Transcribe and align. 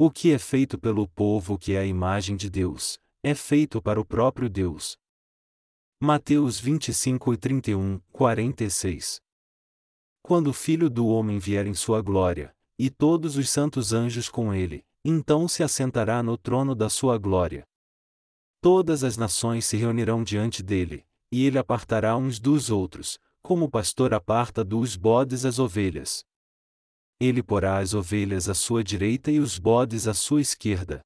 O 0.00 0.12
que 0.12 0.30
é 0.30 0.38
feito 0.38 0.78
pelo 0.78 1.08
povo 1.08 1.58
que 1.58 1.72
é 1.72 1.80
a 1.80 1.84
imagem 1.84 2.36
de 2.36 2.48
Deus, 2.48 3.00
é 3.20 3.34
feito 3.34 3.82
para 3.82 4.00
o 4.00 4.04
próprio 4.04 4.48
Deus. 4.48 4.96
Mateus 6.00 6.60
25 6.60 7.34
e 7.34 7.36
31, 7.36 8.00
46 8.12 9.20
Quando 10.22 10.50
o 10.50 10.52
Filho 10.52 10.88
do 10.88 11.08
Homem 11.08 11.40
vier 11.40 11.66
em 11.66 11.74
sua 11.74 12.00
glória, 12.00 12.54
e 12.78 12.88
todos 12.88 13.36
os 13.36 13.50
santos 13.50 13.92
anjos 13.92 14.28
com 14.28 14.54
ele, 14.54 14.84
então 15.04 15.48
se 15.48 15.64
assentará 15.64 16.22
no 16.22 16.38
trono 16.38 16.76
da 16.76 16.88
sua 16.88 17.18
glória. 17.18 17.64
Todas 18.60 19.02
as 19.02 19.16
nações 19.16 19.66
se 19.66 19.76
reunirão 19.76 20.22
diante 20.22 20.62
dele, 20.62 21.04
e 21.28 21.44
ele 21.44 21.58
apartará 21.58 22.16
uns 22.16 22.38
dos 22.38 22.70
outros, 22.70 23.18
como 23.42 23.64
o 23.64 23.68
pastor 23.68 24.14
aparta 24.14 24.62
dos 24.64 24.94
bodes 24.94 25.44
as 25.44 25.58
ovelhas. 25.58 26.24
Ele 27.20 27.42
porá 27.42 27.78
as 27.78 27.94
ovelhas 27.94 28.48
à 28.48 28.54
sua 28.54 28.84
direita 28.84 29.30
e 29.30 29.40
os 29.40 29.58
bodes 29.58 30.06
à 30.06 30.14
sua 30.14 30.40
esquerda. 30.40 31.00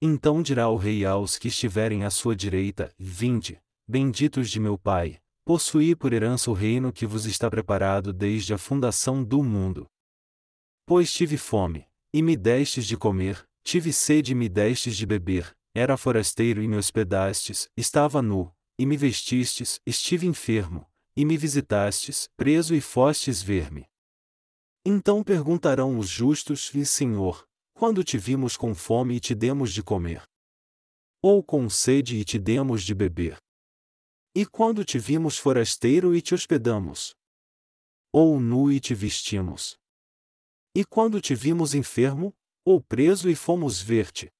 Então 0.00 0.42
dirá 0.42 0.68
o 0.68 0.76
rei 0.76 1.04
aos 1.04 1.36
que 1.36 1.48
estiverem 1.48 2.04
à 2.04 2.10
sua 2.10 2.34
direita: 2.34 2.90
Vinde, 2.98 3.60
benditos 3.86 4.50
de 4.50 4.58
meu 4.58 4.78
Pai, 4.78 5.20
possuí 5.44 5.94
por 5.94 6.12
herança 6.12 6.50
o 6.50 6.54
reino 6.54 6.90
que 6.90 7.04
vos 7.04 7.26
está 7.26 7.50
preparado 7.50 8.12
desde 8.12 8.54
a 8.54 8.58
fundação 8.58 9.22
do 9.22 9.42
mundo. 9.42 9.86
Pois 10.86 11.12
tive 11.12 11.36
fome, 11.36 11.86
e 12.14 12.22
me 12.22 12.34
destes 12.36 12.86
de 12.86 12.96
comer, 12.96 13.44
tive 13.62 13.92
sede 13.92 14.32
e 14.32 14.34
me 14.34 14.48
destes 14.48 14.96
de 14.96 15.04
beber, 15.04 15.54
era 15.74 15.98
forasteiro 15.98 16.62
e 16.62 16.68
me 16.68 16.76
hospedastes, 16.76 17.68
estava 17.76 18.22
nu, 18.22 18.50
e 18.78 18.86
me 18.86 18.96
vestistes, 18.96 19.80
estive 19.84 20.26
enfermo, 20.26 20.86
e 21.14 21.26
me 21.26 21.36
visitastes, 21.36 22.28
preso 22.36 22.74
e 22.74 22.80
fostes 22.80 23.42
ver-me. 23.42 23.89
Então 24.84 25.22
perguntarão 25.22 25.98
os 25.98 26.08
justos: 26.08 26.72
E 26.74 26.86
Senhor, 26.86 27.46
quando 27.74 28.02
te 28.02 28.16
vimos 28.16 28.56
com 28.56 28.74
fome 28.74 29.16
e 29.16 29.20
te 29.20 29.34
demos 29.34 29.72
de 29.72 29.82
comer? 29.82 30.22
Ou 31.22 31.42
com 31.42 31.68
sede 31.68 32.16
e 32.16 32.24
te 32.24 32.38
demos 32.38 32.82
de 32.82 32.94
beber? 32.94 33.36
E 34.34 34.46
quando 34.46 34.84
te 34.84 34.98
vimos 34.98 35.36
forasteiro 35.36 36.14
e 36.14 36.22
te 36.22 36.34
hospedamos? 36.34 37.14
Ou 38.12 38.40
nu 38.40 38.72
e 38.72 38.80
te 38.80 38.94
vestimos? 38.94 39.76
E 40.74 40.84
quando 40.84 41.20
te 41.20 41.34
vimos 41.34 41.74
enfermo, 41.74 42.32
ou 42.64 42.80
preso 42.80 43.28
e 43.28 43.34
fomos 43.34 43.82
ver-te? 43.82 44.30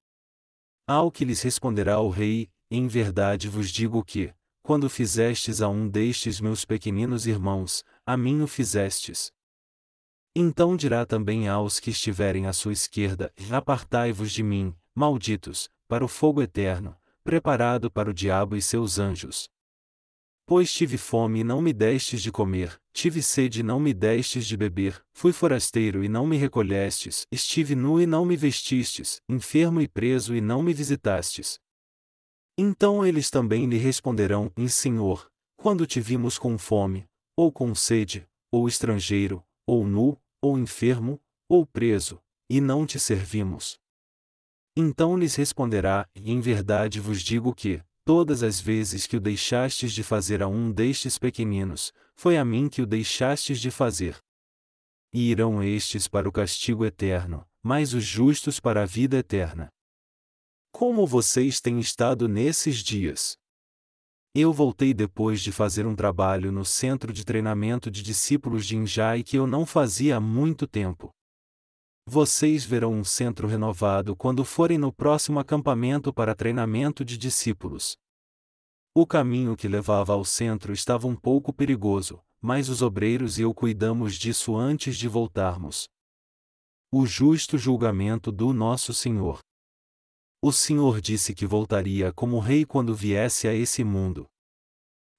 Ao 0.86 1.10
que 1.10 1.24
lhes 1.24 1.42
responderá 1.42 2.00
o 2.00 2.08
rei: 2.08 2.48
Em 2.70 2.86
verdade 2.86 3.48
vos 3.48 3.70
digo 3.70 4.02
que, 4.04 4.32
quando 4.62 4.88
fizestes 4.88 5.60
a 5.60 5.68
um 5.68 5.88
destes 5.88 6.40
meus 6.40 6.64
pequeninos 6.64 7.26
irmãos, 7.26 7.84
a 8.06 8.16
mim 8.16 8.40
o 8.40 8.46
fizestes. 8.46 9.32
Então 10.34 10.76
dirá 10.76 11.04
também 11.04 11.48
aos 11.48 11.80
que 11.80 11.90
estiverem 11.90 12.46
à 12.46 12.52
sua 12.52 12.72
esquerda: 12.72 13.32
Apartai-vos 13.50 14.30
de 14.30 14.42
mim, 14.42 14.74
malditos, 14.94 15.68
para 15.88 16.04
o 16.04 16.08
fogo 16.08 16.40
eterno, 16.40 16.96
preparado 17.24 17.90
para 17.90 18.10
o 18.10 18.14
diabo 18.14 18.56
e 18.56 18.62
seus 18.62 18.98
anjos. 18.98 19.48
Pois 20.46 20.72
tive 20.72 20.96
fome 20.96 21.40
e 21.40 21.44
não 21.44 21.60
me 21.60 21.72
destes 21.72 22.22
de 22.22 22.32
comer, 22.32 22.80
tive 22.92 23.22
sede 23.22 23.60
e 23.60 23.62
não 23.62 23.78
me 23.78 23.94
destes 23.94 24.46
de 24.46 24.56
beber, 24.56 25.00
fui 25.12 25.32
forasteiro 25.32 26.02
e 26.02 26.08
não 26.08 26.26
me 26.26 26.36
recolhestes, 26.36 27.26
estive 27.30 27.76
nu 27.76 28.00
e 28.00 28.06
não 28.06 28.24
me 28.24 28.36
vestistes, 28.36 29.20
enfermo 29.28 29.80
e 29.80 29.86
preso 29.86 30.34
e 30.34 30.40
não 30.40 30.62
me 30.62 30.72
visitastes. 30.72 31.60
Então 32.58 33.06
eles 33.06 33.30
também 33.30 33.66
lhe 33.66 33.78
responderão: 33.78 34.52
Em 34.56 34.68
Senhor, 34.68 35.30
quando 35.56 35.86
te 35.86 36.00
vimos 36.00 36.38
com 36.38 36.58
fome, 36.58 37.08
ou 37.36 37.52
com 37.52 37.74
sede, 37.74 38.28
ou 38.50 38.66
estrangeiro, 38.66 39.44
ou 39.70 39.86
nu, 39.86 40.20
ou 40.42 40.58
enfermo, 40.58 41.20
ou 41.48 41.64
preso, 41.64 42.20
e 42.50 42.60
não 42.60 42.84
te 42.84 42.98
servimos. 42.98 43.78
Então 44.76 45.16
lhes 45.16 45.36
responderá: 45.36 46.08
em 46.12 46.40
verdade 46.40 46.98
vos 46.98 47.22
digo 47.22 47.54
que, 47.54 47.80
todas 48.04 48.42
as 48.42 48.60
vezes 48.60 49.06
que 49.06 49.16
o 49.16 49.20
deixastes 49.20 49.92
de 49.92 50.02
fazer 50.02 50.42
a 50.42 50.48
um 50.48 50.72
destes 50.72 51.18
pequeninos, 51.18 51.92
foi 52.16 52.36
a 52.36 52.44
mim 52.44 52.68
que 52.68 52.82
o 52.82 52.86
deixastes 52.86 53.60
de 53.60 53.70
fazer. 53.70 54.18
E 55.12 55.30
irão 55.30 55.62
estes 55.62 56.08
para 56.08 56.28
o 56.28 56.32
castigo 56.32 56.84
eterno, 56.84 57.46
mas 57.62 57.94
os 57.94 58.02
justos 58.02 58.58
para 58.58 58.82
a 58.82 58.86
vida 58.86 59.18
eterna. 59.18 59.68
Como 60.72 61.06
vocês 61.06 61.60
têm 61.60 61.78
estado 61.78 62.26
nesses 62.26 62.78
dias? 62.78 63.38
Eu 64.32 64.52
voltei 64.52 64.94
depois 64.94 65.40
de 65.40 65.50
fazer 65.50 65.86
um 65.86 65.96
trabalho 65.96 66.52
no 66.52 66.64
centro 66.64 67.12
de 67.12 67.24
treinamento 67.24 67.90
de 67.90 68.00
discípulos 68.00 68.64
de 68.64 68.76
Injai 68.76 69.24
que 69.24 69.36
eu 69.36 69.44
não 69.44 69.66
fazia 69.66 70.18
há 70.18 70.20
muito 70.20 70.68
tempo. 70.68 71.10
Vocês 72.06 72.64
verão 72.64 72.92
um 72.92 73.02
centro 73.02 73.48
renovado 73.48 74.14
quando 74.14 74.44
forem 74.44 74.78
no 74.78 74.92
próximo 74.92 75.40
acampamento 75.40 76.12
para 76.12 76.34
treinamento 76.34 77.04
de 77.04 77.18
discípulos. 77.18 77.96
O 78.94 79.04
caminho 79.04 79.56
que 79.56 79.66
levava 79.66 80.12
ao 80.12 80.24
centro 80.24 80.72
estava 80.72 81.08
um 81.08 81.16
pouco 81.16 81.52
perigoso, 81.52 82.20
mas 82.40 82.68
os 82.68 82.82
obreiros 82.82 83.36
e 83.36 83.42
eu 83.42 83.52
cuidamos 83.52 84.14
disso 84.14 84.56
antes 84.56 84.96
de 84.96 85.08
voltarmos. 85.08 85.88
O 86.92 87.04
justo 87.04 87.58
julgamento 87.58 88.30
do 88.30 88.52
nosso 88.52 88.94
Senhor. 88.94 89.40
O 90.42 90.52
Senhor 90.52 91.02
disse 91.02 91.34
que 91.34 91.44
voltaria 91.44 92.12
como 92.14 92.38
rei 92.38 92.64
quando 92.64 92.94
viesse 92.94 93.46
a 93.46 93.52
esse 93.52 93.84
mundo. 93.84 94.26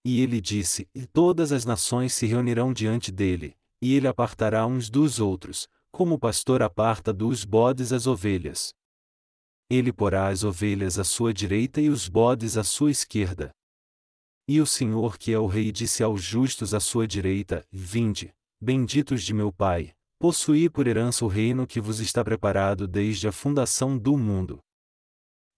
E 0.04 0.20
ele 0.20 0.42
disse: 0.42 0.90
E 0.96 1.06
todas 1.06 1.52
as 1.52 1.64
nações 1.64 2.12
se 2.12 2.26
reunirão 2.26 2.74
diante 2.74 3.12
dele, 3.12 3.56
e 3.80 3.94
ele 3.94 4.08
apartará 4.08 4.66
uns 4.66 4.90
dos 4.90 5.20
outros, 5.20 5.68
como 5.92 6.16
o 6.16 6.20
pastor 6.20 6.64
aparta 6.64 7.14
dos 7.14 7.46
bodes 7.46 7.94
as 7.94 8.08
ovelhas. 8.08 8.74
Ele 9.70 9.94
porá 9.94 10.30
as 10.30 10.44
ovelhas 10.44 10.98
à 10.98 11.04
sua 11.04 11.32
direita 11.32 11.80
e 11.80 11.88
os 11.88 12.10
bodes 12.10 12.58
à 12.58 12.64
sua 12.64 12.90
esquerda. 12.90 13.52
E 14.48 14.60
o 14.60 14.66
Senhor 14.66 15.20
que 15.20 15.32
é 15.32 15.38
o 15.38 15.46
Rei 15.46 15.72
disse 15.72 16.02
aos 16.02 16.24
justos 16.24 16.74
à 16.74 16.80
sua 16.80 17.08
direita: 17.08 17.64
Vinde, 17.72 18.34
benditos 18.60 19.22
de 19.24 19.36
meu 19.36 19.54
Pai, 19.54 19.94
possuí 20.18 20.68
por 20.68 20.88
herança 20.88 21.24
o 21.24 21.28
reino 21.28 21.68
que 21.68 21.80
vos 21.80 22.00
está 22.00 22.24
preparado 22.24 22.88
desde 22.88 23.28
a 23.28 23.32
fundação 23.32 23.96
do 23.96 24.18
mundo. 24.18 24.60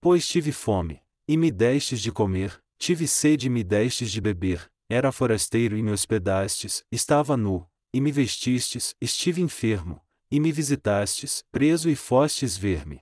Pois 0.04 0.28
tive 0.28 0.52
fome, 0.52 1.02
e 1.26 1.38
me 1.38 1.50
destes 1.50 2.02
de 2.02 2.12
comer, 2.12 2.62
tive 2.78 3.08
sede 3.08 3.48
e 3.48 3.50
me 3.50 3.64
destes 3.64 4.12
de 4.12 4.20
beber, 4.20 4.70
era 4.90 5.14
forasteiro 5.14 5.78
e 5.78 5.82
me 5.82 5.92
hospedastes, 5.92 6.84
estava 6.92 7.38
nu, 7.38 7.66
e 7.94 8.02
me 8.02 8.12
vestistes, 8.12 8.94
estive 9.00 9.42
enfermo, 9.42 10.06
e 10.30 10.42
me 10.42 10.52
visitastes, 10.52 11.46
preso 11.50 11.90
e 11.90 11.96
fostes 11.96 12.58
ver-me. 12.58 13.00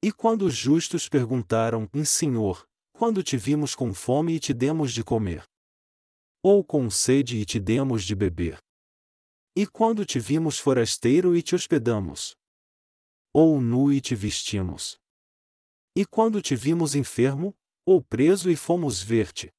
E 0.00 0.12
quando 0.12 0.42
os 0.42 0.54
justos 0.54 1.08
perguntaram, 1.08 1.90
em 1.92 2.04
Senhor, 2.04 2.64
quando 2.92 3.20
te 3.20 3.36
vimos 3.36 3.74
com 3.74 3.92
fome 3.92 4.34
e 4.34 4.38
te 4.38 4.54
demos 4.54 4.92
de 4.92 5.02
comer? 5.02 5.42
Ou 6.40 6.62
com 6.62 6.88
sede 6.88 7.38
e 7.38 7.44
te 7.44 7.58
demos 7.58 8.04
de 8.04 8.14
beber? 8.14 8.58
E 9.56 9.66
quando 9.66 10.06
te 10.06 10.20
vimos 10.20 10.56
forasteiro 10.56 11.34
e 11.34 11.42
te 11.42 11.56
hospedamos? 11.56 12.36
Ou 13.34 13.60
nu 13.60 13.92
e 13.92 14.00
te 14.00 14.14
vestimos? 14.14 15.04
E 15.98 16.04
quando 16.04 16.42
te 16.42 16.54
vimos 16.54 16.94
enfermo, 16.94 17.56
ou 17.86 18.02
preso 18.02 18.50
e 18.50 18.54
fomos 18.54 19.02
ver-te? 19.02 19.50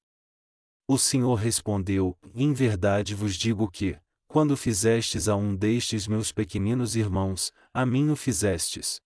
O 0.88 0.96
Senhor 0.96 1.34
respondeu: 1.34 2.16
Em 2.36 2.53
verdade 2.53 3.16
vos 3.16 3.36
digo 3.36 3.68
que, 3.68 4.00
quando 4.28 4.56
fizestes 4.56 5.28
a 5.28 5.36
um 5.36 5.56
destes 5.56 6.06
meus 6.08 6.31
pequeninos 6.31 6.96
irmãos, 6.96 7.52
a 7.74 7.88
mim 7.88 8.12
o 8.12 8.16
fizestes. 8.16 9.02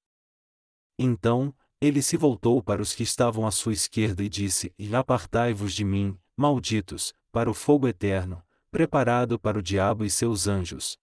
Então, 0.99 1.55
ele 1.79 2.01
se 2.01 2.17
voltou 2.17 2.61
para 2.61 2.81
os 2.81 2.93
que 2.93 3.03
estavam 3.03 3.47
à 3.47 3.51
sua 3.51 3.71
esquerda 3.71 4.21
e 4.21 4.27
disse: 4.27 4.75
Apartai-vos 4.93 5.73
de 5.73 5.85
mim, 5.85 6.19
malditos, 6.35 7.13
para 7.31 7.49
o 7.49 7.53
fogo 7.53 7.87
eterno, 7.87 8.43
preparado 8.69 9.39
para 9.39 9.57
o 9.57 9.63
diabo 9.63 10.03
e 10.03 10.09
seus 10.09 10.47
anjos. 10.47 10.97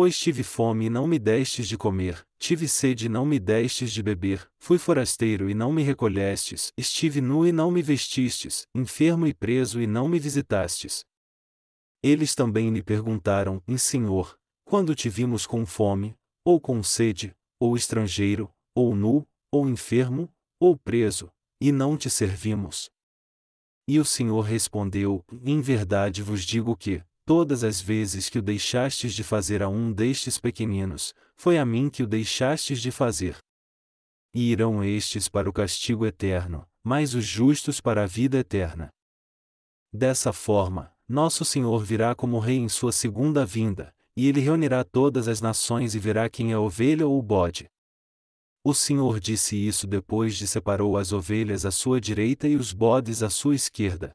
Pois 0.00 0.16
tive 0.16 0.44
fome 0.44 0.84
e 0.84 0.88
não 0.88 1.08
me 1.08 1.18
destes 1.18 1.66
de 1.66 1.76
comer, 1.76 2.24
tive 2.38 2.68
sede 2.68 3.06
e 3.06 3.08
não 3.08 3.26
me 3.26 3.36
destes 3.36 3.92
de 3.92 4.00
beber, 4.00 4.48
fui 4.56 4.78
forasteiro 4.78 5.50
e 5.50 5.54
não 5.54 5.72
me 5.72 5.82
recolhestes, 5.82 6.72
estive 6.78 7.20
nu 7.20 7.44
e 7.44 7.50
não 7.50 7.68
me 7.68 7.82
vestistes, 7.82 8.64
enfermo 8.72 9.26
e 9.26 9.34
preso 9.34 9.82
e 9.82 9.88
não 9.88 10.06
me 10.06 10.20
visitastes. 10.20 11.04
Eles 12.00 12.36
também 12.36 12.70
lhe 12.70 12.80
perguntaram, 12.80 13.60
em 13.66 13.76
Senhor, 13.76 14.38
quando 14.64 14.94
te 14.94 15.08
vimos 15.08 15.48
com 15.48 15.66
fome, 15.66 16.14
ou 16.44 16.60
com 16.60 16.80
sede, 16.80 17.34
ou 17.58 17.76
estrangeiro, 17.76 18.48
ou 18.76 18.94
nu, 18.94 19.26
ou 19.50 19.68
enfermo, 19.68 20.32
ou 20.60 20.76
preso, 20.76 21.28
e 21.60 21.72
não 21.72 21.96
te 21.96 22.08
servimos? 22.08 22.88
E 23.88 23.98
o 23.98 24.04
Senhor 24.04 24.42
respondeu: 24.42 25.24
Em 25.42 25.60
verdade 25.60 26.22
vos 26.22 26.44
digo 26.44 26.76
que, 26.76 27.02
todas 27.28 27.62
as 27.62 27.78
vezes 27.78 28.30
que 28.30 28.38
o 28.38 28.42
deixastes 28.42 29.12
de 29.12 29.22
fazer 29.22 29.62
a 29.62 29.68
um 29.68 29.92
destes 29.92 30.38
pequeninos, 30.38 31.12
foi 31.36 31.58
a 31.58 31.66
mim 31.66 31.90
que 31.90 32.02
o 32.02 32.06
deixastes 32.06 32.80
de 32.80 32.90
fazer. 32.90 33.36
E 34.34 34.50
irão 34.50 34.82
estes 34.82 35.28
para 35.28 35.46
o 35.46 35.52
castigo 35.52 36.06
eterno, 36.06 36.66
mas 36.82 37.12
os 37.12 37.26
justos 37.26 37.82
para 37.82 38.04
a 38.04 38.06
vida 38.06 38.38
eterna. 38.38 38.88
Dessa 39.92 40.32
forma, 40.32 40.90
nosso 41.06 41.44
Senhor 41.44 41.84
virá 41.84 42.14
como 42.14 42.38
Rei 42.38 42.56
em 42.56 42.68
sua 42.70 42.92
segunda 42.92 43.44
vinda, 43.44 43.94
e 44.16 44.26
ele 44.26 44.40
reunirá 44.40 44.82
todas 44.82 45.28
as 45.28 45.42
nações 45.42 45.94
e 45.94 45.98
verá 45.98 46.30
quem 46.30 46.52
é 46.52 46.56
ovelha 46.56 47.06
ou 47.06 47.20
bode. 47.20 47.68
O 48.64 48.72
Senhor 48.72 49.20
disse 49.20 49.54
isso 49.54 49.86
depois 49.86 50.34
de 50.34 50.46
separou 50.46 50.96
as 50.96 51.12
ovelhas 51.12 51.66
à 51.66 51.70
sua 51.70 52.00
direita 52.00 52.48
e 52.48 52.56
os 52.56 52.72
bodes 52.72 53.22
à 53.22 53.28
sua 53.28 53.54
esquerda. 53.54 54.12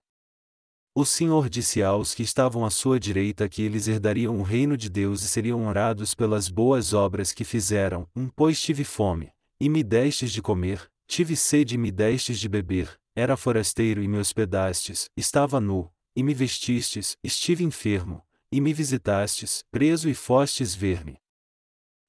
O 0.96 1.06
Senhor 1.06 1.50
disse 1.50 1.82
aos 1.82 2.14
que 2.14 2.22
estavam 2.22 2.64
à 2.64 2.70
sua 2.70 3.00
direita 3.00 3.50
que 3.50 3.64
eles 3.64 3.88
herdariam 3.88 4.38
o 4.38 4.44
reino 4.44 4.78
de 4.78 4.92
Deus 4.92 5.24
e 5.24 5.28
seriam 5.28 5.64
honrados 5.64 6.14
pelas 6.14 6.50
boas 6.50 6.94
obras 6.94 7.32
que 7.32 7.44
fizeram, 7.44 8.08
um, 8.16 8.30
pois 8.30 8.62
tive 8.62 8.84
fome, 8.84 9.32
e 9.60 9.68
me 9.70 9.84
destes 9.84 10.32
de 10.32 10.40
comer, 10.40 10.88
tive 11.08 11.36
sede 11.36 11.74
e 11.74 11.78
me 11.80 11.92
destes 11.92 12.38
de 12.38 12.48
beber, 12.48 12.96
era 13.16 13.36
forasteiro 13.36 14.04
e 14.04 14.08
me 14.08 14.20
hospedastes, 14.20 15.10
estava 15.18 15.60
nu, 15.60 15.92
e 16.16 16.22
me 16.22 16.32
vestistes, 16.32 17.18
estive 17.24 17.64
enfermo, 17.64 18.24
e 18.52 18.62
me 18.62 18.72
visitastes, 18.72 19.64
preso 19.72 20.08
e 20.08 20.14
fostes 20.14 20.76
ver-me. 20.76 21.18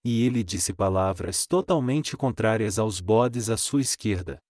E 0.05 0.27
ele 0.27 0.45
disse 0.45 0.75
palavras 0.75 1.47
totalmente 1.47 2.19
contrárias 2.19 2.79
aos 2.79 3.01
bodes 3.01 3.49
à 3.49 3.57
sua 3.57 3.81
esquerda. 3.81 4.43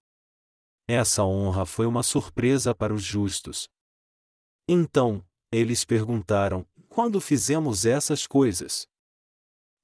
Essa 0.88 1.22
honra 1.22 1.64
foi 1.64 1.86
uma 1.86 2.02
surpresa 2.02 2.74
para 2.74 2.92
os 2.92 3.04
justos, 3.04 3.68
então, 4.66 5.24
eles 5.52 5.84
perguntaram: 5.84 6.66
Quando 6.88 7.20
fizemos 7.20 7.84
essas 7.84 8.26
coisas? 8.26 8.88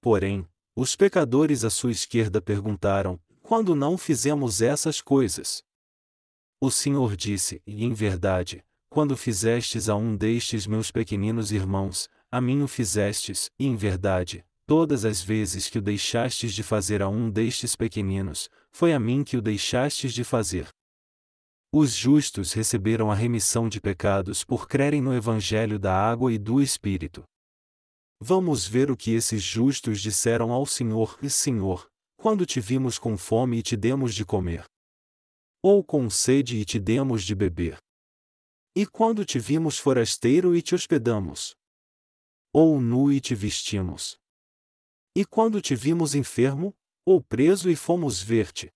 Porém, 0.01 0.47
os 0.75 0.97
pecadores 0.97 1.65
à 1.65 1.71
sua 1.71 1.91
esquerda 1.91 2.41
perguntaram: 2.41 3.21
Quando 3.43 3.75
não 3.75 3.99
fizemos 3.99 4.63
essas 4.63 5.01
coisas? 5.01 5.63
O 6.61 6.71
Senhor 6.71 7.17
disse: 7.17 7.63
E 7.67 7.85
em 7.85 7.93
verdade, 7.93 8.65
quando 8.89 9.17
fizestes 9.17 9.89
a 9.89 9.95
um 9.95 10.17
destes 10.17 10.67
meus 10.67 10.91
pequeninos 10.91 11.53
irmãos, 11.53 12.09
a 12.31 12.41
mim 12.41 12.63
o 12.63 12.69
fizestes, 12.69 13.51
e 13.59 13.67
em 13.67 13.77
verdade, 13.77 14.45
todas 14.67 15.05
as 15.05 15.21
vezes 15.21 15.69
que 15.69 15.79
o 15.79 15.83
deixastes 15.83 16.55
de 16.55 16.63
fazer 16.63 17.03
a 17.03 17.09
um 17.09 17.31
destes 17.31 17.77
pequeninos, 17.77 18.49
foi 18.73 18.93
a 18.93 19.01
mim 19.01 19.23
que 19.25 19.37
o 19.37 19.43
deixastes 19.43 20.15
de 20.15 20.25
fazer. 20.25 20.69
Os 21.73 21.95
justos 21.95 22.53
receberam 22.53 23.13
a 23.13 23.15
remissão 23.15 23.69
de 23.69 23.81
pecados 23.81 24.43
por 24.43 24.67
crerem 24.67 25.01
no 25.01 25.15
Evangelho 25.15 25.79
da 25.79 25.95
água 25.95 26.33
e 26.33 26.39
do 26.39 26.61
Espírito. 26.61 27.23
Vamos 28.21 28.67
ver 28.67 28.91
o 28.91 28.97
que 28.97 29.13
esses 29.13 29.41
justos 29.41 30.01
disseram 30.01 30.51
ao 30.51 30.67
Senhor: 30.67 31.17
e 31.23 31.31
Senhor, 31.31 31.89
quando 32.17 32.45
te 32.45 32.61
vimos 32.61 32.99
com 32.99 33.17
fome 33.17 33.59
e 33.59 33.63
te 33.63 33.77
demos 33.77 34.17
de 34.17 34.25
comer? 34.25 34.65
Ou 35.63 35.85
com 35.85 36.11
sede 36.11 36.57
e 36.57 36.65
te 36.65 36.81
demos 36.81 37.23
de 37.23 37.37
beber? 37.37 37.79
E 38.75 38.85
quando 38.85 39.25
te 39.25 39.39
vimos 39.39 39.79
forasteiro 39.79 40.57
e 40.57 40.63
te 40.63 40.75
hospedamos? 40.75 41.55
Ou 42.53 42.81
nu 42.81 43.13
e 43.13 43.21
te 43.21 43.35
vestimos? 43.37 44.19
E 45.15 45.25
quando 45.25 45.63
te 45.63 45.77
vimos 45.77 46.17
enfermo, 46.17 46.75
ou 47.07 47.23
preso 47.23 47.71
e 47.71 47.77
fomos 47.77 48.21
ver-te? 48.21 48.73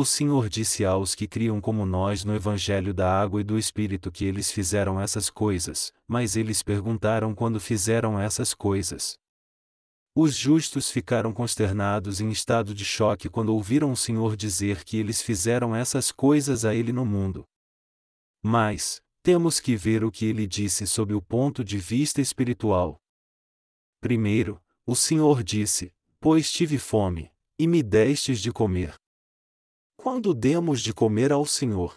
O 0.00 0.04
Senhor 0.04 0.48
disse 0.48 0.84
aos 0.84 1.16
que 1.16 1.26
criam 1.26 1.60
como 1.60 1.84
nós 1.84 2.22
no 2.22 2.32
Evangelho 2.32 2.94
da 2.94 3.20
Água 3.20 3.40
e 3.40 3.44
do 3.44 3.58
Espírito 3.58 4.12
que 4.12 4.24
eles 4.24 4.48
fizeram 4.48 5.00
essas 5.00 5.28
coisas, 5.28 5.92
mas 6.06 6.36
eles 6.36 6.62
perguntaram 6.62 7.34
quando 7.34 7.58
fizeram 7.58 8.16
essas 8.16 8.54
coisas. 8.54 9.18
Os 10.14 10.36
justos 10.36 10.88
ficaram 10.88 11.32
consternados 11.32 12.20
em 12.20 12.30
estado 12.30 12.72
de 12.72 12.84
choque 12.84 13.28
quando 13.28 13.48
ouviram 13.48 13.90
o 13.90 13.96
Senhor 13.96 14.36
dizer 14.36 14.84
que 14.84 14.96
eles 14.96 15.20
fizeram 15.20 15.74
essas 15.74 16.12
coisas 16.12 16.64
a 16.64 16.72
Ele 16.72 16.92
no 16.92 17.04
mundo. 17.04 17.44
Mas, 18.40 19.02
temos 19.20 19.58
que 19.58 19.74
ver 19.74 20.04
o 20.04 20.12
que 20.12 20.26
ele 20.26 20.46
disse 20.46 20.86
sob 20.86 21.12
o 21.12 21.20
ponto 21.20 21.64
de 21.64 21.76
vista 21.76 22.20
espiritual. 22.20 23.00
Primeiro, 24.00 24.62
o 24.86 24.94
Senhor 24.94 25.42
disse: 25.42 25.92
Pois 26.20 26.52
tive 26.52 26.78
fome, 26.78 27.32
e 27.58 27.66
me 27.66 27.82
destes 27.82 28.40
de 28.40 28.52
comer. 28.52 28.94
Quando 30.10 30.32
demos 30.32 30.80
de 30.80 30.94
comer 30.94 31.32
ao 31.32 31.44
Senhor? 31.44 31.94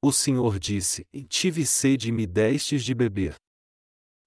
O 0.00 0.12
Senhor 0.12 0.56
disse: 0.56 1.04
Tive 1.28 1.66
sede 1.66 2.10
e 2.10 2.12
me 2.12 2.28
destes 2.28 2.84
de 2.84 2.94
beber. 2.94 3.34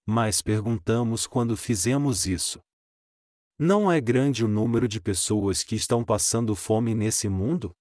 Mas 0.06 0.42
perguntamos 0.42 1.26
quando 1.26 1.56
fizemos 1.56 2.28
isso. 2.28 2.60
Não 3.58 3.90
é 3.90 4.02
grande 4.02 4.44
o 4.44 4.48
número 4.50 4.90
de 4.90 5.00
pessoas 5.00 5.64
que 5.64 5.74
estão 5.74 6.04
passando 6.04 6.54
fome 6.54 6.94
nesse 6.94 7.30
mundo? 7.30 7.72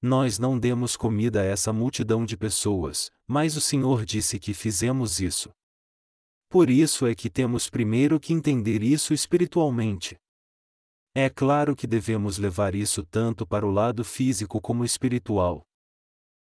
Nós 0.00 0.38
não 0.38 0.56
demos 0.56 0.96
comida 0.96 1.40
a 1.40 1.44
essa 1.44 1.72
multidão 1.72 2.24
de 2.24 2.36
pessoas, 2.36 3.10
mas 3.26 3.56
o 3.56 3.60
Senhor 3.60 4.04
disse 4.04 4.38
que 4.38 4.54
fizemos 4.54 5.18
isso. 5.18 5.50
Por 6.48 6.70
isso 6.70 7.08
é 7.08 7.14
que 7.16 7.28
temos 7.28 7.68
primeiro 7.68 8.20
que 8.20 8.32
entender 8.32 8.84
isso 8.84 9.12
espiritualmente. 9.12 10.16
É 11.14 11.28
claro 11.28 11.76
que 11.76 11.86
devemos 11.86 12.38
levar 12.38 12.74
isso 12.74 13.04
tanto 13.04 13.46
para 13.46 13.66
o 13.66 13.70
lado 13.70 14.02
físico 14.02 14.60
como 14.62 14.82
espiritual. 14.82 15.62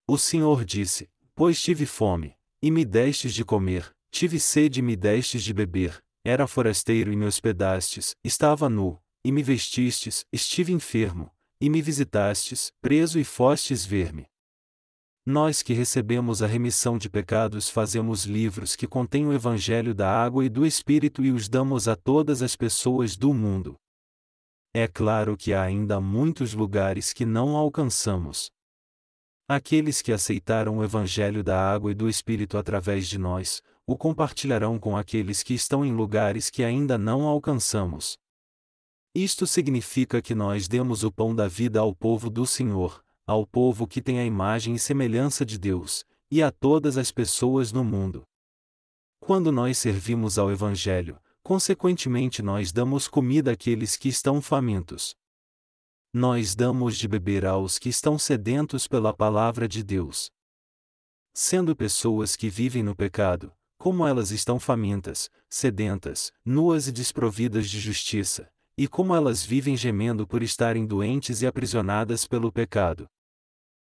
O 0.07 0.17
Senhor 0.17 0.65
disse: 0.65 1.11
Pois 1.35 1.61
tive 1.61 1.87
fome, 1.87 2.37
e 2.63 2.71
me 2.71 2.85
destes 2.85 3.35
de 3.35 3.45
comer, 3.45 3.91
tive 4.13 4.39
sede 4.39 4.79
e 4.79 4.83
me 4.83 4.95
destes 4.95 5.43
de 5.43 5.53
beber, 5.53 6.01
era 6.25 6.47
forasteiro 6.47 7.13
e 7.13 7.17
me 7.17 7.27
hospedastes, 7.27 8.15
estava 8.23 8.69
nu, 8.69 8.97
e 9.25 9.33
me 9.33 9.43
vestistes, 9.43 10.25
estive 10.33 10.73
enfermo, 10.73 11.33
e 11.61 11.69
me 11.69 11.83
visitastes, 11.83 12.71
preso 12.81 13.19
e 13.19 13.25
fostes 13.25 13.85
ver-me. 13.85 14.27
Nós 15.27 15.63
que 15.63 15.73
recebemos 15.73 16.43
a 16.43 16.47
remissão 16.47 16.97
de 16.97 17.11
pecados 17.11 17.69
fazemos 17.69 18.25
livros 18.25 18.77
que 18.77 18.87
contêm 18.87 19.27
o 19.27 19.33
Evangelho 19.33 19.95
da 19.95 20.09
água 20.09 20.45
e 20.45 20.49
do 20.49 20.65
Espírito 20.65 21.25
e 21.25 21.33
os 21.33 21.49
damos 21.49 21.89
a 21.89 21.97
todas 21.97 22.41
as 22.41 22.55
pessoas 22.55 23.17
do 23.17 23.35
mundo. 23.35 23.77
É 24.77 24.89
claro 24.89 25.37
que 25.37 25.55
há 25.55 25.63
ainda 25.63 26.01
muitos 26.01 26.53
lugares 26.53 27.13
que 27.13 27.25
não 27.25 27.57
alcançamos. 27.57 28.51
Aqueles 29.47 30.03
que 30.03 30.11
aceitaram 30.11 30.79
o 30.79 30.85
Evangelho 30.85 31.45
da 31.45 31.57
água 31.57 31.93
e 31.93 31.95
do 31.95 32.09
Espírito 32.09 32.59
através 32.59 33.07
de 33.07 33.17
nós, 33.17 33.63
o 33.87 33.97
compartilharão 33.97 34.77
com 34.77 34.97
aqueles 34.97 35.45
que 35.45 35.55
estão 35.55 35.85
em 35.85 35.93
lugares 35.93 36.51
que 36.51 36.65
ainda 36.65 36.99
não 36.99 37.23
alcançamos. 37.23 38.19
Isto 39.15 39.47
significa 39.47 40.21
que 40.21 40.35
nós 40.35 40.67
demos 40.67 41.05
o 41.05 41.13
pão 41.13 41.33
da 41.33 41.47
vida 41.47 41.79
ao 41.79 41.95
povo 41.95 42.29
do 42.29 42.45
Senhor, 42.45 43.01
ao 43.25 43.47
povo 43.47 43.87
que 43.87 44.03
tem 44.03 44.19
a 44.19 44.25
imagem 44.25 44.75
e 44.75 44.79
semelhança 44.81 45.47
de 45.47 45.57
Deus, 45.57 46.05
e 46.29 46.43
a 46.43 46.51
todas 46.51 46.99
as 46.99 47.13
pessoas 47.13 47.71
no 47.71 47.85
mundo. 47.85 48.25
Quando 49.21 49.53
nós 49.53 49.79
servimos 49.79 50.37
ao 50.37 50.51
Evangelho, 50.51 51.17
consequentemente 51.45 52.43
nós 52.43 52.73
damos 52.73 53.07
comida 53.07 53.53
àqueles 53.53 53.97
que 53.97 54.09
estão 54.09 54.41
famintos. 54.41 55.15
Nós 56.11 56.55
damos 56.55 56.97
de 56.97 57.07
beber 57.07 57.45
aos 57.45 57.79
que 57.79 57.91
estão 57.91 58.19
sedentos 58.19 58.89
pela 58.89 59.13
palavra 59.13 59.69
de 59.69 59.83
Deus. 59.85 60.31
Sendo 61.35 61.77
pessoas 61.77 62.35
que 62.35 62.49
vivem 62.49 62.83
no 62.83 62.97
pecado, 62.97 63.53
como 63.77 64.07
elas 64.07 64.31
estão 64.31 64.59
famintas, 64.59 65.29
sedentas, 65.51 66.33
nuas 66.45 66.89
e 66.89 66.93
desprovidas 66.93 67.69
de 67.69 67.79
justiça, 67.79 68.51
e 68.79 68.89
como 68.89 69.15
elas 69.15 69.45
vivem 69.45 69.77
gemendo 69.77 70.27
por 70.27 70.43
estarem 70.43 70.87
doentes 70.87 71.43
e 71.43 71.47
aprisionadas 71.47 72.27
pelo 72.27 72.51
pecado. 72.51 73.07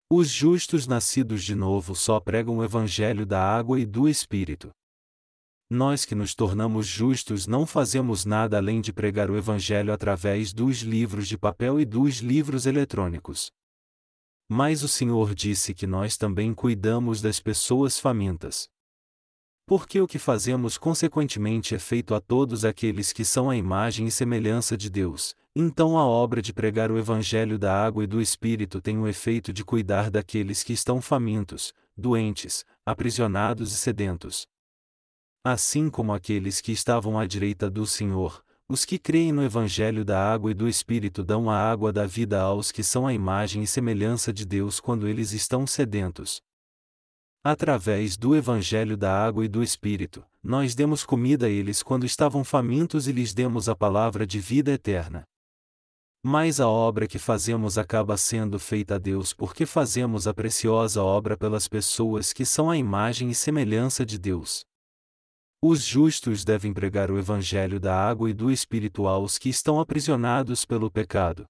Os 0.08 0.30
justos 0.30 0.86
nascidos 0.86 1.44
de 1.44 1.56
novo 1.56 1.96
só 1.96 2.20
pregam 2.20 2.58
o 2.58 2.64
evangelho 2.64 3.26
da 3.26 3.42
água 3.42 3.80
e 3.80 3.86
do 3.88 4.08
Espírito 4.08 4.72
nós 5.70 6.04
que 6.04 6.16
nos 6.16 6.34
tornamos 6.34 6.88
justos 6.88 7.46
não 7.46 7.64
fazemos 7.64 8.26
nada 8.26 8.58
além 8.58 8.82
de 8.82 8.92
pregar 8.92 9.30
o 9.30 9.38
Evangelho 9.38 9.94
através 9.94 10.52
dos 10.52 10.80
livros 10.80 11.28
de 11.28 11.38
papel 11.38 11.80
e 11.80 11.86
dos 11.86 12.18
livros 12.18 12.66
eletrônicos. 12.66 13.52
Mas 14.50 14.82
o 14.82 14.88
Senhor 14.88 15.36
disse 15.36 15.76
que 15.76 15.86
nós 15.86 16.18
também 16.18 16.56
cuidamos 16.56 17.22
das 17.22 17.40
pessoas 17.40 18.00
famintas. 18.00 18.68
Porque 19.68 20.02
o 20.02 20.08
que 20.08 20.18
fazemos 20.18 20.76
consequentemente 20.76 21.76
é 21.76 21.80
feito 21.80 22.16
a 22.16 22.20
todos 22.20 22.66
aqueles 22.66 23.14
que 23.14 23.24
são 23.24 23.48
a 23.48 23.56
imagem 23.56 24.08
e 24.08 24.12
semelhança 24.12 24.76
de 24.76 24.90
Deus, 24.90 25.36
então 25.56 26.00
a 26.00 26.04
obra 26.04 26.42
de 26.42 26.52
pregar 26.52 26.92
o 26.92 26.98
Evangelho 26.98 27.60
da 27.60 27.86
água 27.86 28.04
e 28.04 28.08
do 28.08 28.20
Espírito 28.20 28.82
tem 28.82 28.98
o 28.98 29.08
efeito 29.08 29.54
de 29.54 29.64
cuidar 29.64 30.10
daqueles 30.10 30.64
que 30.64 30.74
estão 30.74 31.00
famintos, 31.00 31.72
doentes, 31.96 32.66
aprisionados 32.84 33.72
e 33.72 33.78
sedentos. 33.78 34.48
Assim 35.44 35.90
como 35.90 36.14
aqueles 36.14 36.60
que 36.60 36.74
estavam 36.74 37.18
à 37.18 37.26
direita 37.26 37.70
do 37.70 37.86
Senhor, 37.88 38.44
os 38.68 38.84
que 38.84 39.00
creem 39.00 39.32
no 39.32 39.42
Evangelho 39.42 40.04
da 40.04 40.22
água 40.22 40.52
e 40.52 40.54
do 40.54 40.68
Espírito 40.68 41.24
dão 41.24 41.50
a 41.50 41.58
água 41.58 41.94
da 41.94 42.06
vida 42.06 42.42
aos 42.42 42.72
que 42.72 42.84
são 42.84 43.08
a 43.08 43.14
imagem 43.14 43.64
e 43.64 43.68
semelhança 43.68 44.34
de 44.34 44.46
Deus 44.46 44.80
quando 44.80 45.08
eles 45.08 45.32
estão 45.32 45.66
sedentos. 45.66 46.42
Através 47.42 48.18
do 48.18 48.36
Evangelho 48.36 48.98
da 48.98 49.12
água 49.12 49.46
e 49.46 49.48
do 49.48 49.64
Espírito, 49.64 50.26
nós 50.44 50.76
demos 50.76 51.06
comida 51.06 51.46
a 51.46 51.50
eles 51.50 51.82
quando 51.82 52.06
estavam 52.06 52.44
famintos 52.44 53.08
e 53.08 53.14
lhes 53.14 53.34
demos 53.34 53.70
a 53.70 53.76
palavra 53.76 54.28
de 54.28 54.42
vida 54.42 54.72
eterna. 54.72 55.24
Mas 56.22 56.60
a 56.60 56.68
obra 56.68 57.08
que 57.08 57.18
fazemos 57.18 57.78
acaba 57.78 58.18
sendo 58.18 58.60
feita 58.60 58.96
a 58.96 58.98
Deus 58.98 59.34
porque 59.34 59.66
fazemos 59.66 60.28
a 60.28 60.34
preciosa 60.34 61.02
obra 61.02 61.38
pelas 61.38 61.66
pessoas 61.66 62.34
que 62.34 62.46
são 62.46 62.70
a 62.70 62.76
imagem 62.76 63.30
e 63.30 63.36
semelhança 63.36 64.06
de 64.06 64.20
Deus. 64.20 64.69
Os 65.62 65.84
justos 65.84 66.46
devem 66.46 66.74
pregar 66.74 67.12
o 67.12 67.20
Evangelho 67.20 67.82
da 67.82 67.94
água 67.94 68.30
e 68.30 68.34
do 68.34 68.50
Espírito 68.50 69.08
aos 69.08 69.38
que 69.38 69.50
estão 69.50 69.78
aprisionados 69.78 70.64
pelo 70.64 70.90
pecado. 70.90 71.46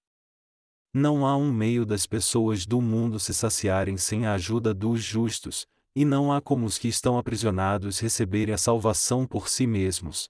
Não 0.92 1.28
há 1.28 1.38
um 1.38 1.54
meio 1.54 1.86
das 1.86 2.08
pessoas 2.08 2.66
do 2.66 2.82
mundo 2.82 3.20
se 3.20 3.36
saciarem 3.36 3.98
sem 3.98 4.26
a 4.26 4.34
ajuda 4.34 4.74
dos 4.74 5.04
justos, 5.04 5.68
e 5.96 6.04
não 6.04 6.34
há 6.34 6.42
como 6.42 6.66
os 6.66 6.80
que 6.80 6.88
estão 6.88 7.20
aprisionados 7.20 8.00
receberem 8.00 8.52
a 8.52 8.58
salvação 8.58 9.28
por 9.28 9.48
si 9.48 9.68
mesmos. 9.68 10.28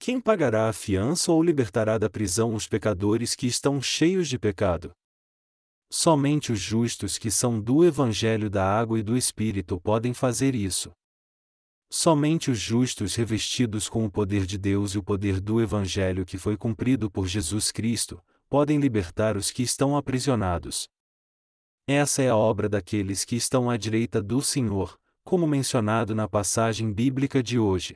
Quem 0.00 0.20
pagará 0.20 0.68
a 0.68 0.72
fiança 0.72 1.30
ou 1.30 1.40
libertará 1.40 1.98
da 1.98 2.10
prisão 2.10 2.52
os 2.52 2.66
pecadores 2.66 3.36
que 3.36 3.46
estão 3.46 3.80
cheios 3.80 4.28
de 4.28 4.40
pecado? 4.40 4.90
Somente 5.88 6.50
os 6.50 6.58
justos 6.58 7.16
que 7.16 7.30
são 7.30 7.60
do 7.60 7.84
Evangelho 7.84 8.50
da 8.50 8.64
Água 8.64 8.98
e 8.98 9.04
do 9.04 9.16
Espírito 9.16 9.80
podem 9.80 10.12
fazer 10.12 10.56
isso. 10.56 10.90
Somente 11.94 12.50
os 12.50 12.58
justos 12.58 13.14
revestidos 13.16 13.86
com 13.86 14.06
o 14.06 14.10
poder 14.10 14.46
de 14.46 14.56
Deus 14.56 14.92
e 14.94 14.98
o 14.98 15.02
poder 15.02 15.38
do 15.38 15.60
Evangelho 15.60 16.24
que 16.24 16.38
foi 16.38 16.56
cumprido 16.56 17.10
por 17.10 17.26
Jesus 17.26 17.70
Cristo, 17.70 18.18
podem 18.48 18.80
libertar 18.80 19.36
os 19.36 19.50
que 19.50 19.62
estão 19.62 19.94
aprisionados. 19.94 20.88
Essa 21.86 22.22
é 22.22 22.30
a 22.30 22.36
obra 22.36 22.66
daqueles 22.66 23.26
que 23.26 23.36
estão 23.36 23.68
à 23.68 23.76
direita 23.76 24.22
do 24.22 24.40
Senhor, 24.40 24.98
como 25.22 25.46
mencionado 25.46 26.14
na 26.14 26.26
passagem 26.26 26.90
bíblica 26.90 27.42
de 27.42 27.58
hoje. 27.58 27.94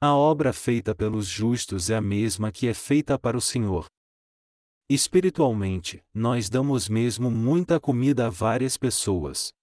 A 0.00 0.16
obra 0.16 0.52
feita 0.52 0.92
pelos 0.92 1.28
justos 1.28 1.90
é 1.90 1.94
a 1.94 2.00
mesma 2.00 2.50
que 2.50 2.66
é 2.66 2.74
feita 2.74 3.16
para 3.16 3.38
o 3.38 3.40
Senhor. 3.40 3.86
Espiritualmente, 4.90 6.02
nós 6.12 6.50
damos 6.50 6.88
mesmo 6.88 7.30
muita 7.30 7.78
comida 7.78 8.26
a 8.26 8.30
várias 8.30 8.76
pessoas. 8.76 9.56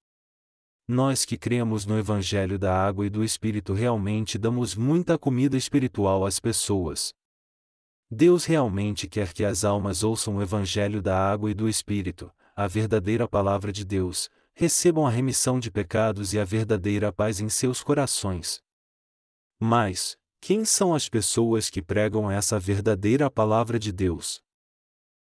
Nós 0.88 1.26
que 1.26 1.36
cremos 1.36 1.86
no 1.86 1.98
Evangelho 1.98 2.60
da 2.60 2.76
Água 2.76 3.08
e 3.08 3.10
do 3.10 3.24
Espírito 3.24 3.74
realmente 3.74 4.38
damos 4.38 4.76
muita 4.76 5.18
comida 5.18 5.58
espiritual 5.58 6.26
às 6.26 6.40
pessoas. 6.40 7.12
Deus 8.10 8.46
realmente 8.46 9.08
quer 9.08 9.34
que 9.34 9.44
as 9.44 9.66
almas 9.66 10.04
ouçam 10.04 10.36
o 10.36 10.42
Evangelho 10.44 11.02
da 11.02 11.18
Água 11.18 11.50
e 11.50 11.56
do 11.56 11.68
Espírito, 11.68 12.32
a 12.56 12.68
verdadeira 12.68 13.28
Palavra 13.28 13.72
de 13.72 13.84
Deus, 13.84 14.30
recebam 14.54 15.08
a 15.08 15.10
remissão 15.10 15.60
de 15.60 15.72
pecados 15.72 16.34
e 16.34 16.40
a 16.40 16.46
verdadeira 16.46 17.12
paz 17.12 17.40
em 17.40 17.50
seus 17.50 17.82
corações. 17.82 18.62
Mas, 19.60 20.16
quem 20.40 20.64
são 20.64 20.94
as 20.94 21.10
pessoas 21.10 21.68
que 21.68 21.82
pregam 21.82 22.30
essa 22.30 22.60
verdadeira 22.60 23.32
Palavra 23.32 23.80
de 23.80 23.92
Deus? 23.92 24.40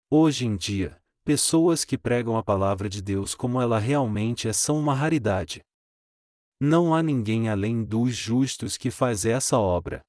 Hoje 0.08 0.46
em 0.46 0.56
dia, 0.56 1.02
pessoas 1.28 1.84
que 1.84 1.98
pregam 1.98 2.38
a 2.38 2.42
palavra 2.42 2.88
de 2.88 3.02
Deus 3.02 3.36
como 3.36 3.60
ela 3.60 3.80
realmente 3.80 4.48
é 4.48 4.54
são 4.54 4.80
uma 4.80 4.94
raridade. 4.94 5.60
Não 6.58 6.96
há 6.96 7.04
ninguém 7.04 7.50
além 7.50 7.84
dos 7.84 8.16
justos 8.16 8.78
que 8.78 8.90
faz 8.90 9.26
essa 9.26 9.60
obra. 9.60 10.00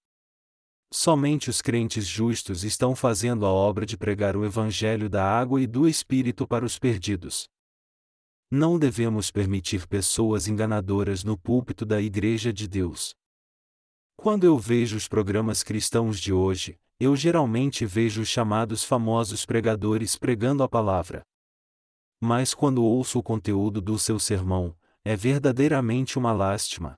Somente 0.95 1.51
os 1.51 1.61
crentes 1.61 2.07
justos 2.07 2.63
estão 2.63 2.95
fazendo 2.95 3.45
a 3.45 3.49
obra 3.49 3.85
de 3.85 3.97
pregar 3.97 4.37
o 4.37 4.45
Evangelho 4.45 5.11
da 5.11 5.25
água 5.25 5.61
e 5.61 5.67
do 5.67 5.89
Espírito 5.89 6.47
para 6.47 6.65
os 6.65 6.79
perdidos. 6.79 7.49
Não 8.49 8.79
devemos 8.79 9.29
permitir 9.33 9.89
pessoas 9.89 10.47
enganadoras 10.47 11.25
no 11.25 11.37
púlpito 11.37 11.85
da 11.85 12.01
Igreja 12.01 12.53
de 12.53 12.69
Deus. 12.69 13.13
Quando 14.17 14.45
eu 14.45 14.57
vejo 14.57 14.97
os 14.97 15.09
programas 15.09 15.65
cristãos 15.65 16.21
de 16.21 16.33
hoje, 16.33 16.79
eu 17.01 17.15
geralmente 17.15 17.87
vejo 17.87 18.23
os 18.23 18.29
chamados 18.29 18.83
famosos 18.83 19.47
pregadores 19.47 20.17
pregando 20.17 20.63
a 20.63 20.69
palavra. 20.69 21.23
Mas 22.21 22.53
quando 22.53 22.83
ouço 22.83 23.21
o 23.21 23.23
conteúdo 23.23 23.81
do 23.81 23.99
seu 23.99 24.19
sermão, 24.19 24.77
é 25.05 25.15
verdadeiramente 25.15 26.19
uma 26.19 26.33
lástima. 26.33 26.97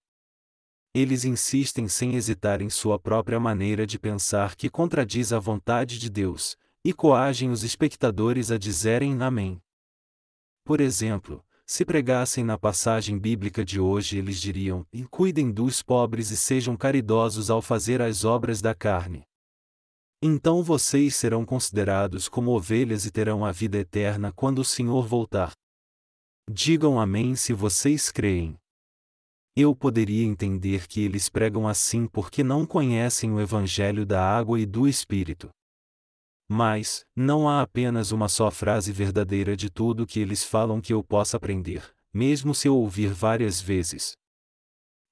Eles 0.95 1.25
insistem 1.25 1.87
sem 1.87 2.15
hesitar 2.15 2.63
em 2.63 2.71
sua 2.71 2.99
própria 2.99 3.39
maneira 3.39 3.87
de 3.87 3.99
pensar 3.99 4.57
que 4.57 4.71
contradiz 4.71 5.33
a 5.33 5.39
vontade 5.39 5.99
de 5.99 6.09
Deus, 6.09 6.57
e 6.83 6.93
coagem 6.93 7.51
os 7.51 7.63
espectadores 7.63 8.51
a 8.51 8.57
dizerem 8.57 9.23
Amém. 9.23 9.63
Por 10.65 10.81
exemplo, 10.81 11.45
se 11.67 11.85
pregassem 11.85 12.43
na 12.43 12.59
passagem 12.59 13.19
bíblica 13.19 13.65
de 13.65 13.79
hoje, 13.79 14.19
eles 14.19 14.41
diriam: 14.41 14.85
Cuidem 15.11 15.53
dos 15.53 15.83
pobres 15.83 16.31
e 16.31 16.37
sejam 16.37 16.77
caridosos 16.77 17.51
ao 17.51 17.63
fazer 17.63 18.03
as 18.03 18.25
obras 18.25 18.61
da 18.61 18.75
carne. 18.75 19.30
Então 20.23 20.63
vocês 20.63 21.17
serão 21.17 21.47
considerados 21.47 22.29
como 22.29 22.51
ovelhas 22.51 23.07
e 23.07 23.11
terão 23.11 23.43
a 23.43 23.51
vida 23.53 23.79
eterna 23.79 24.31
quando 24.31 24.59
o 24.59 24.65
Senhor 24.65 25.07
voltar. 25.07 25.53
Digam 26.51 27.01
Amém 27.01 27.35
se 27.35 27.55
vocês 27.55 28.11
creem. 28.11 28.55
Eu 29.57 29.75
poderia 29.75 30.27
entender 30.27 30.87
que 30.87 31.01
eles 31.01 31.29
pregam 31.29 31.67
assim 31.67 32.07
porque 32.07 32.45
não 32.45 32.67
conhecem 32.67 33.33
o 33.33 33.41
Evangelho 33.41 34.05
da 34.05 34.23
água 34.23 34.61
e 34.61 34.67
do 34.67 34.87
Espírito. 34.87 35.49
Mas, 36.49 37.05
não 37.17 37.49
há 37.49 37.63
apenas 37.63 38.13
uma 38.13 38.29
só 38.29 38.51
frase 38.51 38.93
verdadeira 38.93 39.57
de 39.57 39.71
tudo 39.71 40.07
que 40.07 40.21
eles 40.21 40.45
falam 40.45 40.81
que 40.81 40.93
eu 40.93 41.03
possa 41.03 41.37
aprender, 41.37 41.83
mesmo 42.13 42.55
se 42.55 42.69
eu 42.69 42.77
ouvir 42.77 43.13
várias 43.13 43.61
vezes. 43.61 44.13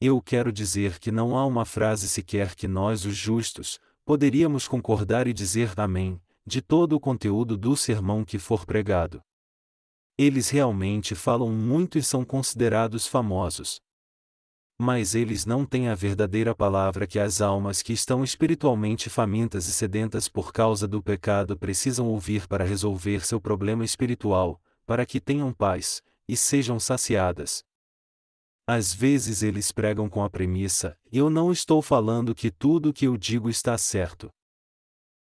Eu 0.01 0.21
quero 0.21 0.53
dizer 0.53 0.99
que 0.99 1.11
não 1.11 1.37
há 1.37 1.47
uma 1.47 1.65
frase 1.65 2.09
sequer 2.09 2.55
que 2.55 2.69
nós, 2.69 3.05
os 3.05 3.17
justos, 3.17 3.79
poderíamos 4.09 4.67
concordar 4.67 5.27
e 5.27 5.35
dizer 5.35 5.75
Amém, 5.77 6.19
de 6.47 6.63
todo 6.63 6.95
o 6.95 7.01
conteúdo 7.01 7.59
do 7.59 7.77
sermão 7.77 8.25
que 8.25 8.39
for 8.39 8.65
pregado. 8.65 9.21
Eles 10.17 10.49
realmente 10.49 11.15
falam 11.15 11.53
muito 11.53 11.99
e 11.99 12.03
são 12.03 12.25
considerados 12.25 13.07
famosos. 13.07 13.83
Mas 14.81 15.15
eles 15.15 15.45
não 15.45 15.67
têm 15.67 15.89
a 15.91 15.95
verdadeira 15.95 16.55
palavra 16.55 17.07
que 17.07 17.19
as 17.19 17.43
almas 17.43 17.83
que 17.83 17.93
estão 17.93 18.25
espiritualmente 18.25 19.11
famintas 19.11 19.69
e 19.69 19.73
sedentas 19.73 20.27
por 20.27 20.55
causa 20.55 20.89
do 20.89 21.03
pecado 21.03 21.55
precisam 21.59 22.09
ouvir 22.09 22.49
para 22.49 22.65
resolver 22.65 23.27
seu 23.27 23.39
problema 23.39 23.85
espiritual, 23.85 24.59
para 24.87 25.05
que 25.05 25.21
tenham 25.21 25.53
paz, 25.53 26.03
e 26.27 26.35
sejam 26.35 26.81
saciadas, 26.81 27.63
às 28.69 28.93
vezes 28.93 29.43
eles 29.43 29.73
pregam 29.73 30.11
com 30.11 30.23
a 30.23 30.29
premissa: 30.29 30.95
eu 31.11 31.31
não 31.31 31.51
estou 31.51 31.81
falando 31.81 32.35
que 32.35 32.51
tudo 32.51 32.91
o 32.91 32.93
que 32.93 33.07
eu 33.07 33.17
digo 33.17 33.49
está 33.49 33.79
certo. 33.79 34.29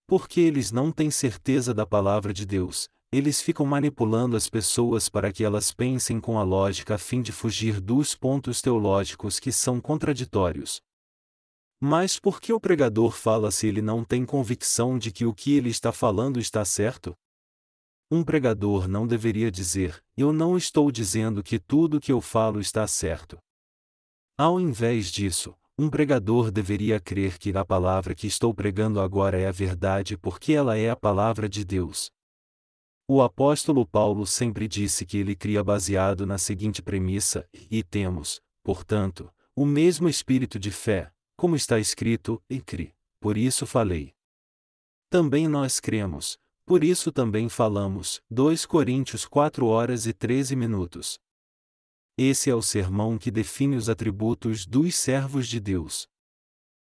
Porque 0.05 0.41
eles 0.41 0.69
não 0.69 0.91
têm 0.91 1.09
certeza 1.09 1.73
da 1.73 1.85
palavra 1.85 2.33
de 2.33 2.45
Deus, 2.45 2.89
eles 3.09 3.41
ficam 3.41 3.65
manipulando 3.65 4.35
as 4.35 4.49
pessoas 4.49 5.07
para 5.07 5.31
que 5.31 5.45
elas 5.45 5.71
pensem 5.71 6.19
com 6.19 6.37
a 6.37 6.43
lógica 6.43 6.95
a 6.95 6.97
fim 6.97 7.21
de 7.21 7.31
fugir 7.31 7.79
dos 7.79 8.13
pontos 8.13 8.61
teológicos 8.61 9.39
que 9.39 9.51
são 9.51 9.79
contraditórios. 9.79 10.81
Mas 11.79 12.19
por 12.19 12.41
que 12.41 12.51
o 12.51 12.59
pregador 12.59 13.11
fala 13.11 13.49
se 13.49 13.65
ele 13.67 13.81
não 13.81 14.03
tem 14.03 14.25
convicção 14.25 14.97
de 14.97 15.09
que 15.09 15.25
o 15.25 15.33
que 15.33 15.55
ele 15.55 15.69
está 15.69 15.93
falando 15.93 16.37
está 16.37 16.65
certo? 16.65 17.15
Um 18.09 18.23
pregador 18.23 18.87
não 18.87 19.05
deveria 19.05 19.51
dizer: 19.51 20.01
Eu 20.15 20.31
não 20.31 20.55
estou 20.55 20.89
dizendo 20.89 21.43
que 21.43 21.59
tudo 21.59 21.99
que 21.99 22.11
eu 22.11 22.21
falo 22.21 22.61
está 22.61 22.87
certo. 22.87 23.37
Ao 24.37 24.61
invés 24.61 25.11
disso, 25.11 25.53
um 25.77 25.89
pregador 25.89 26.49
deveria 26.49 27.01
crer 27.01 27.37
que 27.37 27.55
a 27.55 27.65
palavra 27.65 28.15
que 28.15 28.25
estou 28.25 28.53
pregando 28.53 29.01
agora 29.01 29.37
é 29.39 29.47
a 29.47 29.51
verdade 29.51 30.17
porque 30.17 30.53
ela 30.53 30.77
é 30.77 30.89
a 30.89 30.95
palavra 30.95 31.49
de 31.49 31.65
Deus. 31.65 32.09
O 33.09 33.21
apóstolo 33.21 33.85
Paulo 33.85 34.25
sempre 34.25 34.67
disse 34.67 35.05
que 35.05 35.17
ele 35.17 35.35
cria 35.35 35.61
baseado 35.61 36.25
na 36.25 36.37
seguinte 36.37 36.81
premissa: 36.81 37.45
E 37.69 37.83
temos, 37.83 38.41
portanto, 38.63 39.29
o 39.53 39.65
mesmo 39.65 40.07
espírito 40.07 40.57
de 40.57 40.71
fé, 40.71 41.11
como 41.35 41.57
está 41.57 41.77
escrito, 41.77 42.41
e 42.49 42.61
cri, 42.61 42.95
por 43.19 43.37
isso 43.37 43.65
falei. 43.65 44.13
Também 45.09 45.47
nós 45.47 45.79
cremos, 45.79 46.37
por 46.67 46.83
isso 46.83 47.13
também 47.13 47.47
falamos, 47.47 48.21
2 48.29 48.65
Coríntios 48.65 49.25
4 49.25 49.65
horas 49.65 50.05
e 50.05 50.11
13 50.11 50.53
minutos. 50.53 51.17
Esse 52.17 52.49
é 52.49 52.55
o 52.55 52.61
sermão 52.61 53.17
que 53.17 53.31
define 53.31 53.77
os 53.77 53.87
atributos 53.87 54.65
dos 54.65 54.93
servos 54.93 55.47
de 55.47 55.61
Deus. 55.61 56.09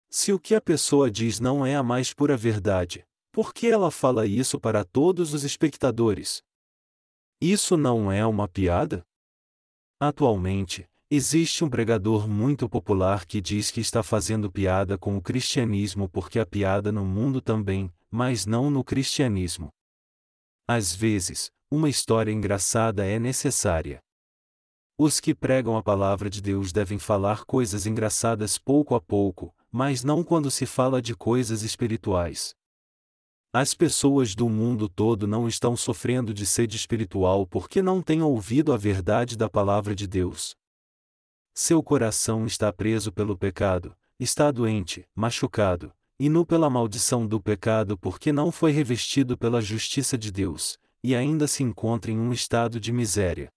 Se 0.09 0.33
o 0.33 0.41
que 0.41 0.55
a 0.55 0.61
pessoa 0.61 1.11
diz 1.11 1.39
não 1.39 1.67
é 1.67 1.77
a 1.77 1.83
mais 1.83 2.15
pura 2.15 2.35
verdade, 2.35 3.05
por 3.31 3.53
que 3.53 3.67
ela 3.67 3.91
fala 3.91 4.27
isso 4.27 4.59
para 4.59 4.87
todos 4.87 5.35
os 5.35 5.45
espectadores? 5.45 6.43
Isso 7.39 7.77
não 7.77 8.11
é 8.11 8.25
uma 8.25 8.49
piada? 8.49 9.05
Atualmente, 10.01 10.89
existe 11.11 11.63
um 11.63 11.69
pregador 11.69 12.27
muito 12.27 12.71
popular 12.71 13.27
que 13.27 13.39
diz 13.39 13.71
que 13.71 13.83
está 13.83 14.03
fazendo 14.03 14.51
piada 14.51 14.97
com 14.97 15.15
o 15.15 15.21
cristianismo 15.21 16.09
porque 16.09 16.39
a 16.39 16.47
piada 16.47 16.91
no 16.91 17.05
mundo 17.05 17.43
também, 17.43 17.93
mas 18.11 18.47
não 18.47 18.71
no 18.71 18.83
cristianismo. 18.83 19.71
Às 20.67 20.95
vezes, 20.95 21.51
uma 21.71 21.89
história 21.89 22.33
engraçada 22.33 23.05
é 23.07 23.19
necessária. 23.19 24.01
Os 24.97 25.21
que 25.21 25.35
pregam 25.35 25.77
a 25.77 25.83
palavra 25.83 26.29
de 26.29 26.43
Deus 26.43 26.73
devem 26.73 26.99
falar 26.99 27.45
coisas 27.45 27.87
engraçadas 27.87 28.59
pouco 28.59 28.95
a 28.95 29.01
pouco, 29.01 29.55
mas 29.71 30.03
não 30.03 30.25
quando 30.25 30.51
se 30.51 30.67
fala 30.67 31.01
de 31.01 31.15
coisas 31.15 31.63
espirituais. 31.63 32.55
As 33.53 33.75
pessoas 33.75 34.35
do 34.35 34.49
mundo 34.49 34.89
todo 34.89 35.27
não 35.27 35.49
estão 35.49 35.77
sofrendo 35.77 36.35
de 36.35 36.45
sede 36.45 36.77
espiritual 36.77 37.47
porque 37.47 37.81
não 37.81 38.03
têm 38.03 38.23
ouvido 38.23 38.73
a 38.73 38.77
verdade 38.77 39.37
da 39.37 39.49
palavra 39.49 39.95
de 39.95 40.07
Deus. 40.07 40.55
Seu 41.55 41.83
coração 41.83 42.47
está 42.47 42.73
preso 42.73 43.13
pelo 43.13 43.39
pecado, 43.39 43.97
está 44.19 44.51
doente, 44.51 45.09
machucado, 45.15 45.93
e 46.19 46.29
nu 46.29 46.45
pela 46.45 46.69
maldição 46.69 47.27
do 47.27 47.41
pecado 47.41 47.97
porque 47.97 48.33
não 48.33 48.51
foi 48.51 48.73
revestido 48.73 49.39
pela 49.39 49.61
justiça 49.61 50.19
de 50.19 50.33
Deus, 50.33 50.79
e 51.03 51.15
ainda 51.15 51.47
se 51.47 51.63
encontra 51.63 52.11
em 52.11 52.19
um 52.19 52.33
estado 52.33 52.81
de 52.81 52.93
miséria. 52.93 53.53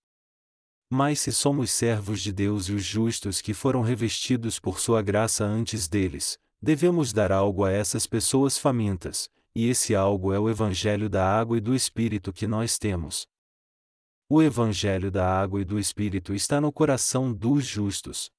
Mas 0.89 1.21
se 1.21 1.31
somos 1.31 1.71
servos 1.71 2.21
de 2.21 2.31
Deus 2.31 2.67
e 2.67 2.73
os 2.73 2.83
justos 2.83 3.41
que 3.41 3.53
foram 3.53 3.81
revestidos 3.81 4.59
por 4.59 4.79
Sua 4.79 5.01
graça 5.01 5.43
antes 5.45 5.87
deles, 5.87 6.37
devemos 6.61 7.11
dar 7.11 7.31
algo 7.31 7.63
a 7.65 7.71
essas 7.71 8.05
pessoas 8.05 8.57
famintas, 8.57 9.29
e 9.55 9.67
esse 9.67 9.95
algo 9.95 10.31
é 10.31 10.39
o 10.39 10.49
Evangelho 10.49 11.09
da 11.09 11.25
água 11.25 11.57
e 11.57 11.61
do 11.61 11.73
Espírito 11.73 12.31
que 12.31 12.45
nós 12.45 12.77
temos. 12.77 13.25
O 14.29 14.41
Evangelho 14.41 15.11
da 15.11 15.27
água 15.27 15.61
e 15.61 15.65
do 15.65 15.79
Espírito 15.79 16.33
está 16.33 16.61
no 16.61 16.71
coração 16.71 17.33
dos 17.33 17.65
justos. 17.65 18.29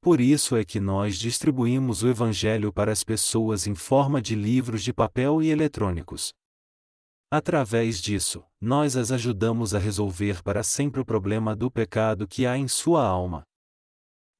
Por 0.00 0.20
isso 0.20 0.56
é 0.56 0.64
que 0.64 0.78
nós 0.78 1.18
distribuímos 1.18 2.02
o 2.02 2.08
Evangelho 2.08 2.72
para 2.72 2.92
as 2.92 3.02
pessoas 3.02 3.66
em 3.66 3.74
forma 3.74 4.22
de 4.22 4.34
livros 4.34 4.82
de 4.82 4.92
papel 4.92 5.42
e 5.42 5.50
eletrônicos. 5.50 6.32
Através 7.30 8.00
disso, 8.00 8.42
nós 8.60 8.96
as 8.96 9.10
ajudamos 9.10 9.74
a 9.74 9.78
resolver 9.78 10.42
para 10.42 10.62
sempre 10.62 11.00
o 11.00 11.04
problema 11.04 11.54
do 11.54 11.70
pecado 11.70 12.26
que 12.26 12.46
há 12.46 12.56
em 12.56 12.68
sua 12.68 13.04
alma. 13.04 13.42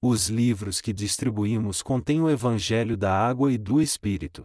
Os 0.01 0.29
livros 0.29 0.81
que 0.81 0.93
distribuímos 0.93 1.83
contêm 1.83 2.23
o 2.23 2.31
Evangelho 2.31 2.97
da 2.97 3.13
água 3.13 3.53
e 3.53 3.59
do 3.59 3.83
Espírito. 3.83 4.45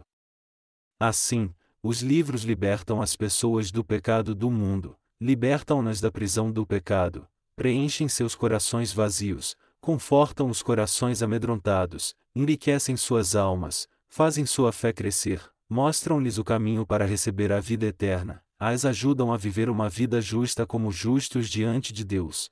Assim, 1.00 1.54
os 1.80 2.02
livros 2.02 2.42
libertam 2.42 3.00
as 3.00 3.14
pessoas 3.14 3.70
do 3.70 3.84
pecado 3.84 4.34
do 4.34 4.50
mundo, 4.50 4.96
libertam-nas 5.20 6.00
da 6.00 6.10
prisão 6.10 6.50
do 6.50 6.66
pecado, 6.66 7.26
preenchem 7.54 8.08
seus 8.08 8.34
corações 8.34 8.92
vazios, 8.92 9.56
confortam 9.84 10.48
os 10.48 10.62
corações 10.62 11.22
amedrontados, 11.22 12.16
enriquecem 12.34 12.96
suas 12.96 13.36
almas, 13.36 13.86
fazem 14.08 14.46
sua 14.46 14.72
fé 14.72 14.94
crescer, 14.94 15.52
mostram-lhes 15.68 16.38
o 16.38 16.42
caminho 16.42 16.86
para 16.86 17.04
receber 17.04 17.52
a 17.52 17.60
vida 17.60 17.84
eterna, 17.84 18.42
as 18.58 18.86
ajudam 18.86 19.30
a 19.30 19.36
viver 19.36 19.68
uma 19.68 19.90
vida 19.90 20.22
justa 20.22 20.66
como 20.66 20.90
justos 20.90 21.50
diante 21.50 21.92
de 21.92 22.02
Deus. 22.02 22.50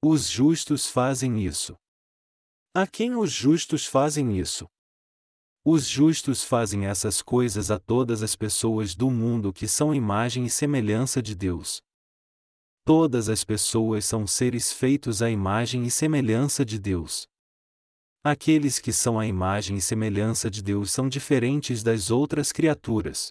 Os 0.00 0.28
justos 0.28 0.86
fazem 0.86 1.44
isso. 1.44 1.74
A 2.72 2.86
quem 2.86 3.16
os 3.16 3.32
justos 3.32 3.84
fazem 3.84 4.38
isso? 4.38 4.68
Os 5.64 5.88
justos 5.88 6.44
fazem 6.44 6.86
essas 6.86 7.20
coisas 7.20 7.68
a 7.68 7.80
todas 7.80 8.22
as 8.22 8.36
pessoas 8.36 8.94
do 8.94 9.10
mundo 9.10 9.52
que 9.52 9.66
são 9.66 9.92
imagem 9.92 10.44
e 10.44 10.50
semelhança 10.50 11.20
de 11.20 11.34
Deus. 11.34 11.82
Todas 12.88 13.28
as 13.28 13.44
pessoas 13.44 14.06
são 14.06 14.26
seres 14.26 14.72
feitos 14.72 15.20
à 15.20 15.28
imagem 15.28 15.84
e 15.84 15.90
semelhança 15.90 16.64
de 16.64 16.78
Deus. 16.78 17.28
Aqueles 18.24 18.78
que 18.78 18.94
são 18.94 19.20
a 19.20 19.26
imagem 19.26 19.76
e 19.76 19.80
semelhança 19.82 20.50
de 20.50 20.62
Deus 20.62 20.90
são 20.90 21.06
diferentes 21.06 21.82
das 21.82 22.10
outras 22.10 22.50
criaturas. 22.50 23.30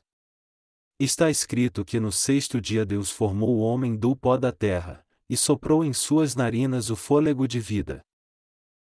Está 1.00 1.32
escrito 1.32 1.84
que 1.84 2.00
no 2.00 2.12
sexto 2.12 2.62
dia 2.62 2.86
Deus 2.86 3.10
formou 3.10 3.50
o 3.50 3.62
homem 3.62 3.96
do 3.96 4.16
pó 4.16 4.38
da 4.38 4.52
terra, 4.52 5.04
e 5.28 5.36
soprou 5.36 5.84
em 5.84 5.92
suas 5.92 6.36
narinas 6.36 6.92
o 6.92 6.96
fôlego 6.96 7.48
de 7.48 7.60
vida. 7.60 8.06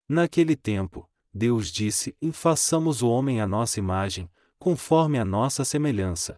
Naquele 0.05 0.57
tempo, 0.57 1.09
Deus 1.33 1.71
disse: 1.71 2.13
façamos 2.33 3.01
o 3.01 3.07
homem 3.07 3.39
à 3.39 3.47
nossa 3.47 3.79
imagem, 3.79 4.29
conforme 4.59 5.17
a 5.17 5.23
nossa 5.23 5.63
semelhança. 5.63 6.35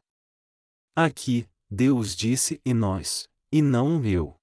Aqui, 0.95 1.49
Deus 1.67 2.15
disse 2.15 2.61
e 2.63 2.75
nós, 2.75 3.27
e 3.51 3.61
não 3.61 4.03
eu. 4.05 4.35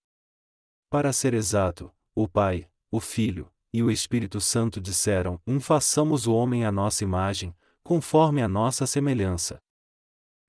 Para 0.90 1.12
ser 1.12 1.34
exato, 1.34 1.92
o 2.14 2.28
Pai, 2.28 2.68
o 2.90 3.00
Filho, 3.00 3.52
e 3.72 3.82
o 3.82 3.90
Espírito 3.90 4.40
Santo 4.40 4.80
disseram: 4.80 5.40
Um 5.46 5.60
façamos 5.60 6.26
o 6.26 6.32
homem 6.32 6.64
à 6.64 6.72
nossa 6.72 7.04
imagem, 7.04 7.54
conforme 7.82 8.42
a 8.42 8.48
nossa 8.48 8.86
semelhança. 8.86 9.60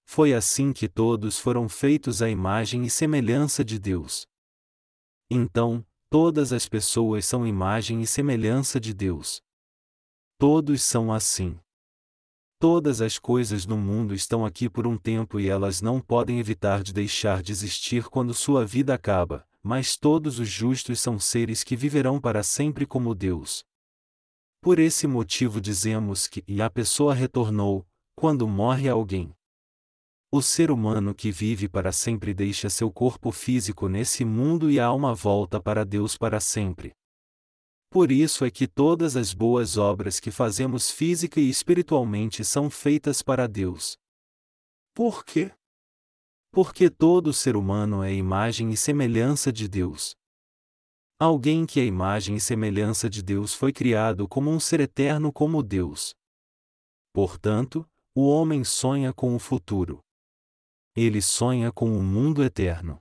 Foi 0.06 0.34
assim 0.34 0.72
que 0.72 0.88
todos 0.88 1.38
foram 1.38 1.68
feitos 1.68 2.22
à 2.22 2.30
imagem 2.30 2.86
e 2.86 2.90
semelhança 2.90 3.66
de 3.66 3.78
Deus. 3.78 4.26
Então, 5.30 5.86
todas 6.10 6.54
as 6.54 6.70
pessoas 6.70 7.26
são 7.26 7.46
imagem 7.46 8.02
e 8.02 8.08
semelhança 8.08 8.80
de 8.80 8.94
Deus. 8.94 9.42
Todos 10.38 10.82
são 10.82 11.12
assim. 11.12 11.60
Todas 12.60 13.02
as 13.02 13.20
coisas 13.20 13.68
no 13.68 13.78
mundo 13.78 14.16
estão 14.16 14.44
aqui 14.44 14.68
por 14.68 14.88
um 14.88 14.98
tempo 14.98 15.40
e 15.40 15.48
elas 15.48 15.80
não 15.80 16.02
podem 16.02 16.40
evitar 16.40 16.82
de 16.82 16.92
deixar 16.92 17.44
de 17.44 17.52
existir 17.52 18.06
quando 18.06 18.34
sua 18.34 18.66
vida 18.66 18.96
acaba, 18.96 19.48
mas 19.62 19.96
todos 19.96 20.40
os 20.40 20.50
justos 20.50 21.00
são 21.00 21.20
seres 21.20 21.64
que 21.64 21.76
viverão 21.76 22.20
para 22.20 22.42
sempre 22.42 22.84
como 22.84 23.14
Deus. 23.14 23.64
Por 24.60 24.80
esse 24.80 25.06
motivo 25.06 25.62
dizemos 25.62 26.28
que 26.28 26.44
e 26.48 26.60
a 26.60 26.68
pessoa 26.68 27.14
retornou, 27.14 27.86
quando 28.16 28.48
morre 28.48 28.90
alguém. 28.90 29.32
O 30.32 30.42
ser 30.42 30.72
humano 30.72 31.14
que 31.14 31.32
vive 31.32 31.70
para 31.70 31.92
sempre 31.92 32.34
deixa 32.34 32.72
seu 32.72 32.92
corpo 32.92 33.32
físico 33.32 33.88
nesse 33.88 34.26
mundo 34.26 34.72
e 34.72 34.80
a 34.80 34.88
alma 34.88 35.14
volta 35.14 35.62
para 35.62 35.86
Deus 35.86 36.18
para 36.18 36.40
sempre. 36.40 36.92
Por 37.90 38.12
isso 38.12 38.44
é 38.44 38.52
que 38.52 38.68
todas 38.68 39.16
as 39.16 39.34
boas 39.34 39.78
obras 39.78 40.20
que 40.20 40.30
fazemos 40.30 40.92
física 40.92 41.40
e 41.40 41.50
espiritualmente 41.50 42.44
são 42.44 42.70
feitas 42.70 43.22
para 43.22 43.48
Deus. 43.48 43.98
Por 44.94 45.24
quê? 45.24 45.52
Porque 46.52 46.90
todo 46.90 47.32
ser 47.32 47.56
humano 47.56 48.04
é 48.04 48.14
imagem 48.14 48.72
e 48.72 48.78
semelhança 48.78 49.52
de 49.52 49.68
Deus. 49.68 50.16
Alguém 51.20 51.66
que 51.66 51.80
é 51.80 51.86
imagem 51.86 52.36
e 52.36 52.40
semelhança 52.42 53.10
de 53.10 53.24
Deus 53.24 53.54
foi 53.54 53.74
criado 53.74 54.28
como 54.28 54.52
um 54.52 54.60
ser 54.60 54.80
eterno 54.80 55.32
como 55.32 55.64
Deus. 55.64 56.14
Portanto, 57.14 57.88
o 58.14 58.28
homem 58.28 58.64
sonha 58.64 59.14
com 59.14 59.36
o 59.36 59.40
futuro. 59.40 60.04
Ele 60.96 61.22
sonha 61.22 61.72
com 61.72 61.90
um 61.90 62.04
mundo 62.04 62.44
eterno. 62.44 63.00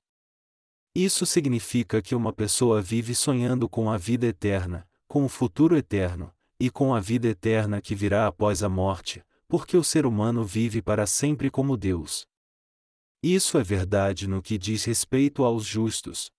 Isso 0.99 1.27
significa 1.27 2.01
que 2.01 2.15
uma 2.15 2.33
pessoa 2.33 2.81
vive 2.81 3.15
sonhando 3.15 3.69
com 3.69 3.91
a 3.91 3.99
vida 3.99 4.29
eterna, 4.29 4.89
com 5.07 5.27
o 5.27 5.29
futuro 5.29 5.77
eterno, 5.77 6.33
e 6.59 6.71
com 6.71 6.95
a 6.95 7.01
vida 7.01 7.29
eterna 7.29 7.83
que 7.83 7.95
virá 7.95 8.27
após 8.27 8.63
a 8.63 8.69
morte, 8.71 9.23
porque 9.47 9.77
o 9.77 9.85
ser 9.85 10.07
humano 10.07 10.43
vive 10.43 10.81
para 10.81 11.07
sempre 11.07 11.51
como 11.51 11.77
Deus. 11.77 12.27
Isso 13.23 13.59
é 13.59 13.63
verdade 13.63 14.27
no 14.27 14.41
que 14.41 14.57
diz 14.57 14.85
respeito 14.85 15.45
aos 15.45 15.67
justos. 15.67 16.33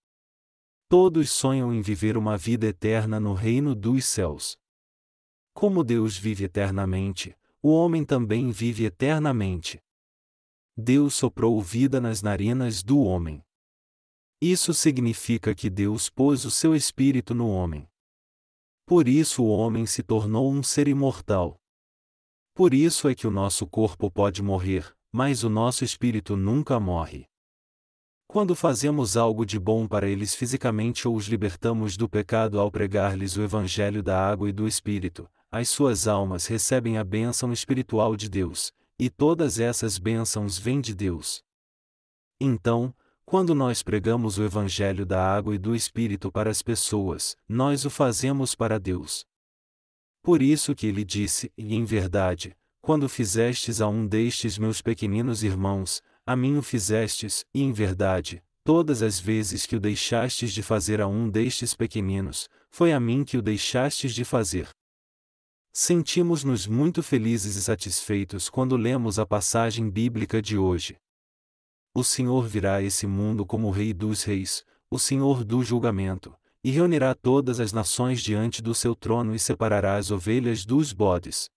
Todos 0.89 1.29
sonham 1.29 1.71
em 1.71 1.79
viver 1.79 2.17
uma 2.17 2.35
vida 2.35 2.65
eterna 2.65 3.19
no 3.19 3.35
reino 3.35 3.75
dos 3.75 4.05
céus. 4.05 4.57
Como 5.53 5.83
Deus 5.83 6.17
vive 6.17 6.45
eternamente, 6.45 7.37
o 7.61 7.69
homem 7.69 8.03
também 8.03 8.49
vive 8.49 8.85
eternamente. 8.85 9.79
Deus 10.75 11.13
soprou 11.13 11.61
vida 11.61 12.01
nas 12.01 12.23
narinas 12.23 12.81
do 12.81 13.01
homem. 13.01 13.43
Isso 14.39 14.71
significa 14.73 15.55
que 15.55 15.69
Deus 15.69 16.09
pôs 16.09 16.45
o 16.45 16.51
seu 16.51 16.75
espírito 16.75 17.33
no 17.33 17.49
homem. 17.49 17.89
Por 18.85 19.07
isso 19.07 19.43
o 19.43 19.49
homem 19.49 19.85
se 19.85 20.03
tornou 20.03 20.51
um 20.51 20.61
ser 20.61 20.87
imortal. 20.87 21.59
Por 22.53 22.73
isso 22.73 23.09
é 23.09 23.15
que 23.15 23.25
o 23.25 23.31
nosso 23.31 23.65
corpo 23.65 24.11
pode 24.11 24.43
morrer, 24.43 24.95
mas 25.11 25.43
o 25.43 25.49
nosso 25.49 25.83
espírito 25.83 26.37
nunca 26.37 26.79
morre. 26.79 27.27
Quando 28.27 28.55
fazemos 28.55 29.17
algo 29.17 29.45
de 29.45 29.57
bom 29.57 29.87
para 29.87 30.07
eles 30.07 30.35
fisicamente 30.35 31.07
ou 31.07 31.15
os 31.15 31.25
libertamos 31.27 31.97
do 31.97 32.07
pecado 32.07 32.59
ao 32.59 32.69
pregar-lhes 32.69 33.37
o 33.37 33.41
Evangelho 33.41 34.03
da 34.03 34.19
água 34.19 34.49
e 34.49 34.53
do 34.53 34.67
Espírito, 34.67 35.27
as 35.49 35.69
suas 35.69 36.07
almas 36.07 36.45
recebem 36.45 36.97
a 36.97 37.03
bênção 37.03 37.51
espiritual 37.51 38.15
de 38.15 38.29
Deus, 38.29 38.73
e 38.99 39.09
todas 39.09 39.59
essas 39.59 39.97
bênçãos 39.97 40.59
vêm 40.59 40.81
de 40.81 40.93
Deus. 40.93 41.43
Então, 42.39 42.93
quando 43.29 43.53
nós 43.53 43.83
pregamos 43.83 44.37
o 44.37 44.43
Evangelho 44.45 45.05
da 45.05 45.21
água 45.21 45.53
e 45.53 45.57
do 45.57 45.75
Espírito 45.75 46.31
para 46.31 46.49
as 46.49 46.61
pessoas, 46.61 47.35
nós 47.45 47.83
o 47.83 47.89
fazemos 47.89 48.55
para 48.55 48.79
Deus. 48.79 49.25
Por 50.23 50.41
isso 50.41 50.73
que 50.73 50.87
ele 50.87 51.03
disse, 51.03 51.51
e 51.57 51.75
em 51.75 51.83
verdade, 51.83 52.55
quando 52.81 53.09
fizestes 53.09 53.81
a 53.81 53.87
um 53.89 54.07
destes 54.07 54.57
meus 54.57 54.81
pequeninos 54.81 55.43
irmãos, 55.43 56.01
a 56.25 56.37
mim 56.37 56.55
o 56.55 56.61
fizestes, 56.61 57.43
e 57.53 57.61
em 57.61 57.73
verdade, 57.73 58.41
todas 58.63 59.01
as 59.01 59.19
vezes 59.19 59.65
que 59.65 59.75
o 59.75 59.79
deixastes 59.79 60.53
de 60.53 60.63
fazer 60.63 61.01
a 61.01 61.07
um 61.07 61.29
destes 61.29 61.75
pequeninos, 61.75 62.47
foi 62.71 62.93
a 62.93 62.99
mim 62.99 63.25
que 63.25 63.35
o 63.35 63.41
deixastes 63.41 64.15
de 64.15 64.23
fazer. 64.23 64.69
Sentimos-nos 65.73 66.65
muito 66.65 67.03
felizes 67.03 67.57
e 67.57 67.61
satisfeitos 67.61 68.49
quando 68.49 68.77
lemos 68.77 69.19
a 69.19 69.25
passagem 69.25 69.89
bíblica 69.89 70.41
de 70.41 70.57
hoje. 70.57 70.95
O 71.97 72.03
Senhor 72.03 72.45
virá 72.45 72.75
a 72.75 72.83
esse 72.83 73.07
mundo 73.07 73.43
como 73.43 73.69
o 73.69 73.71
Rei 73.71 73.91
dos 73.91 74.23
Reis, 74.23 74.63
o 74.87 74.99
Senhor 74.99 75.43
do 75.43 75.63
julgamento, 75.63 76.31
e 76.63 76.69
reunirá 76.69 77.15
todas 77.15 77.59
as 77.59 77.73
nações 77.73 78.21
diante 78.21 78.61
do 78.61 78.75
seu 78.75 78.93
trono 78.93 79.33
e 79.33 79.39
separará 79.39 79.95
as 79.95 80.11
ovelhas 80.11 80.63
dos 80.63 80.93
bodes. 80.93 81.49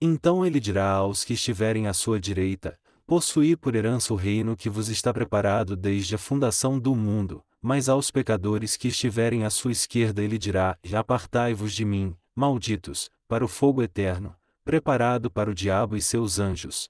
Então 0.00 0.46
ele 0.46 0.60
dirá 0.60 0.92
aos 0.92 1.24
que 1.24 1.32
estiverem 1.32 1.88
à 1.88 1.92
sua 1.92 2.20
direita: 2.20 2.78
Possuí 3.04 3.56
por 3.56 3.74
herança 3.74 4.14
o 4.14 4.16
reino 4.16 4.56
que 4.56 4.70
vos 4.70 4.88
está 4.88 5.12
preparado 5.12 5.74
desde 5.74 6.14
a 6.14 6.18
fundação 6.18 6.78
do 6.78 6.94
mundo, 6.94 7.42
mas 7.60 7.88
aos 7.88 8.08
pecadores 8.08 8.76
que 8.76 8.86
estiverem 8.86 9.44
à 9.44 9.50
sua 9.50 9.72
esquerda 9.72 10.22
ele 10.22 10.38
dirá: 10.38 10.78
Apartai-vos 10.96 11.74
de 11.74 11.84
mim, 11.84 12.14
malditos, 12.36 13.10
para 13.26 13.44
o 13.44 13.48
fogo 13.48 13.82
eterno, 13.82 14.32
preparado 14.64 15.28
para 15.28 15.50
o 15.50 15.54
diabo 15.54 15.96
e 15.96 16.00
seus 16.00 16.38
anjos. 16.38 16.88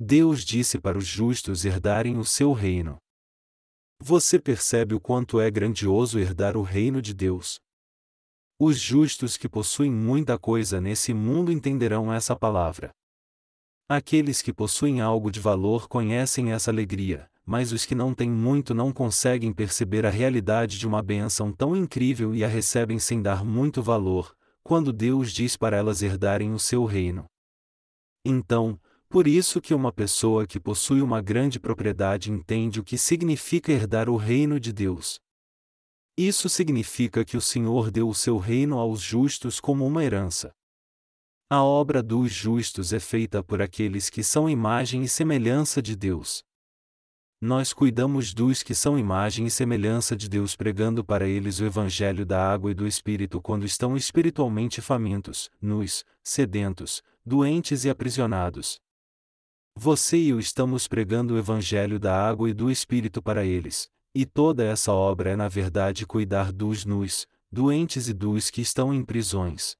Deus 0.00 0.44
disse 0.44 0.78
para 0.78 0.96
os 0.96 1.06
justos 1.06 1.64
herdarem 1.64 2.18
o 2.18 2.24
seu 2.24 2.52
reino. 2.52 2.98
Você 4.00 4.38
percebe 4.38 4.94
o 4.94 5.00
quanto 5.00 5.40
é 5.40 5.50
grandioso 5.50 6.20
herdar 6.20 6.56
o 6.56 6.62
reino 6.62 7.02
de 7.02 7.12
Deus? 7.12 7.58
Os 8.60 8.78
justos 8.78 9.36
que 9.36 9.48
possuem 9.48 9.90
muita 9.90 10.38
coisa 10.38 10.80
nesse 10.80 11.12
mundo 11.12 11.50
entenderão 11.50 12.12
essa 12.12 12.36
palavra. 12.36 12.90
Aqueles 13.88 14.40
que 14.40 14.52
possuem 14.52 15.00
algo 15.00 15.32
de 15.32 15.40
valor 15.40 15.88
conhecem 15.88 16.52
essa 16.52 16.70
alegria, 16.70 17.28
mas 17.44 17.72
os 17.72 17.84
que 17.84 17.94
não 17.94 18.14
têm 18.14 18.30
muito 18.30 18.72
não 18.74 18.92
conseguem 18.92 19.52
perceber 19.52 20.06
a 20.06 20.10
realidade 20.10 20.78
de 20.78 20.86
uma 20.86 21.02
bênção 21.02 21.50
tão 21.50 21.74
incrível 21.74 22.36
e 22.36 22.44
a 22.44 22.48
recebem 22.48 23.00
sem 23.00 23.20
dar 23.20 23.44
muito 23.44 23.82
valor, 23.82 24.36
quando 24.62 24.92
Deus 24.92 25.32
diz 25.32 25.56
para 25.56 25.76
elas 25.76 26.02
herdarem 26.02 26.52
o 26.52 26.58
seu 26.58 26.84
reino. 26.84 27.24
Então, 28.24 28.78
por 29.08 29.26
isso 29.26 29.60
que 29.60 29.72
uma 29.72 29.90
pessoa 29.90 30.46
que 30.46 30.60
possui 30.60 31.00
uma 31.00 31.22
grande 31.22 31.58
propriedade 31.58 32.30
entende 32.30 32.78
o 32.78 32.84
que 32.84 32.98
significa 32.98 33.72
herdar 33.72 34.10
o 34.10 34.16
reino 34.16 34.60
de 34.60 34.72
Deus. 34.72 35.18
Isso 36.16 36.48
significa 36.48 37.24
que 37.24 37.36
o 37.36 37.40
Senhor 37.40 37.90
deu 37.90 38.08
o 38.08 38.14
seu 38.14 38.36
reino 38.38 38.78
aos 38.78 39.00
justos 39.00 39.60
como 39.60 39.86
uma 39.86 40.04
herança. 40.04 40.52
A 41.48 41.62
obra 41.62 42.02
dos 42.02 42.30
justos 42.30 42.92
é 42.92 43.00
feita 43.00 43.42
por 43.42 43.62
aqueles 43.62 44.10
que 44.10 44.22
são 44.22 44.50
imagem 44.50 45.02
e 45.02 45.08
semelhança 45.08 45.80
de 45.80 45.96
Deus. 45.96 46.44
Nós 47.40 47.72
cuidamos 47.72 48.34
dos 48.34 48.64
que 48.64 48.74
são 48.74 48.98
imagem 48.98 49.46
e 49.46 49.50
semelhança 49.50 50.16
de 50.16 50.28
Deus 50.28 50.56
pregando 50.56 51.04
para 51.04 51.26
eles 51.26 51.60
o 51.60 51.64
Evangelho 51.64 52.26
da 52.26 52.52
água 52.52 52.72
e 52.72 52.74
do 52.74 52.86
Espírito 52.86 53.40
quando 53.40 53.64
estão 53.64 53.96
espiritualmente 53.96 54.82
famintos, 54.82 55.48
nus, 55.62 56.04
sedentos, 56.22 57.00
doentes 57.24 57.84
e 57.84 57.90
aprisionados. 57.90 58.80
Você 59.80 60.16
e 60.16 60.30
eu 60.30 60.40
estamos 60.40 60.88
pregando 60.88 61.34
o 61.34 61.38
Evangelho 61.38 62.00
da 62.00 62.12
água 62.12 62.50
e 62.50 62.52
do 62.52 62.68
Espírito 62.68 63.22
para 63.22 63.44
eles, 63.44 63.88
e 64.12 64.26
toda 64.26 64.64
essa 64.64 64.92
obra 64.92 65.30
é 65.30 65.36
na 65.36 65.46
verdade 65.46 66.04
cuidar 66.04 66.52
dos 66.52 66.84
nus, 66.84 67.28
doentes 67.48 68.08
e 68.08 68.12
dos 68.12 68.50
que 68.50 68.60
estão 68.60 68.92
em 68.92 69.04
prisões. 69.04 69.76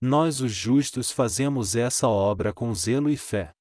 Nós, 0.00 0.40
os 0.40 0.52
justos, 0.52 1.10
fazemos 1.10 1.76
essa 1.76 2.08
obra 2.08 2.50
com 2.50 2.74
zelo 2.74 3.10
e 3.10 3.16
fé. 3.18 3.52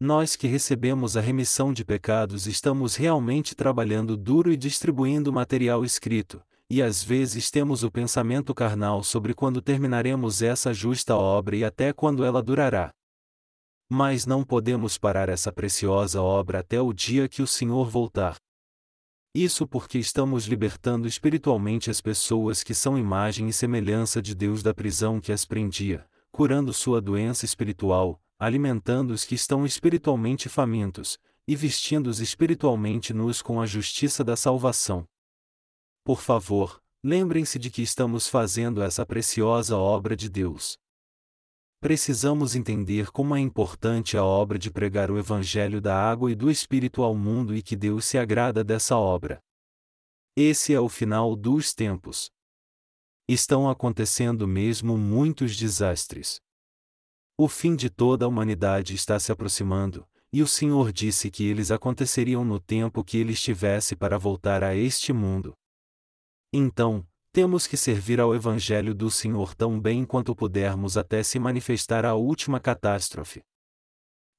Nós 0.00 0.34
que 0.34 0.46
recebemos 0.46 1.14
a 1.14 1.20
remissão 1.20 1.70
de 1.70 1.84
pecados 1.84 2.46
estamos 2.46 2.96
realmente 2.96 3.54
trabalhando 3.54 4.16
duro 4.16 4.50
e 4.50 4.56
distribuindo 4.56 5.30
material 5.30 5.84
escrito, 5.84 6.42
e 6.70 6.80
às 6.80 7.04
vezes 7.04 7.50
temos 7.50 7.82
o 7.82 7.90
pensamento 7.90 8.54
carnal 8.54 9.02
sobre 9.02 9.34
quando 9.34 9.60
terminaremos 9.60 10.40
essa 10.40 10.72
justa 10.72 11.14
obra 11.14 11.54
e 11.54 11.64
até 11.64 11.92
quando 11.92 12.24
ela 12.24 12.42
durará. 12.42 12.94
Mas 13.90 14.26
não 14.26 14.44
podemos 14.44 14.98
parar 14.98 15.30
essa 15.30 15.50
preciosa 15.50 16.20
obra 16.20 16.58
até 16.60 16.78
o 16.78 16.92
dia 16.92 17.26
que 17.26 17.40
o 17.40 17.46
Senhor 17.46 17.88
voltar. 17.88 18.36
Isso 19.34 19.66
porque 19.66 19.98
estamos 19.98 20.44
libertando 20.44 21.08
espiritualmente 21.08 21.90
as 21.90 21.98
pessoas 22.00 22.62
que 22.62 22.74
são 22.74 22.98
imagem 22.98 23.48
e 23.48 23.52
semelhança 23.52 24.20
de 24.20 24.34
Deus 24.34 24.62
da 24.62 24.74
prisão 24.74 25.18
que 25.18 25.32
as 25.32 25.46
prendia, 25.46 26.06
curando 26.30 26.72
sua 26.74 27.00
doença 27.00 27.46
espiritual, 27.46 28.20
alimentando 28.38 29.12
os 29.12 29.24
que 29.24 29.34
estão 29.34 29.64
espiritualmente 29.64 30.50
famintos, 30.50 31.18
e 31.46 31.56
vestindo-os 31.56 32.20
espiritualmente 32.20 33.14
nus 33.14 33.40
com 33.40 33.58
a 33.58 33.64
justiça 33.64 34.22
da 34.22 34.36
salvação. 34.36 35.06
Por 36.04 36.20
favor, 36.20 36.82
lembrem-se 37.02 37.58
de 37.58 37.70
que 37.70 37.80
estamos 37.80 38.28
fazendo 38.28 38.82
essa 38.82 39.06
preciosa 39.06 39.78
obra 39.78 40.14
de 40.14 40.28
Deus 40.28 40.78
precisamos 41.80 42.54
entender 42.54 43.10
como 43.10 43.36
é 43.36 43.40
importante 43.40 44.16
a 44.16 44.24
obra 44.24 44.58
de 44.58 44.70
pregar 44.70 45.10
o 45.10 45.18
Evangelho 45.18 45.80
da 45.80 45.94
água 45.94 46.30
e 46.30 46.34
do 46.34 46.50
Espírito 46.50 47.02
ao 47.02 47.14
mundo 47.14 47.54
e 47.54 47.62
que 47.62 47.76
Deus 47.76 48.04
se 48.04 48.18
agrada 48.18 48.64
dessa 48.64 48.96
obra. 48.96 49.40
Esse 50.36 50.72
é 50.72 50.80
o 50.80 50.88
final 50.88 51.34
dos 51.36 51.74
tempos. 51.74 52.30
Estão 53.28 53.68
acontecendo 53.68 54.46
mesmo 54.46 54.96
muitos 54.96 55.56
desastres. 55.56 56.40
O 57.36 57.48
fim 57.48 57.76
de 57.76 57.88
toda 57.88 58.24
a 58.24 58.28
humanidade 58.28 58.94
está 58.94 59.18
se 59.20 59.30
aproximando, 59.30 60.08
e 60.32 60.42
o 60.42 60.46
Senhor 60.46 60.92
disse 60.92 61.30
que 61.30 61.44
eles 61.44 61.70
aconteceriam 61.70 62.44
no 62.44 62.58
tempo 62.58 63.04
que 63.04 63.16
ele 63.16 63.32
estivesse 63.32 63.94
para 63.94 64.18
voltar 64.18 64.64
a 64.64 64.74
este 64.74 65.12
mundo. 65.12 65.54
Então, 66.52 67.06
temos 67.32 67.66
que 67.66 67.76
servir 67.76 68.20
ao 68.20 68.34
Evangelho 68.34 68.94
do 68.94 69.10
Senhor 69.10 69.54
tão 69.54 69.80
bem 69.80 70.04
quanto 70.04 70.34
pudermos 70.34 70.96
até 70.96 71.22
se 71.22 71.38
manifestar 71.38 72.04
a 72.04 72.14
última 72.14 72.58
catástrofe. 72.58 73.42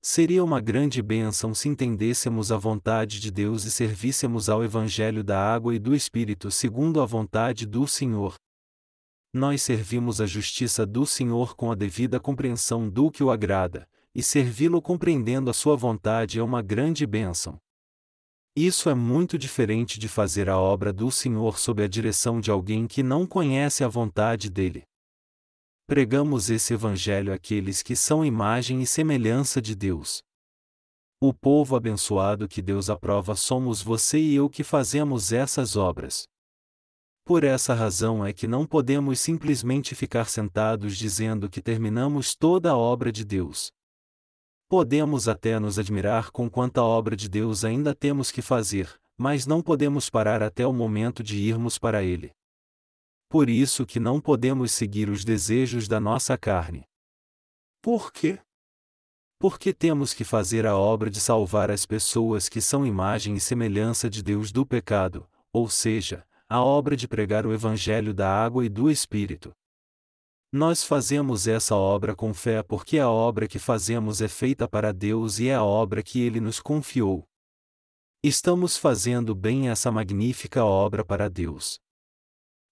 Seria 0.02 0.44
uma 0.44 0.62
grande 0.62 1.02
bênção 1.02 1.54
se 1.54 1.68
entendêssemos 1.68 2.52
a 2.52 2.58
vontade 2.58 3.20
de 3.20 3.30
Deus 3.30 3.66
e 3.66 3.72
servíssemos 3.72 4.50
ao 4.50 4.64
Evangelho 4.64 5.24
da 5.24 5.38
água 5.38 5.76
e 5.76 5.80
do 5.80 5.94
Espírito 5.94 6.50
segundo 6.50 7.02
a 7.02 7.06
vontade 7.06 7.66
do 7.66 7.86
Senhor. 7.86 8.36
Nós 9.34 9.62
servimos 9.62 10.22
a 10.22 10.26
justiça 10.26 10.86
do 10.86 11.06
Senhor 11.06 11.56
com 11.56 11.72
a 11.72 11.76
devida 11.76 12.20
compreensão 12.20 12.90
do 12.90 13.12
que 13.12 13.24
o 13.24 13.30
agrada, 13.30 13.88
e 14.16 14.24
servi-lo 14.24 14.82
compreendendo 14.82 15.50
a 15.50 15.54
sua 15.54 15.76
vontade 15.76 16.40
é 16.40 16.44
uma 16.44 16.62
grande 16.62 17.06
bênção. 17.06 17.60
Isso 18.56 18.90
é 18.90 18.96
muito 18.96 19.38
diferente 19.38 20.00
de 20.00 20.08
fazer 20.08 20.50
a 20.50 20.58
obra 20.58 20.92
do 20.92 21.12
Senhor 21.12 21.58
sob 21.60 21.84
a 21.84 21.88
direção 21.88 22.42
de 22.42 22.52
alguém 22.52 22.88
que 22.88 23.04
não 23.04 23.26
conhece 23.26 23.84
a 23.84 23.88
vontade 23.88 24.50
dele. 24.50 24.84
Pregamos 25.88 26.50
esse 26.50 26.74
Evangelho 26.74 27.34
àqueles 27.34 27.82
que 27.82 27.96
são 27.96 28.24
imagem 28.24 28.82
e 28.82 28.86
semelhança 28.86 29.62
de 29.62 29.76
Deus. 29.76 30.22
O 31.22 31.34
povo 31.34 31.76
abençoado 31.76 32.48
que 32.48 32.62
Deus 32.62 32.90
aprova 32.90 33.36
somos 33.36 33.82
você 33.82 34.20
e 34.20 34.36
eu 34.36 34.50
que 34.50 34.64
fazemos 34.64 35.32
essas 35.32 35.76
obras. 35.76 36.24
Por 37.26 37.44
essa 37.44 37.74
razão 37.74 38.26
é 38.26 38.34
que 38.34 38.48
não 38.48 38.66
podemos 38.66 39.20
simplesmente 39.20 39.94
ficar 39.94 40.30
sentados 40.30 40.98
dizendo 40.98 41.50
que 41.50 41.62
terminamos 41.62 42.36
toda 42.36 42.72
a 42.72 42.78
obra 42.78 43.12
de 43.12 43.24
Deus. 43.24 43.72
Podemos 44.70 45.28
até 45.28 45.58
nos 45.58 45.80
admirar 45.80 46.30
com 46.30 46.48
quanta 46.48 46.84
obra 46.84 47.16
de 47.16 47.28
Deus 47.28 47.66
ainda 47.66 47.96
temos 47.96 48.30
que 48.30 48.40
fazer, 48.40 49.02
mas 49.18 49.48
não 49.48 49.64
podemos 49.64 50.12
parar 50.12 50.44
até 50.44 50.64
o 50.68 50.72
momento 50.72 51.24
de 51.24 51.38
irmos 51.38 51.80
para 51.80 52.04
Ele. 52.04 52.32
Por 53.28 53.50
isso 53.50 53.84
que 53.84 54.00
não 54.00 54.22
podemos 54.22 54.72
seguir 54.72 55.10
os 55.10 55.26
desejos 55.26 55.88
da 55.88 56.00
nossa 56.00 56.38
carne. 56.38 56.84
Por 57.82 58.14
quê? 58.14 58.40
Porque 59.40 59.74
temos 59.74 60.14
que 60.14 60.24
fazer 60.24 60.68
a 60.68 60.78
obra 60.78 61.10
de 61.10 61.20
salvar 61.20 61.72
as 61.72 61.88
pessoas 61.88 62.48
que 62.48 62.62
são 62.62 62.86
imagem 62.86 63.34
e 63.34 63.40
semelhança 63.40 64.08
de 64.08 64.22
Deus 64.22 64.52
do 64.52 64.68
pecado, 64.68 65.28
ou 65.52 65.68
seja, 65.68 66.24
a 66.48 66.64
obra 66.64 66.96
de 66.96 67.08
pregar 67.08 67.44
o 67.44 67.52
Evangelho 67.52 68.14
da 68.14 68.30
água 68.30 68.64
e 68.64 68.70
do 68.70 68.92
Espírito. 68.92 69.52
Nós 70.52 70.84
fazemos 70.84 71.48
essa 71.48 71.76
obra 71.76 72.16
com 72.16 72.34
fé 72.34 72.64
porque 72.64 72.98
a 72.98 73.08
obra 73.08 73.48
que 73.48 73.60
fazemos 73.60 74.20
é 74.20 74.28
feita 74.28 74.68
para 74.68 74.92
Deus 74.92 75.38
e 75.38 75.48
é 75.48 75.54
a 75.54 75.64
obra 75.64 76.02
que 76.02 76.20
Ele 76.22 76.40
nos 76.40 76.60
confiou. 76.60 77.24
Estamos 78.24 78.76
fazendo 78.76 79.36
bem 79.36 79.70
essa 79.70 79.92
magnífica 79.92 80.66
obra 80.66 81.06
para 81.06 81.30
Deus. 81.30 81.80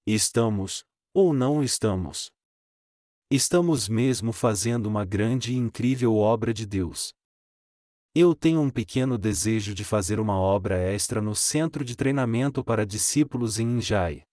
Estamos, 0.08 0.84
ou 1.14 1.34
não 1.34 1.64
estamos? 1.64 2.32
Estamos 3.30 3.88
mesmo 3.88 4.34
fazendo 4.34 4.88
uma 4.88 5.06
grande 5.06 5.54
e 5.54 5.56
incrível 5.56 6.16
obra 6.16 6.52
de 6.52 6.66
Deus. 6.66 7.14
Eu 8.16 8.34
tenho 8.34 8.60
um 8.60 8.72
pequeno 8.72 9.20
desejo 9.20 9.76
de 9.76 9.86
fazer 9.86 10.20
uma 10.20 10.36
obra 10.36 10.80
extra 10.80 11.22
no 11.22 11.36
centro 11.36 11.86
de 11.86 11.96
treinamento 11.96 12.64
para 12.64 12.88
discípulos 12.88 13.60
em 13.60 13.78
Injai. 13.78 14.27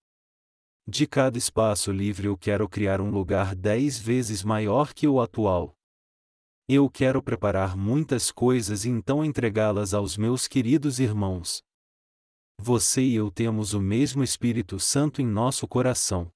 De 0.86 1.06
cada 1.06 1.38
espaço 1.38 1.90
livre 1.90 2.26
eu 2.26 2.36
quero 2.36 2.68
criar 2.68 3.00
um 3.00 3.10
lugar 3.10 3.54
dez 3.54 3.98
vezes 3.98 4.44
maior 4.44 4.92
que 4.92 5.08
o 5.08 5.18
atual. 5.18 5.74
Eu 6.68 6.90
quero 6.90 7.22
preparar 7.22 7.74
muitas 7.74 8.30
coisas 8.30 8.84
e 8.84 8.90
então 8.90 9.24
entregá-las 9.24 9.94
aos 9.94 10.18
meus 10.18 10.46
queridos 10.46 10.98
irmãos. 10.98 11.62
Você 12.60 13.02
e 13.02 13.14
eu 13.14 13.30
temos 13.30 13.72
o 13.72 13.80
mesmo 13.80 14.22
Espírito 14.22 14.78
Santo 14.78 15.22
em 15.22 15.26
nosso 15.26 15.66
coração. 15.66 16.30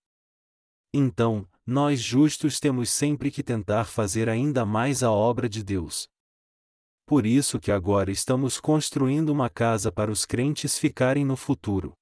Então, 0.94 1.46
nós 1.66 2.00
justos 2.00 2.58
temos 2.58 2.88
sempre 2.88 3.30
que 3.30 3.42
tentar 3.42 3.84
fazer 3.84 4.30
ainda 4.30 4.64
mais 4.64 5.02
a 5.02 5.12
obra 5.12 5.46
de 5.46 5.62
Deus. 5.62 6.08
Por 7.06 7.26
isso 7.26 7.60
que 7.60 7.70
agora 7.70 8.10
estamos 8.10 8.58
construindo 8.58 9.28
uma 9.28 9.50
casa 9.50 9.92
para 9.92 10.10
os 10.10 10.24
crentes 10.24 10.78
ficarem 10.78 11.24
no 11.24 11.36
futuro. 11.36 11.92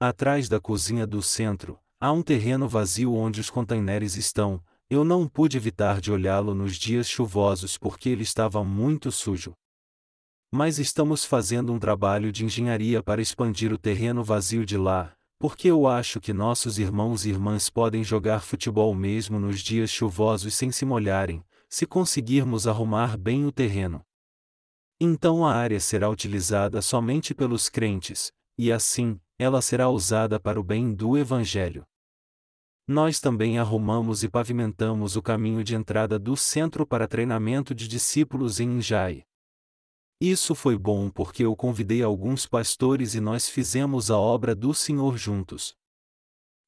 Atrás 0.00 0.48
da 0.48 0.60
cozinha 0.60 1.04
do 1.04 1.20
centro, 1.20 1.76
há 2.00 2.12
um 2.12 2.22
terreno 2.22 2.68
vazio 2.68 3.12
onde 3.14 3.40
os 3.40 3.50
containeres 3.50 4.14
estão. 4.14 4.62
Eu 4.88 5.02
não 5.02 5.26
pude 5.26 5.56
evitar 5.56 6.00
de 6.00 6.12
olhá-lo 6.12 6.54
nos 6.54 6.76
dias 6.76 7.08
chuvosos 7.08 7.76
porque 7.76 8.08
ele 8.08 8.22
estava 8.22 8.62
muito 8.62 9.10
sujo. 9.10 9.54
Mas 10.52 10.78
estamos 10.78 11.24
fazendo 11.24 11.72
um 11.72 11.80
trabalho 11.80 12.30
de 12.30 12.44
engenharia 12.44 13.02
para 13.02 13.20
expandir 13.20 13.72
o 13.72 13.76
terreno 13.76 14.22
vazio 14.22 14.64
de 14.64 14.76
lá, 14.76 15.12
porque 15.36 15.66
eu 15.66 15.88
acho 15.88 16.20
que 16.20 16.32
nossos 16.32 16.78
irmãos 16.78 17.26
e 17.26 17.30
irmãs 17.30 17.68
podem 17.68 18.04
jogar 18.04 18.42
futebol 18.42 18.94
mesmo 18.94 19.40
nos 19.40 19.58
dias 19.58 19.90
chuvosos 19.90 20.54
sem 20.54 20.70
se 20.70 20.84
molharem, 20.84 21.42
se 21.68 21.84
conseguirmos 21.84 22.68
arrumar 22.68 23.18
bem 23.18 23.44
o 23.44 23.50
terreno. 23.50 24.00
Então 25.00 25.44
a 25.44 25.52
área 25.52 25.80
será 25.80 26.08
utilizada 26.08 26.80
somente 26.80 27.34
pelos 27.34 27.68
crentes, 27.68 28.30
e 28.56 28.70
assim, 28.70 29.20
ela 29.38 29.62
será 29.62 29.88
usada 29.88 30.40
para 30.40 30.58
o 30.58 30.64
bem 30.64 30.92
do 30.92 31.16
Evangelho. 31.16 31.86
Nós 32.86 33.20
também 33.20 33.58
arrumamos 33.58 34.24
e 34.24 34.28
pavimentamos 34.28 35.14
o 35.14 35.22
caminho 35.22 35.62
de 35.62 35.74
entrada 35.74 36.18
do 36.18 36.36
centro 36.36 36.86
para 36.86 37.06
treinamento 37.06 37.74
de 37.74 37.86
discípulos 37.86 38.58
em 38.58 38.78
Injai. 38.78 39.24
Isso 40.20 40.54
foi 40.54 40.76
bom 40.76 41.08
porque 41.08 41.44
eu 41.44 41.54
convidei 41.54 42.02
alguns 42.02 42.46
pastores 42.46 43.14
e 43.14 43.20
nós 43.20 43.48
fizemos 43.48 44.10
a 44.10 44.18
obra 44.18 44.54
do 44.54 44.74
Senhor 44.74 45.16
juntos. 45.16 45.76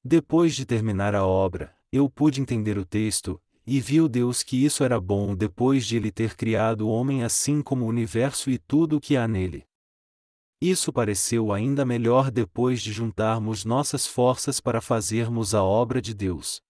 Depois 0.04 0.54
de 0.54 0.64
terminar 0.64 1.14
a 1.14 1.26
obra, 1.26 1.74
eu 1.90 2.08
pude 2.08 2.40
entender 2.40 2.78
o 2.78 2.84
texto, 2.84 3.42
e 3.66 3.80
viu 3.80 4.08
Deus 4.08 4.42
que 4.42 4.64
isso 4.64 4.84
era 4.84 5.00
bom 5.00 5.34
depois 5.34 5.86
de 5.86 5.96
ele 5.96 6.12
ter 6.12 6.36
criado 6.36 6.82
o 6.82 6.90
homem 6.90 7.24
assim 7.24 7.60
como 7.62 7.84
o 7.84 7.88
universo 7.88 8.50
e 8.50 8.58
tudo 8.58 8.96
o 8.96 9.00
que 9.00 9.16
há 9.16 9.26
nele. 9.26 9.66
Isso 10.60 10.92
pareceu 10.92 11.52
ainda 11.52 11.86
melhor 11.86 12.30
depois 12.30 12.82
de 12.82 12.92
juntarmos 12.92 13.64
nossas 13.64 14.06
forças 14.06 14.60
para 14.60 14.82
fazermos 14.82 15.54
a 15.54 15.64
obra 15.64 16.02
de 16.02 16.12
Deus. 16.12 16.60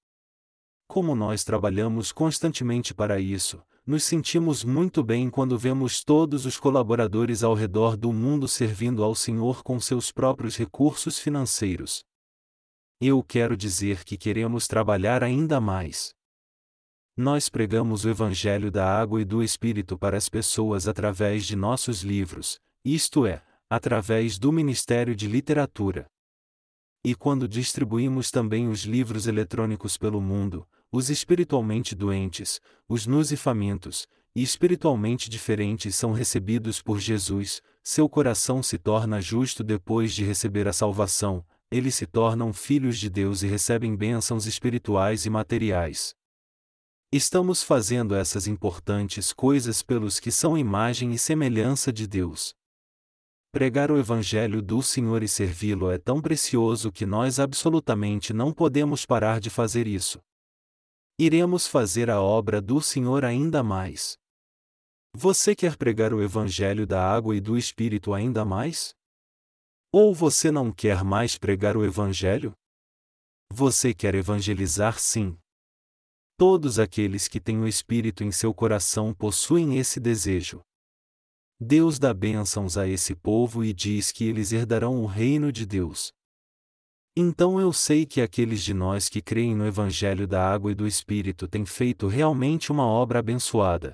Como 0.87 1.17
nós 1.17 1.43
trabalhamos 1.43 2.13
constantemente 2.13 2.95
para 2.95 3.19
isso, 3.19 3.61
nos 3.85 4.05
sentimos 4.05 4.63
muito 4.63 5.03
bem 5.03 5.29
quando 5.29 5.59
vemos 5.59 6.05
todos 6.05 6.47
os 6.47 6.57
colaboradores 6.57 7.43
ao 7.43 7.55
redor 7.55 7.97
do 7.97 8.13
mundo 8.13 8.47
servindo 8.47 9.03
ao 9.03 9.15
Senhor 9.15 9.65
com 9.65 9.81
seus 9.81 10.13
próprios 10.13 10.57
recursos 10.57 11.19
financeiros. 11.19 12.05
Eu 13.01 13.25
quero 13.25 13.57
dizer 13.57 14.05
que 14.05 14.17
queremos 14.17 14.69
trabalhar 14.69 15.25
ainda 15.25 15.61
mais. 15.61 16.15
Nós 17.17 17.49
pregamos 17.49 18.05
o 18.05 18.09
Evangelho 18.09 18.71
da 18.71 18.87
Água 18.87 19.21
e 19.21 19.25
do 19.25 19.43
Espírito 19.43 19.99
para 19.99 20.17
as 20.17 20.29
pessoas 20.29 20.87
através 20.87 21.45
de 21.45 21.57
nossos 21.57 22.03
livros, 22.03 22.61
isto 22.85 23.27
é, 23.27 23.43
através 23.71 24.37
do 24.37 24.51
Ministério 24.51 25.15
de 25.15 25.29
Literatura. 25.29 26.07
E 27.05 27.15
quando 27.15 27.47
distribuímos 27.47 28.33
também 28.33 28.69
os 28.69 28.81
livros 28.81 29.29
eletrônicos 29.29 29.97
pelo 29.97 30.21
mundo, 30.21 30.69
os 30.91 31.09
espiritualmente 31.09 31.95
doentes, 31.95 32.61
os 32.89 33.07
nus 33.07 33.31
e 33.31 33.37
famintos, 33.37 34.09
e 34.35 34.43
espiritualmente 34.43 35.31
diferentes 35.31 35.95
são 35.95 36.13
recebidos 36.13 36.83
por 36.83 36.99
Jesus, 36.99 37.63
seu 37.81 38.09
coração 38.09 38.61
se 38.61 38.77
torna 38.77 39.21
justo 39.21 39.63
depois 39.63 40.13
de 40.13 40.25
receber 40.25 40.67
a 40.67 40.73
salvação, 40.73 41.45
eles 41.71 41.95
se 41.95 42.07
tornam 42.07 42.53
filhos 42.53 42.99
de 42.99 43.09
Deus 43.09 43.45
e 43.45 43.47
recebem 43.47 43.95
bênçãos 43.95 44.47
espirituais 44.47 45.27
e 45.27 45.31
materiais. 45.31 46.13
Estamos 47.13 47.63
fazendo 47.63 48.17
essas 48.17 48.49
importantes 48.49 49.33
coisas 49.33 49.81
pelos 49.81 50.19
que 50.19 50.33
são 50.33 50.59
imagem 50.59 51.13
e 51.13 51.19
semelhança 51.19 51.93
de 51.93 52.07
Deus. 52.09 52.55
Pregar 53.53 53.91
o 53.91 53.99
Evangelho 53.99 54.63
do 54.63 54.81
Senhor 54.81 55.25
e 55.25 55.29
servi-lo 55.29 55.91
é 55.91 55.99
tão 55.99 56.23
precioso 56.23 56.93
que 56.93 57.05
nós 57.05 57.41
absolutamente 57.41 58.33
não 58.33 58.53
podemos 58.53 59.05
parar 59.05 59.41
de 59.41 59.51
fazer 59.51 59.89
isso. 59.89 60.21
Iremos 61.19 61.67
fazer 61.67 62.09
a 62.11 62.21
obra 62.23 62.61
do 62.61 62.81
Senhor 62.81 63.25
ainda 63.25 63.61
mais. 63.61 64.17
Você 65.13 65.57
quer 65.57 65.77
pregar 65.77 66.15
o 66.15 66.23
Evangelho 66.23 66.87
da 66.87 67.05
água 67.05 67.35
e 67.35 67.41
do 67.41 67.59
Espírito 67.59 68.15
ainda 68.15 68.45
mais? 68.45 68.95
Ou 69.93 70.15
você 70.15 70.53
não 70.53 70.73
quer 70.73 71.03
mais 71.03 71.37
pregar 71.37 71.77
o 71.77 71.85
Evangelho? 71.85 72.53
Você 73.53 73.93
quer 73.93 74.15
evangelizar 74.15 75.01
sim. 75.01 75.37
Todos 76.39 76.79
aqueles 76.79 77.27
que 77.27 77.41
têm 77.41 77.59
o 77.59 77.67
Espírito 77.67 78.23
em 78.23 78.31
seu 78.31 78.55
coração 78.55 79.13
possuem 79.13 79.77
esse 79.77 79.99
desejo. 79.99 80.63
Deus 81.63 81.99
dá 81.99 82.15
bênçãos 82.15 82.79
a 82.79 82.89
esse 82.89 83.15
povo 83.15 83.63
e 83.63 83.75
diz 83.75 84.11
que 84.11 84.25
eles 84.25 84.51
herdarão 84.51 85.03
o 85.03 85.05
reino 85.05 85.53
de 85.53 85.67
Deus. 85.67 86.11
Então 87.15 87.61
eu 87.61 87.71
sei 87.71 88.07
que 88.07 88.23
aqueles 88.23 88.63
de 88.63 88.73
nós 88.73 89.11
que 89.11 89.21
creem 89.21 89.55
no 89.55 89.67
Evangelho 89.67 90.27
da 90.27 90.43
Água 90.43 90.73
e 90.73 90.75
do 90.75 90.87
Espírito 90.87 91.47
têm 91.47 91.67
feito 91.67 92.07
realmente 92.07 92.73
uma 92.73 92.87
obra 92.87 93.19
abençoada. 93.19 93.93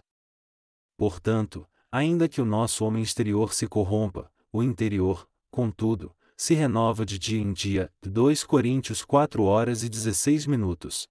Portanto, 0.97 1.69
ainda 1.91 2.29
que 2.29 2.41
o 2.41 2.45
nosso 2.45 2.85
homem 2.85 3.03
exterior 3.03 3.53
se 3.53 3.67
corrompa, 3.67 4.31
o 4.53 4.63
interior, 4.63 5.29
contudo, 5.51 6.15
se 6.37 6.55
renova 6.55 7.05
de 7.05 7.19
dia 7.19 7.41
em 7.41 7.53
dia. 7.53 7.93
2 8.01 8.45
Coríntios 8.45 9.05
4 9.05 9.43
horas 9.43 9.83
e 9.83 9.89
16 9.89 10.47
minutos. 10.47 11.09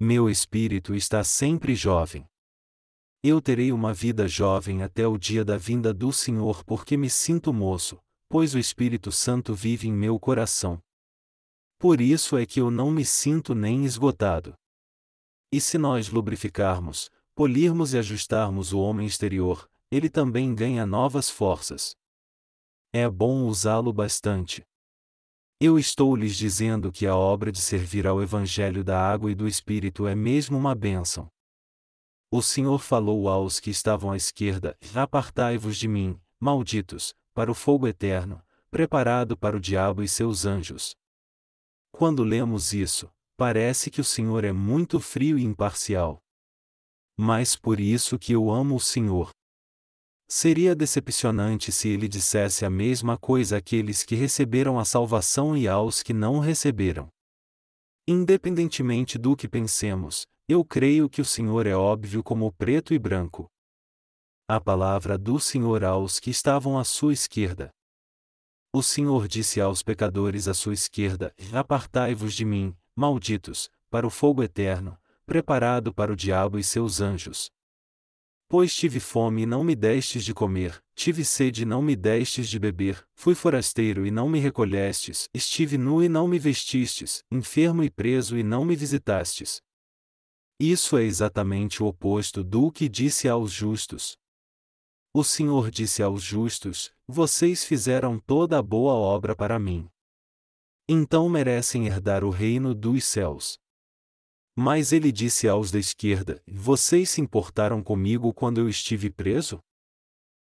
Meu 0.00 0.30
espírito 0.30 0.94
está 0.94 1.22
sempre 1.22 1.74
jovem. 1.74 2.24
Eu 3.22 3.38
terei 3.42 3.70
uma 3.70 3.92
vida 3.92 4.26
jovem 4.26 4.82
até 4.82 5.06
o 5.06 5.18
dia 5.18 5.44
da 5.44 5.58
vinda 5.58 5.92
do 5.92 6.10
Senhor 6.10 6.64
porque 6.64 6.96
me 6.96 7.10
sinto 7.10 7.52
moço, 7.52 7.98
pois 8.30 8.54
o 8.54 8.58
Espírito 8.58 9.12
Santo 9.12 9.54
vive 9.54 9.88
em 9.88 9.92
meu 9.92 10.18
coração. 10.18 10.82
Por 11.78 12.00
isso 12.00 12.38
é 12.38 12.46
que 12.46 12.60
eu 12.60 12.70
não 12.70 12.90
me 12.90 13.04
sinto 13.04 13.54
nem 13.54 13.84
esgotado. 13.84 14.54
E 15.52 15.60
se 15.60 15.76
nós 15.76 16.08
lubrificarmos, 16.08 17.10
polirmos 17.34 17.92
e 17.92 17.98
ajustarmos 17.98 18.72
o 18.72 18.80
homem 18.80 19.06
exterior, 19.06 19.68
ele 19.90 20.08
também 20.08 20.54
ganha 20.54 20.86
novas 20.86 21.28
forças. 21.28 21.94
É 22.90 23.06
bom 23.06 23.44
usá-lo 23.44 23.92
bastante. 23.92 24.62
Eu 25.60 25.78
estou 25.78 26.16
lhes 26.16 26.36
dizendo 26.36 26.90
que 26.90 27.06
a 27.06 27.14
obra 27.14 27.52
de 27.52 27.60
servir 27.60 28.06
ao 28.06 28.22
Evangelho 28.22 28.82
da 28.82 28.98
água 28.98 29.30
e 29.30 29.34
do 29.34 29.46
Espírito 29.46 30.06
é 30.06 30.14
mesmo 30.14 30.56
uma 30.56 30.74
bênção. 30.74 31.28
O 32.32 32.40
Senhor 32.40 32.78
falou 32.78 33.28
aos 33.28 33.58
que 33.58 33.70
estavam 33.70 34.12
à 34.12 34.16
esquerda: 34.16 34.78
Apartai-vos 34.94 35.76
de 35.76 35.88
mim, 35.88 36.16
malditos, 36.38 37.12
para 37.34 37.50
o 37.50 37.54
fogo 37.54 37.88
eterno, 37.88 38.40
preparado 38.70 39.36
para 39.36 39.56
o 39.56 39.60
diabo 39.60 40.00
e 40.00 40.08
seus 40.08 40.46
anjos. 40.46 40.94
Quando 41.90 42.22
lemos 42.22 42.72
isso, 42.72 43.10
parece 43.36 43.90
que 43.90 44.00
o 44.00 44.04
Senhor 44.04 44.44
é 44.44 44.52
muito 44.52 45.00
frio 45.00 45.36
e 45.36 45.44
imparcial. 45.44 46.22
Mas 47.18 47.56
por 47.56 47.80
isso 47.80 48.16
que 48.16 48.32
eu 48.32 48.48
amo 48.48 48.76
o 48.76 48.80
Senhor. 48.80 49.30
Seria 50.28 50.76
decepcionante 50.76 51.72
se 51.72 51.88
ele 51.88 52.06
dissesse 52.06 52.64
a 52.64 52.70
mesma 52.70 53.18
coisa 53.18 53.56
àqueles 53.56 54.04
que 54.04 54.14
receberam 54.14 54.78
a 54.78 54.84
salvação 54.84 55.56
e 55.56 55.66
aos 55.66 56.00
que 56.00 56.12
não 56.12 56.38
receberam. 56.38 57.08
Independentemente 58.06 59.18
do 59.18 59.34
que 59.34 59.48
pensemos, 59.48 60.28
eu 60.50 60.64
creio 60.64 61.08
que 61.08 61.20
o 61.20 61.24
Senhor 61.24 61.64
é 61.64 61.76
óbvio 61.76 62.24
como 62.24 62.46
o 62.46 62.52
preto 62.52 62.92
e 62.92 62.98
branco. 62.98 63.48
A 64.48 64.60
palavra 64.60 65.16
do 65.16 65.38
Senhor 65.38 65.84
aos 65.84 66.18
que 66.18 66.28
estavam 66.28 66.76
à 66.76 66.82
sua 66.82 67.12
esquerda. 67.12 67.70
O 68.72 68.82
Senhor 68.82 69.28
disse 69.28 69.60
aos 69.60 69.80
pecadores 69.80 70.48
à 70.48 70.54
sua 70.54 70.74
esquerda: 70.74 71.32
Apartai-vos 71.52 72.34
de 72.34 72.44
mim, 72.44 72.76
malditos, 72.96 73.70
para 73.88 74.04
o 74.04 74.10
fogo 74.10 74.42
eterno, 74.42 74.98
preparado 75.24 75.94
para 75.94 76.12
o 76.12 76.16
diabo 76.16 76.58
e 76.58 76.64
seus 76.64 77.00
anjos. 77.00 77.48
Pois 78.48 78.74
tive 78.74 78.98
fome 78.98 79.42
e 79.42 79.46
não 79.46 79.62
me 79.62 79.76
destes 79.76 80.24
de 80.24 80.34
comer, 80.34 80.82
tive 80.96 81.24
sede 81.24 81.62
e 81.62 81.64
não 81.64 81.80
me 81.80 81.94
destes 81.94 82.48
de 82.48 82.58
beber, 82.58 83.06
fui 83.14 83.36
forasteiro 83.36 84.04
e 84.04 84.10
não 84.10 84.28
me 84.28 84.40
recolhestes, 84.40 85.28
estive 85.32 85.78
nu 85.78 86.02
e 86.02 86.08
não 86.08 86.26
me 86.26 86.40
vestistes, 86.40 87.22
enfermo 87.30 87.84
e 87.84 87.90
preso 87.90 88.36
e 88.36 88.42
não 88.42 88.64
me 88.64 88.74
visitastes. 88.74 89.62
Isso 90.62 90.98
é 90.98 91.04
exatamente 91.04 91.82
o 91.82 91.86
oposto 91.86 92.44
do 92.44 92.70
que 92.70 92.86
disse 92.86 93.26
aos 93.26 93.50
justos. 93.50 94.18
O 95.14 95.24
Senhor 95.24 95.70
disse 95.70 96.02
aos 96.02 96.22
justos: 96.22 96.92
Vocês 97.08 97.64
fizeram 97.64 98.20
toda 98.20 98.58
a 98.58 98.62
boa 98.62 98.92
obra 98.92 99.34
para 99.34 99.58
mim. 99.58 99.88
Então 100.86 101.30
merecem 101.30 101.86
herdar 101.86 102.22
o 102.24 102.28
reino 102.28 102.74
dos 102.74 103.06
céus. 103.06 103.58
Mas 104.54 104.92
ele 104.92 105.10
disse 105.10 105.48
aos 105.48 105.70
da 105.70 105.78
esquerda: 105.78 106.42
Vocês 106.46 107.08
se 107.08 107.22
importaram 107.22 107.82
comigo 107.82 108.30
quando 108.34 108.60
eu 108.60 108.68
estive 108.68 109.08
preso? 109.08 109.60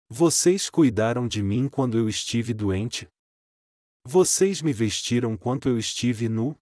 Vocês 0.09 0.70
cuidaram 0.70 1.27
de 1.27 1.42
mim 1.42 1.68
quando 1.68 1.98
eu 1.98 2.09
estive 2.09 2.55
doente? 2.55 3.09
Vocês 4.05 4.62
me 4.62 4.72
vestiram 4.72 5.37
quando 5.37 5.68
eu 5.68 5.77
estive 5.77 6.29
nu? 6.29 6.57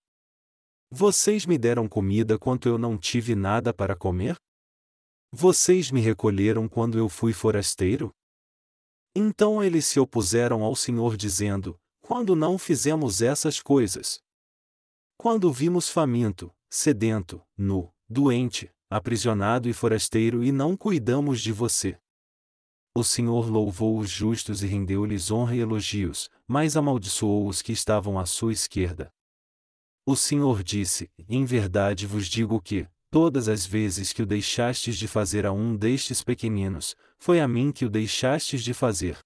Vocês 0.95 1.47
me 1.47 1.57
deram 1.57 1.89
comida 1.89 2.39
quando 2.39 2.69
eu 2.69 2.77
não 2.77 2.99
tive 2.99 3.35
nada 3.35 3.73
para 3.73 3.97
comer? 3.97 4.37
Vocês 5.33 5.91
me 5.91 6.03
recolheram 6.03 6.69
quando 6.69 6.99
eu 6.99 7.09
fui 7.09 7.33
forasteiro? 7.33 8.11
Então 9.17 9.65
eles 9.65 9.87
se 9.87 9.99
opuseram 9.99 10.63
ao 10.63 10.77
Senhor, 10.77 11.17
dizendo: 11.17 11.81
Quando 12.03 12.37
não 12.37 12.59
fizemos 12.59 13.23
essas 13.23 13.59
coisas? 13.59 14.21
Quando 15.17 15.51
vimos 15.51 15.89
faminto, 15.89 16.55
sedento, 16.69 17.41
nu, 17.57 17.91
doente, 18.07 18.71
aprisionado 18.91 19.71
e 19.71 19.73
forasteiro 19.73 20.45
e 20.45 20.53
não 20.53 20.77
cuidamos 20.77 21.41
de 21.41 21.53
você. 21.53 21.99
O 22.95 23.03
Senhor 23.03 23.51
louvou 23.51 23.99
os 23.99 24.11
justos 24.11 24.63
e 24.63 24.67
rendeu-lhes 24.67 25.31
honra 25.31 25.57
e 25.57 25.61
elogios, 25.61 26.29
mas 26.47 26.77
amaldiçoou 26.77 27.49
os 27.49 27.63
que 27.63 27.73
estavam 27.73 28.19
à 28.19 28.27
sua 28.27 28.53
esquerda. 28.53 29.11
O 30.05 30.17
Senhor 30.17 30.65
disse: 30.65 31.09
Em 31.29 31.45
verdade 31.45 32.09
vos 32.09 32.27
digo 32.27 32.61
que, 32.61 32.89
todas 33.09 33.47
as 33.47 33.65
vezes 33.65 34.13
que 34.13 34.21
o 34.21 34.27
deixastes 34.27 34.99
de 34.99 35.07
fazer 35.07 35.47
a 35.47 35.53
um 35.53 35.77
destes 35.77 36.25
pequeninos, 36.25 36.97
foi 37.19 37.41
a 37.41 37.47
mim 37.47 37.71
que 37.71 37.85
o 37.85 37.89
deixastes 37.89 38.65
de 38.65 38.75
fazer. 38.75 39.19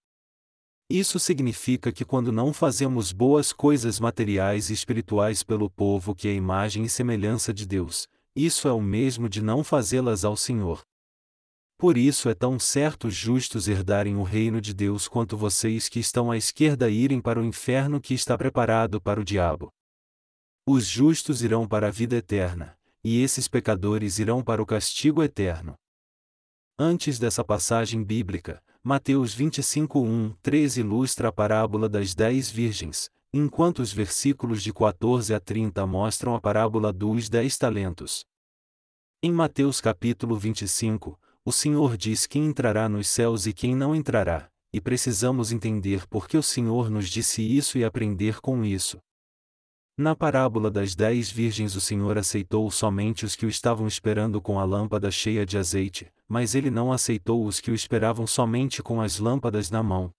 Isso 0.88 1.18
significa 1.18 1.90
que 1.90 2.04
quando 2.04 2.30
não 2.30 2.52
fazemos 2.52 3.10
boas 3.10 3.54
coisas 3.54 3.98
materiais 3.98 4.68
e 4.68 4.74
espirituais 4.74 5.42
pelo 5.42 5.70
povo 5.70 6.14
que 6.14 6.28
é 6.28 6.34
imagem 6.34 6.84
e 6.84 6.90
semelhança 6.90 7.54
de 7.54 7.66
Deus, 7.66 8.06
isso 8.34 8.68
é 8.68 8.72
o 8.72 8.80
mesmo 8.80 9.30
de 9.30 9.42
não 9.42 9.64
fazê-las 9.64 10.26
ao 10.26 10.36
Senhor. 10.36 10.82
Por 11.78 11.96
isso 11.96 12.28
é 12.28 12.34
tão 12.34 12.58
certo 12.58 13.08
os 13.08 13.14
justos 13.14 13.66
herdarem 13.66 14.16
o 14.16 14.22
reino 14.22 14.60
de 14.60 14.74
Deus 14.74 15.08
quanto 15.08 15.38
vocês 15.38 15.88
que 15.88 15.98
estão 15.98 16.30
à 16.30 16.36
esquerda 16.36 16.90
irem 16.90 17.20
para 17.20 17.40
o 17.40 17.44
inferno 17.44 17.98
que 17.98 18.12
está 18.12 18.36
preparado 18.36 19.00
para 19.00 19.18
o 19.18 19.24
diabo. 19.24 19.72
Os 20.68 20.84
justos 20.84 21.42
irão 21.42 21.64
para 21.64 21.86
a 21.86 21.90
vida 21.92 22.16
eterna, 22.16 22.76
e 23.04 23.22
esses 23.22 23.46
pecadores 23.46 24.18
irão 24.18 24.42
para 24.42 24.60
o 24.60 24.66
castigo 24.66 25.22
eterno. 25.22 25.76
Antes 26.76 27.20
dessa 27.20 27.44
passagem 27.44 28.02
bíblica, 28.02 28.60
Mateus 28.82 29.32
25, 29.32 30.00
1, 30.00 30.34
13 30.42 30.80
ilustra 30.80 31.28
a 31.28 31.32
parábola 31.32 31.88
das 31.88 32.16
dez 32.16 32.50
virgens, 32.50 33.08
enquanto 33.32 33.78
os 33.78 33.92
versículos 33.92 34.60
de 34.60 34.72
14 34.72 35.32
a 35.32 35.38
30 35.38 35.86
mostram 35.86 36.34
a 36.34 36.40
parábola 36.40 36.92
dos 36.92 37.28
dez 37.28 37.56
talentos. 37.56 38.26
Em 39.22 39.30
Mateus 39.30 39.80
capítulo 39.80 40.36
25, 40.36 41.16
o 41.44 41.52
Senhor 41.52 41.96
diz 41.96 42.26
quem 42.26 42.44
entrará 42.44 42.88
nos 42.88 43.06
céus 43.06 43.46
e 43.46 43.52
quem 43.52 43.76
não 43.76 43.94
entrará, 43.94 44.50
e 44.72 44.80
precisamos 44.80 45.52
entender 45.52 46.08
por 46.08 46.26
que 46.26 46.36
o 46.36 46.42
Senhor 46.42 46.90
nos 46.90 47.08
disse 47.08 47.40
isso 47.40 47.78
e 47.78 47.84
aprender 47.84 48.40
com 48.40 48.64
isso. 48.64 48.98
Na 49.98 50.14
parábola 50.14 50.70
das 50.70 50.94
dez 50.94 51.30
virgens, 51.30 51.74
o 51.74 51.80
Senhor 51.80 52.18
aceitou 52.18 52.70
somente 52.70 53.24
os 53.24 53.34
que 53.34 53.46
o 53.46 53.48
estavam 53.48 53.86
esperando 53.86 54.42
com 54.42 54.60
a 54.60 54.64
lâmpada 54.64 55.10
cheia 55.10 55.46
de 55.46 55.56
azeite, 55.56 56.12
mas 56.28 56.54
ele 56.54 56.70
não 56.70 56.92
aceitou 56.92 57.46
os 57.46 57.60
que 57.60 57.70
o 57.70 57.74
esperavam 57.74 58.26
somente 58.26 58.82
com 58.82 59.00
as 59.00 59.18
lâmpadas 59.18 59.70
na 59.70 59.82
mão. 59.82 60.12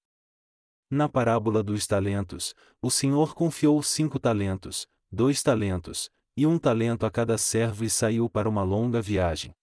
Na 0.90 1.08
parábola 1.08 1.62
dos 1.62 1.86
talentos, 1.86 2.56
o 2.82 2.90
Senhor 2.90 3.36
confiou 3.36 3.84
cinco 3.84 4.18
talentos, 4.18 4.88
dois 5.12 5.44
talentos, 5.44 6.10
e 6.36 6.48
um 6.48 6.58
talento 6.58 7.06
a 7.06 7.12
cada 7.12 7.38
servo 7.38 7.84
e 7.84 7.90
saiu 7.90 8.28
para 8.28 8.50
uma 8.50 8.64
longa 8.64 9.00
viagem. 9.00 9.54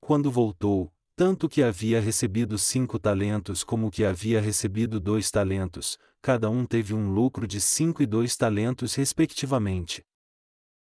Quando 0.00 0.30
voltou, 0.30 0.90
tanto 1.14 1.50
que 1.50 1.62
havia 1.62 2.00
recebido 2.00 2.56
cinco 2.56 2.98
talentos 2.98 3.62
como 3.62 3.90
que 3.90 4.06
havia 4.06 4.40
recebido 4.40 4.98
dois 4.98 5.30
talentos, 5.30 5.98
cada 6.20 6.50
um 6.50 6.66
teve 6.66 6.94
um 6.94 7.12
lucro 7.12 7.46
de 7.46 7.60
cinco 7.60 8.02
e 8.02 8.06
dois 8.06 8.36
talentos 8.36 8.94
respectivamente. 8.94 10.02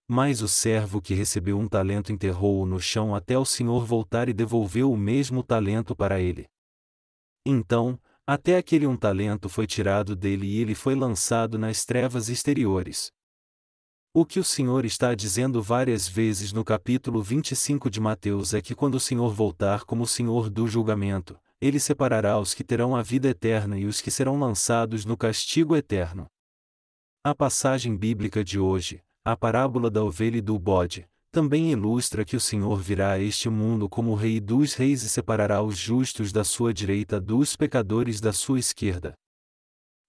Mas 0.08 0.40
o 0.40 0.48
servo 0.48 1.00
que 1.00 1.14
recebeu 1.14 1.58
um 1.58 1.68
talento 1.68 2.12
enterrou-o 2.12 2.64
no 2.64 2.80
chão 2.80 3.14
até 3.14 3.36
o 3.36 3.44
senhor 3.44 3.84
voltar 3.84 4.28
e 4.28 4.32
devolveu 4.32 4.90
o 4.92 4.96
mesmo 4.96 5.42
talento 5.42 5.96
para 5.96 6.20
ele. 6.20 6.46
Então, 7.44 7.98
até 8.26 8.56
aquele 8.56 8.86
um 8.86 8.96
talento 8.96 9.48
foi 9.48 9.66
tirado 9.66 10.16
dele 10.16 10.46
e 10.46 10.60
ele 10.60 10.74
foi 10.74 10.94
lançado 10.94 11.58
nas 11.58 11.84
trevas 11.84 12.28
exteriores. 12.28 13.12
O 14.12 14.24
que 14.24 14.40
o 14.40 14.44
Senhor 14.44 14.84
está 14.84 15.14
dizendo 15.14 15.62
várias 15.62 16.08
vezes 16.08 16.52
no 16.52 16.64
capítulo 16.64 17.22
25 17.22 17.90
de 17.90 18.00
Mateus 18.00 18.54
é 18.54 18.62
que 18.62 18.74
quando 18.74 18.94
o 18.94 19.00
Senhor 19.00 19.30
voltar 19.32 19.84
como 19.84 20.04
o 20.04 20.06
Senhor 20.06 20.48
do 20.48 20.66
julgamento, 20.66 21.38
ele 21.60 21.80
separará 21.80 22.38
os 22.38 22.52
que 22.52 22.62
terão 22.62 22.94
a 22.94 23.02
vida 23.02 23.28
eterna 23.28 23.78
e 23.78 23.86
os 23.86 24.00
que 24.00 24.10
serão 24.10 24.38
lançados 24.38 25.04
no 25.04 25.16
castigo 25.16 25.74
eterno. 25.74 26.26
A 27.24 27.34
passagem 27.34 27.96
bíblica 27.96 28.44
de 28.44 28.58
hoje, 28.58 29.02
a 29.24 29.36
parábola 29.36 29.90
da 29.90 30.04
ovelha 30.04 30.36
e 30.36 30.40
do 30.42 30.58
bode, 30.58 31.08
também 31.32 31.70
ilustra 31.70 32.24
que 32.24 32.36
o 32.36 32.40
Senhor 32.40 32.80
virá 32.80 33.12
a 33.12 33.18
este 33.18 33.48
mundo 33.48 33.88
como 33.88 34.12
o 34.12 34.14
Rei 34.14 34.40
dos 34.40 34.74
Reis 34.74 35.02
e 35.02 35.08
separará 35.08 35.62
os 35.62 35.76
justos 35.76 36.32
da 36.32 36.44
sua 36.44 36.72
direita 36.72 37.20
dos 37.20 37.56
pecadores 37.56 38.20
da 38.20 38.32
sua 38.32 38.58
esquerda. 38.58 39.14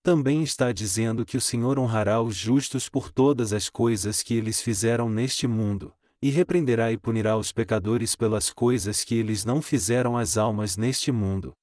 Também 0.04 0.42
está 0.42 0.72
dizendo 0.72 1.26
que 1.26 1.36
o 1.36 1.42
Senhor 1.42 1.78
honrará 1.80 2.22
os 2.22 2.36
justos 2.36 2.88
por 2.88 3.12
todas 3.12 3.52
as 3.52 3.70
coisas 3.70 4.24
que 4.24 4.34
eles 4.34 4.62
fizeram 4.62 5.10
neste 5.10 5.48
mundo, 5.48 5.94
e 6.22 6.30
repreenderá 6.30 6.92
e 6.92 6.98
punirá 6.98 7.38
os 7.38 7.52
pecadores 7.52 8.16
pelas 8.16 8.52
coisas 8.52 9.04
que 9.04 9.16
eles 9.16 9.46
não 9.46 9.62
fizeram 9.62 10.18
às 10.18 10.38
almas 10.38 10.76
neste 10.76 11.12
mundo. 11.12 11.54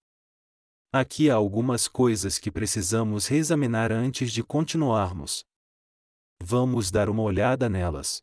Aqui 0.92 1.28
há 1.28 1.34
algumas 1.34 1.88
coisas 1.88 2.38
que 2.38 2.52
precisamos 2.52 3.26
reexaminar 3.26 3.90
antes 3.90 4.30
de 4.30 4.44
continuarmos. 4.44 5.44
Vamos 6.40 6.90
dar 6.90 7.08
uma 7.08 7.22
olhada 7.22 7.68
nelas. 7.68 8.22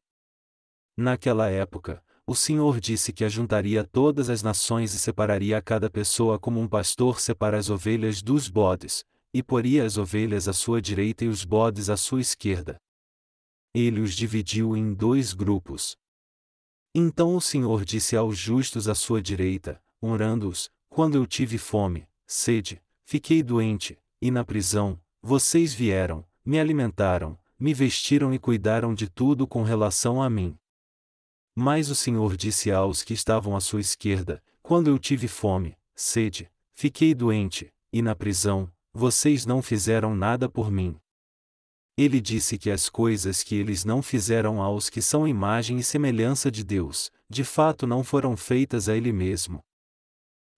Naquela 0.96 1.50
época, 1.50 2.02
o 2.26 2.34
Senhor 2.34 2.80
disse 2.80 3.12
que 3.12 3.26
ajuntaria 3.26 3.84
todas 3.84 4.30
as 4.30 4.42
nações 4.42 4.94
e 4.94 5.00
separaria 5.00 5.58
a 5.58 5.62
cada 5.62 5.90
pessoa 5.90 6.40
como 6.40 6.62
um 6.62 6.68
pastor 6.68 7.20
separa 7.20 7.58
as 7.58 7.70
ovelhas 7.70 8.22
dos 8.22 8.48
bodes, 8.48 9.04
e 9.34 9.44
poria 9.44 9.86
as 9.86 9.98
ovelhas 9.98 10.48
à 10.48 10.54
sua 10.54 10.82
direita 10.82 11.26
e 11.26 11.28
os 11.28 11.44
bodes 11.44 11.90
à 11.90 11.98
sua 11.98 12.22
esquerda. 12.22 12.78
Ele 13.74 14.00
os 14.00 14.14
dividiu 14.14 14.78
em 14.78 14.94
dois 14.94 15.34
grupos. 15.34 15.98
Então 16.94 17.36
o 17.38 17.42
Senhor 17.42 17.86
disse 17.86 18.18
aos 18.18 18.38
justos 18.38 18.90
à 18.90 18.94
sua 18.94 19.22
direita, 19.22 19.82
honrando-os: 20.04 20.70
Quando 20.90 21.16
eu 21.16 21.26
tive 21.26 21.58
fome, 21.58 22.06
sede, 22.28 22.82
fiquei 23.06 23.42
doente, 23.42 23.98
e 24.22 24.30
na 24.30 24.44
prisão, 24.44 25.00
vocês 25.22 25.74
vieram, 25.74 26.26
me 26.44 26.60
alimentaram, 26.60 27.40
me 27.58 27.74
vestiram 27.74 28.34
e 28.34 28.40
cuidaram 28.40 28.94
de 28.94 29.08
tudo 29.08 29.48
com 29.48 29.64
relação 29.64 30.22
a 30.22 30.30
mim. 30.30 30.58
Mas 31.56 31.90
o 31.90 31.96
Senhor 31.96 32.36
disse 32.36 32.72
aos 32.72 33.04
que 33.04 33.14
estavam 33.14 33.56
à 33.56 33.62
sua 33.62 33.80
esquerda: 33.80 34.44
Quando 34.62 34.90
eu 34.90 35.00
tive 35.00 35.30
fome, 35.30 35.78
sede, 35.96 36.52
fiquei 36.74 37.14
doente, 37.14 37.72
e 37.94 38.02
na 38.02 38.16
prisão, 38.16 38.70
vocês 38.94 39.46
não 39.46 39.62
fizeram 39.62 40.14
nada 40.14 40.50
por 40.50 40.70
mim. 40.70 41.00
Ele 41.98 42.22
disse 42.22 42.58
que 42.58 42.72
as 42.72 42.90
coisas 42.90 43.44
que 43.44 43.56
eles 43.56 43.84
não 43.84 44.02
fizeram 44.02 44.62
aos 44.62 44.90
que 44.90 45.02
são 45.02 45.28
imagem 45.28 45.78
e 45.78 45.84
semelhança 45.84 46.50
de 46.50 46.64
Deus, 46.64 47.12
de 47.30 47.44
fato 47.44 47.86
não 47.86 48.04
foram 48.04 48.38
feitas 48.38 48.88
a 48.88 48.96
Ele 48.96 49.12
mesmo. 49.12 49.60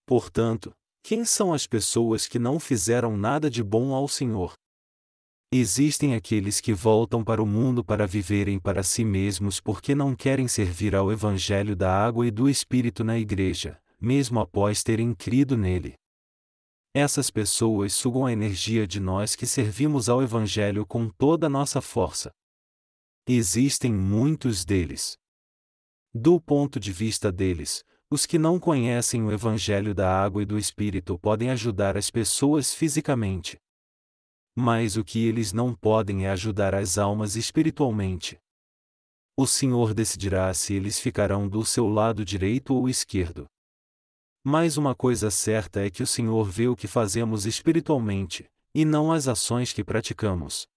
Portanto, 0.05 0.71
quem 1.01 1.25
são 1.25 1.53
as 1.53 1.67
pessoas 1.67 2.27
que 2.27 2.39
não 2.39 2.59
fizeram 2.59 3.17
nada 3.17 3.49
de 3.49 3.63
bom 3.63 3.93
ao 3.93 4.07
Senhor? 4.07 4.53
Existem 5.51 6.15
aqueles 6.15 6.59
que 6.59 6.73
voltam 6.73 7.23
para 7.23 7.41
o 7.41 7.45
mundo 7.45 7.83
para 7.83 8.07
viverem 8.07 8.57
para 8.57 8.81
si 8.81 9.03
mesmos 9.03 9.59
porque 9.59 9.93
não 9.93 10.15
querem 10.15 10.47
servir 10.47 10.95
ao 10.95 11.11
Evangelho 11.11 11.75
da 11.75 11.93
água 11.93 12.25
e 12.25 12.31
do 12.31 12.49
Espírito 12.49 13.03
na 13.03 13.19
igreja, 13.19 13.79
mesmo 13.99 14.39
após 14.39 14.81
terem 14.81 15.13
crido 15.13 15.55
nele. 15.55 15.93
Essas 16.93 17.31
pessoas 17.31 17.93
sugam 17.93 18.25
a 18.25 18.31
energia 18.31 18.85
de 18.85 18.99
nós 18.99 19.35
que 19.35 19.47
servimos 19.47 20.09
ao 20.09 20.21
Evangelho 20.21 20.85
com 20.85 21.09
toda 21.09 21.47
a 21.47 21.49
nossa 21.49 21.81
força. 21.81 22.31
Existem 23.27 23.91
muitos 23.91 24.63
deles. 24.63 25.17
Do 26.13 26.39
ponto 26.39 26.79
de 26.79 26.91
vista 26.91 27.31
deles, 27.31 27.83
os 28.11 28.27
que 28.27 28.37
não 28.37 28.59
conhecem 28.59 29.23
o 29.23 29.31
Evangelho 29.31 29.95
da 29.95 30.23
água 30.23 30.43
e 30.43 30.45
do 30.45 30.57
Espírito 30.57 31.17
podem 31.17 31.49
ajudar 31.49 31.97
as 31.97 32.11
pessoas 32.11 32.73
fisicamente, 32.73 33.57
mas 34.55 34.95
o 34.97 35.03
que 35.03 35.25
eles 35.25 35.51
não 35.51 35.73
podem 35.73 36.25
é 36.25 36.29
ajudar 36.29 36.75
as 36.75 36.97
almas 36.97 37.35
espiritualmente. 37.35 38.37
O 39.35 39.47
Senhor 39.47 39.95
decidirá 39.95 40.53
se 40.53 40.75
eles 40.75 40.99
ficarão 40.99 41.49
do 41.49 41.65
seu 41.65 41.87
lado 41.87 42.23
direito 42.23 42.75
ou 42.75 42.87
esquerdo. 42.87 43.47
Mas 44.43 44.75
uma 44.75 44.93
coisa 44.93 45.31
certa 45.31 45.85
é 45.85 45.89
que 45.89 46.03
o 46.03 46.07
Senhor 46.07 46.43
vê 46.49 46.67
o 46.67 46.75
que 46.75 46.87
fazemos 46.87 47.45
espiritualmente, 47.45 48.45
e 48.75 48.83
não 48.83 49.11
as 49.11 49.27
ações 49.27 49.71
que 49.71 49.83
praticamos. 49.83 50.67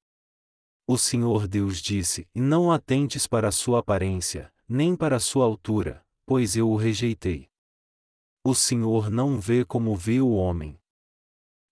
O 0.87 0.97
Senhor 0.97 1.49
Deus 1.49 1.83
disse: 1.83 2.29
Não 2.33 2.71
atentes 2.71 3.27
para 3.27 3.49
a 3.49 3.53
sua 3.53 3.81
aparência, 3.81 4.53
nem 4.69 4.95
para 4.95 5.17
a 5.17 5.21
sua 5.21 5.45
altura, 5.45 6.05
pois 6.25 6.57
eu 6.57 6.71
o 6.71 6.77
rejeitei. 6.77 7.49
O 8.45 8.55
Senhor 8.55 9.11
não 9.11 9.41
vê 9.41 9.65
como 9.65 9.97
vê 9.97 10.21
o 10.21 10.31
homem. 10.31 10.79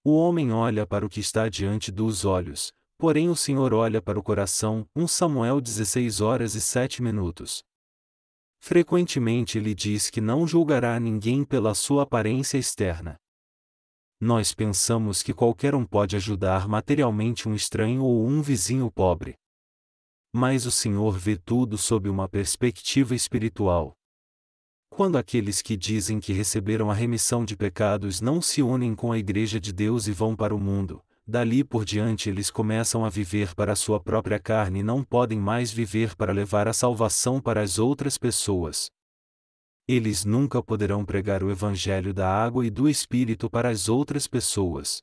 O 0.03 0.16
homem 0.16 0.53
olha 0.53 0.85
para 0.85 1.07
o 1.07 1.09
que 1.09 1.21
está 1.21 1.49
diante 1.49 1.93
dos 1.93 2.25
olhos, 2.25 2.73
porém 2.99 3.29
o 3.29 3.37
Senhor 3.37 3.73
olha 3.73 4.03
para 4.03 4.18
o 4.18 4.23
coração. 4.23 4.85
1 4.97 5.07
Samuel 5.07 5.61
16 5.61 6.21
horas 6.21 6.57
e 6.57 6.61
7 6.61 7.01
minutos. 7.01 7.62
Frequentemente 8.67 9.59
ele 9.59 9.75
diz 9.75 10.09
que 10.09 10.23
não 10.23 10.47
julgará 10.47 10.99
ninguém 10.99 11.45
pela 11.45 11.75
sua 11.75 12.05
aparência 12.05 12.57
externa. 12.57 13.21
Nós 14.19 14.55
pensamos 14.55 15.23
que 15.23 15.35
qualquer 15.35 15.75
um 15.75 15.85
pode 15.85 16.17
ajudar 16.17 16.67
materialmente 16.67 17.47
um 17.47 17.55
estranho 17.55 18.03
ou 18.03 18.27
um 18.27 18.41
vizinho 18.41 18.91
pobre. 18.91 19.35
Mas 20.33 20.65
o 20.65 20.71
Senhor 20.71 21.12
vê 21.19 21.37
tudo 21.37 21.77
sob 21.77 22.09
uma 22.09 22.27
perspectiva 22.27 23.15
espiritual. 23.15 23.93
Quando 24.89 25.19
aqueles 25.19 25.61
que 25.61 25.77
dizem 25.77 26.19
que 26.19 26.33
receberam 26.33 26.91
a 26.91 26.95
remissão 26.95 27.45
de 27.45 27.59
pecados 27.59 28.23
não 28.23 28.41
se 28.41 28.62
unem 28.62 28.95
com 28.95 29.12
a 29.12 29.19
Igreja 29.19 29.61
de 29.61 29.75
Deus 29.75 30.07
e 30.07 30.12
vão 30.12 30.35
para 30.35 30.55
o 30.55 30.59
mundo, 30.59 31.05
dali 31.27 31.64
por 31.64 31.85
diante 31.85 32.29
eles 32.29 32.51
começam 32.51 33.05
a 33.05 33.09
viver 33.09 33.55
para 33.55 33.75
sua 33.75 33.99
própria 33.99 34.39
carne 34.39 34.81
e 34.81 34.83
não 34.83 35.03
podem 35.03 35.39
mais 35.39 35.72
viver 35.72 36.14
para 36.14 36.33
levar 36.33 36.68
a 36.68 36.72
salvação 36.72 37.41
para 37.41 37.62
as 37.62 37.79
outras 37.79 38.18
pessoas. 38.18 38.91
Eles 39.89 40.25
nunca 40.25 40.62
poderão 40.62 41.05
pregar 41.05 41.43
o 41.43 41.51
Evangelho 41.51 42.12
da 42.12 42.29
água 42.29 42.66
e 42.66 42.70
do 42.70 42.89
Espírito 42.89 43.51
para 43.51 43.68
as 43.68 43.89
outras 43.89 44.27
pessoas. 44.27 45.03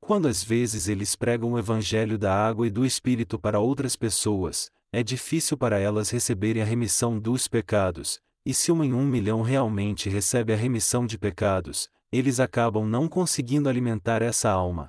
Quando 0.00 0.28
às 0.28 0.42
vezes 0.42 0.88
eles 0.88 1.16
pregam 1.16 1.52
o 1.52 1.58
Evangelho 1.58 2.18
da 2.18 2.34
água 2.34 2.66
e 2.66 2.70
do 2.70 2.84
Espírito 2.84 3.38
para 3.38 3.58
outras 3.58 3.96
pessoas, 3.96 4.70
é 4.92 5.02
difícil 5.02 5.56
para 5.56 5.78
elas 5.78 6.10
receberem 6.10 6.62
a 6.62 6.64
remissão 6.64 7.18
dos 7.18 7.48
pecados, 7.48 8.20
e 8.44 8.54
se 8.54 8.70
uma 8.70 8.86
em 8.86 8.92
um 8.92 9.04
milhão 9.04 9.42
realmente 9.42 10.08
recebe 10.08 10.52
a 10.52 10.56
remissão 10.56 11.06
de 11.06 11.18
pecados, 11.18 11.88
eles 12.12 12.38
acabam 12.38 12.86
não 12.86 13.08
conseguindo 13.08 13.68
alimentar 13.68 14.22
essa 14.22 14.48
alma. 14.48 14.88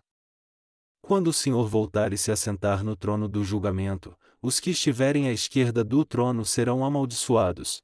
Quando 1.07 1.27
o 1.27 1.33
Senhor 1.33 1.69
voltar 1.69 2.11
e 2.11 2.17
se 2.17 2.33
assentar 2.33 2.83
no 2.83 2.93
trono 2.93 3.29
do 3.29 3.41
julgamento, 3.41 4.13
os 4.41 4.59
que 4.59 4.71
estiverem 4.71 5.29
à 5.29 5.31
esquerda 5.31 5.81
do 5.81 6.03
trono 6.03 6.43
serão 6.43 6.83
amaldiçoados. 6.83 7.81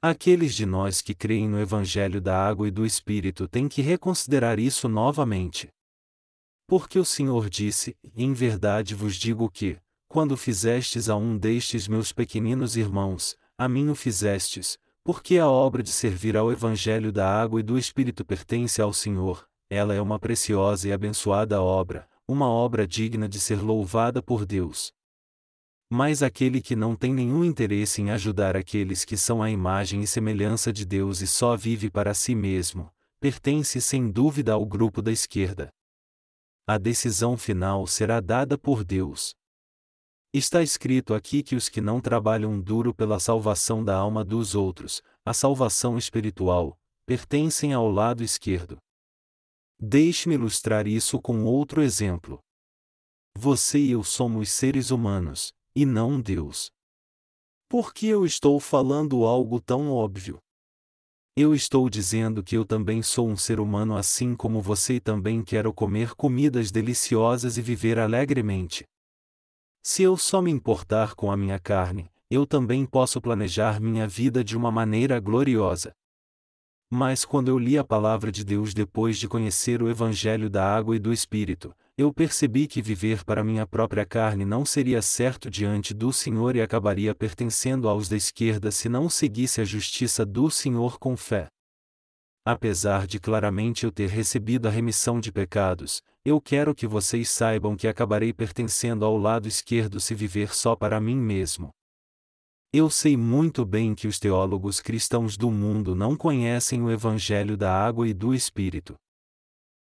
Aqueles 0.00 0.54
de 0.54 0.64
nós 0.64 1.02
que 1.02 1.12
creem 1.12 1.48
no 1.48 1.58
Evangelho 1.58 2.20
da 2.20 2.40
água 2.40 2.68
e 2.68 2.70
do 2.70 2.86
Espírito 2.86 3.48
têm 3.48 3.68
que 3.68 3.82
reconsiderar 3.82 4.60
isso 4.60 4.88
novamente. 4.88 5.70
Porque 6.68 7.00
o 7.00 7.04
Senhor 7.04 7.50
disse: 7.50 7.96
Em 8.14 8.32
verdade 8.32 8.94
vos 8.94 9.16
digo 9.16 9.50
que, 9.50 9.76
quando 10.06 10.36
fizestes 10.36 11.08
a 11.08 11.16
um 11.16 11.36
destes 11.36 11.88
meus 11.88 12.12
pequeninos 12.12 12.76
irmãos, 12.76 13.36
a 13.58 13.68
mim 13.68 13.88
o 13.88 13.94
fizestes, 13.96 14.78
porque 15.02 15.36
a 15.36 15.48
obra 15.48 15.82
de 15.82 15.90
servir 15.90 16.36
ao 16.36 16.52
Evangelho 16.52 17.10
da 17.10 17.28
água 17.28 17.58
e 17.58 17.64
do 17.64 17.76
Espírito 17.76 18.24
pertence 18.24 18.80
ao 18.80 18.92
Senhor, 18.92 19.48
ela 19.68 19.94
é 19.94 20.00
uma 20.00 20.18
preciosa 20.20 20.88
e 20.88 20.92
abençoada 20.92 21.60
obra, 21.60 22.08
uma 22.30 22.48
obra 22.48 22.86
digna 22.86 23.28
de 23.28 23.40
ser 23.40 23.60
louvada 23.60 24.22
por 24.22 24.46
Deus. 24.46 24.92
Mas 25.92 26.22
aquele 26.22 26.62
que 26.62 26.76
não 26.76 26.94
tem 26.94 27.12
nenhum 27.12 27.44
interesse 27.44 28.00
em 28.00 28.12
ajudar 28.12 28.56
aqueles 28.56 29.04
que 29.04 29.16
são 29.16 29.42
a 29.42 29.50
imagem 29.50 30.00
e 30.02 30.06
semelhança 30.06 30.72
de 30.72 30.84
Deus 30.84 31.20
e 31.20 31.26
só 31.26 31.56
vive 31.56 31.90
para 31.90 32.14
si 32.14 32.36
mesmo, 32.36 32.88
pertence 33.18 33.80
sem 33.80 34.08
dúvida 34.08 34.52
ao 34.52 34.64
grupo 34.64 35.02
da 35.02 35.10
esquerda. 35.10 35.70
A 36.68 36.78
decisão 36.78 37.36
final 37.36 37.84
será 37.88 38.20
dada 38.20 38.56
por 38.56 38.84
Deus. 38.84 39.34
Está 40.32 40.62
escrito 40.62 41.14
aqui 41.14 41.42
que 41.42 41.56
os 41.56 41.68
que 41.68 41.80
não 41.80 42.00
trabalham 42.00 42.60
duro 42.60 42.94
pela 42.94 43.18
salvação 43.18 43.84
da 43.84 43.96
alma 43.96 44.24
dos 44.24 44.54
outros, 44.54 45.02
a 45.24 45.34
salvação 45.34 45.98
espiritual, 45.98 46.78
pertencem 47.04 47.72
ao 47.72 47.90
lado 47.90 48.22
esquerdo. 48.22 48.78
Deixe-me 49.82 50.34
ilustrar 50.34 50.86
isso 50.86 51.18
com 51.18 51.42
outro 51.44 51.80
exemplo. 51.80 52.38
Você 53.34 53.78
e 53.78 53.92
eu 53.92 54.04
somos 54.04 54.50
seres 54.50 54.90
humanos, 54.90 55.54
e 55.74 55.86
não 55.86 56.20
Deus. 56.20 56.70
Por 57.66 57.94
que 57.94 58.06
eu 58.06 58.26
estou 58.26 58.60
falando 58.60 59.24
algo 59.24 59.58
tão 59.58 59.90
óbvio? 59.90 60.38
Eu 61.34 61.54
estou 61.54 61.88
dizendo 61.88 62.44
que 62.44 62.54
eu 62.54 62.66
também 62.66 63.02
sou 63.02 63.26
um 63.26 63.36
ser 63.36 63.58
humano 63.58 63.96
assim 63.96 64.34
como 64.34 64.60
você 64.60 64.96
e 64.96 65.00
também 65.00 65.42
quero 65.42 65.72
comer 65.72 66.14
comidas 66.14 66.70
deliciosas 66.70 67.56
e 67.56 67.62
viver 67.62 67.98
alegremente. 67.98 68.84
Se 69.82 70.02
eu 70.02 70.14
só 70.14 70.42
me 70.42 70.50
importar 70.50 71.14
com 71.14 71.32
a 71.32 71.36
minha 71.38 71.58
carne, 71.58 72.10
eu 72.28 72.46
também 72.46 72.84
posso 72.84 73.18
planejar 73.18 73.80
minha 73.80 74.06
vida 74.06 74.44
de 74.44 74.58
uma 74.58 74.70
maneira 74.70 75.18
gloriosa. 75.18 75.92
Mas 76.92 77.24
quando 77.24 77.46
eu 77.48 77.56
li 77.56 77.78
a 77.78 77.84
palavra 77.84 78.32
de 78.32 78.44
Deus 78.44 78.74
depois 78.74 79.16
de 79.16 79.28
conhecer 79.28 79.80
o 79.80 79.88
Evangelho 79.88 80.50
da 80.50 80.64
água 80.64 80.96
e 80.96 80.98
do 80.98 81.12
Espírito, 81.12 81.72
eu 81.96 82.12
percebi 82.12 82.66
que 82.66 82.82
viver 82.82 83.24
para 83.24 83.44
minha 83.44 83.64
própria 83.64 84.04
carne 84.04 84.44
não 84.44 84.64
seria 84.64 85.00
certo 85.00 85.48
diante 85.48 85.94
do 85.94 86.12
Senhor 86.12 86.56
e 86.56 86.60
acabaria 86.60 87.14
pertencendo 87.14 87.88
aos 87.88 88.08
da 88.08 88.16
esquerda 88.16 88.72
se 88.72 88.88
não 88.88 89.08
seguisse 89.08 89.60
a 89.60 89.64
justiça 89.64 90.26
do 90.26 90.50
Senhor 90.50 90.98
com 90.98 91.16
fé. 91.16 91.46
Apesar 92.44 93.06
de 93.06 93.20
claramente 93.20 93.84
eu 93.84 93.92
ter 93.92 94.08
recebido 94.08 94.66
a 94.66 94.70
remissão 94.70 95.20
de 95.20 95.30
pecados, 95.30 96.02
eu 96.24 96.40
quero 96.40 96.74
que 96.74 96.88
vocês 96.88 97.30
saibam 97.30 97.76
que 97.76 97.86
acabarei 97.86 98.32
pertencendo 98.32 99.04
ao 99.04 99.16
lado 99.16 99.46
esquerdo 99.46 100.00
se 100.00 100.12
viver 100.12 100.52
só 100.52 100.74
para 100.74 101.00
mim 101.00 101.16
mesmo. 101.16 101.70
Eu 102.72 102.88
sei 102.88 103.16
muito 103.16 103.64
bem 103.64 103.96
que 103.96 104.06
os 104.06 104.20
teólogos 104.20 104.80
cristãos 104.80 105.36
do 105.36 105.50
mundo 105.50 105.92
não 105.92 106.14
conhecem 106.14 106.80
o 106.80 106.88
Evangelho 106.88 107.56
da 107.56 107.74
água 107.74 108.06
e 108.06 108.14
do 108.14 108.32
Espírito. 108.32 108.94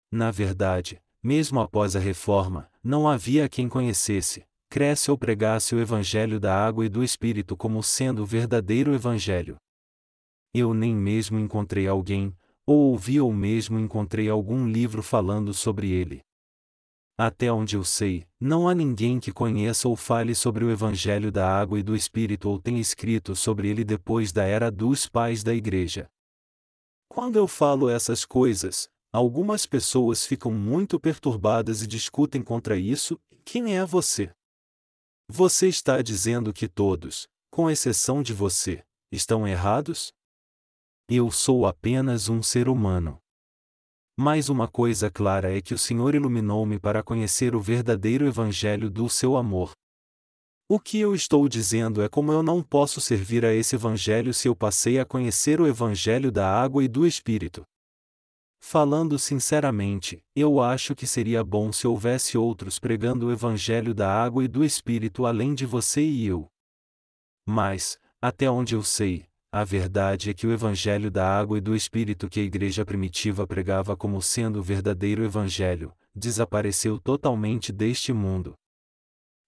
Na 0.09 0.31
verdade, 0.31 0.97
mesmo 1.21 1.59
após 1.59 1.97
a 1.97 1.99
reforma, 1.99 2.71
não 2.81 3.05
havia 3.05 3.49
quem 3.49 3.67
conhecesse, 3.67 4.45
cresce 4.69 5.11
ou 5.11 5.17
pregasse 5.17 5.75
o 5.75 5.81
Evangelho 5.81 6.39
da 6.39 6.55
água 6.55 6.85
e 6.85 6.89
do 6.89 7.03
Espírito 7.03 7.57
como 7.57 7.83
sendo 7.83 8.23
o 8.23 8.25
verdadeiro 8.25 8.95
Evangelho. 8.95 9.57
Eu 10.53 10.73
nem 10.73 10.95
mesmo 10.95 11.37
encontrei 11.37 11.89
alguém, 11.89 12.33
ou 12.65 12.91
ouvi 12.91 13.19
ou 13.19 13.33
mesmo 13.33 13.77
encontrei 13.77 14.29
algum 14.29 14.65
livro 14.65 15.03
falando 15.03 15.53
sobre 15.53 15.91
ele. 15.91 16.21
Até 17.19 17.51
onde 17.51 17.75
eu 17.75 17.83
sei, 17.83 18.27
não 18.39 18.69
há 18.69 18.75
ninguém 18.75 19.19
que 19.19 19.31
conheça 19.31 19.87
ou 19.87 19.95
fale 19.95 20.35
sobre 20.35 20.63
o 20.63 20.69
Evangelho 20.69 21.31
da 21.31 21.49
Água 21.49 21.79
e 21.79 21.83
do 21.83 21.95
Espírito 21.95 22.47
ou 22.47 22.59
tenha 22.59 22.79
escrito 22.79 23.35
sobre 23.35 23.67
ele 23.67 23.83
depois 23.83 24.31
da 24.31 24.43
era 24.43 24.69
dos 24.69 25.07
pais 25.07 25.43
da 25.43 25.51
Igreja. 25.51 26.07
Quando 27.09 27.37
eu 27.37 27.47
falo 27.47 27.89
essas 27.89 28.23
coisas, 28.23 28.87
algumas 29.11 29.65
pessoas 29.65 30.27
ficam 30.27 30.51
muito 30.51 30.99
perturbadas 30.99 31.81
e 31.81 31.87
discutem 31.87 32.43
contra 32.43 32.77
isso: 32.77 33.19
quem 33.43 33.75
é 33.75 33.83
você? 33.83 34.31
Você 35.27 35.67
está 35.67 36.03
dizendo 36.03 36.53
que 36.53 36.67
todos, 36.67 37.27
com 37.49 37.67
exceção 37.67 38.21
de 38.21 38.31
você, 38.31 38.85
estão 39.11 39.47
errados? 39.47 40.13
Eu 41.09 41.31
sou 41.31 41.65
apenas 41.65 42.29
um 42.29 42.43
ser 42.43 42.69
humano. 42.69 43.19
Mas 44.19 44.49
uma 44.49 44.67
coisa 44.67 45.11
clara 45.11 45.55
é 45.55 45.61
que 45.61 45.75
o 45.75 45.77
Senhor 45.77 46.15
iluminou-me 46.15 46.79
para 46.79 47.03
conhecer 47.03 47.55
o 47.55 47.61
verdadeiro 47.61 48.25
Evangelho 48.25 48.89
do 48.89 49.07
seu 49.07 49.37
amor. 49.37 49.73
O 50.67 50.79
que 50.79 50.99
eu 50.99 51.13
estou 51.13 51.47
dizendo 51.47 52.01
é 52.01 52.09
como 52.09 52.31
eu 52.31 52.41
não 52.41 52.63
posso 52.63 52.99
servir 52.99 53.45
a 53.45 53.53
esse 53.53 53.75
Evangelho 53.75 54.33
se 54.33 54.47
eu 54.47 54.55
passei 54.55 54.99
a 54.99 55.05
conhecer 55.05 55.61
o 55.61 55.67
Evangelho 55.67 56.31
da 56.31 56.51
água 56.51 56.83
e 56.83 56.87
do 56.87 57.05
Espírito. 57.05 57.63
Falando 58.59 59.19
sinceramente, 59.19 60.19
eu 60.35 60.59
acho 60.59 60.95
que 60.95 61.05
seria 61.05 61.43
bom 61.43 61.71
se 61.71 61.85
houvesse 61.87 62.39
outros 62.39 62.79
pregando 62.79 63.27
o 63.27 63.31
Evangelho 63.31 63.93
da 63.93 64.11
água 64.11 64.43
e 64.43 64.47
do 64.47 64.65
Espírito 64.65 65.27
além 65.27 65.53
de 65.53 65.65
você 65.65 66.01
e 66.01 66.25
eu. 66.25 66.47
Mas, 67.47 67.99
até 68.19 68.49
onde 68.49 68.73
eu 68.73 68.81
sei, 68.81 69.26
a 69.51 69.63
verdade 69.63 70.29
é 70.29 70.33
que 70.33 70.45
o 70.45 70.51
Evangelho 70.51 71.09
da 71.09 71.27
água 71.27 71.57
e 71.57 71.61
do 71.61 71.75
Espírito 71.75 72.29
que 72.29 72.39
a 72.39 72.43
igreja 72.43 72.85
primitiva 72.85 73.47
pregava 73.47 73.95
como 73.95 74.21
sendo 74.21 74.59
o 74.59 74.63
verdadeiro 74.63 75.23
Evangelho, 75.23 75.93
desapareceu 76.13 76.99
totalmente 76.99 77.71
deste 77.71 78.11
mundo. 78.11 78.55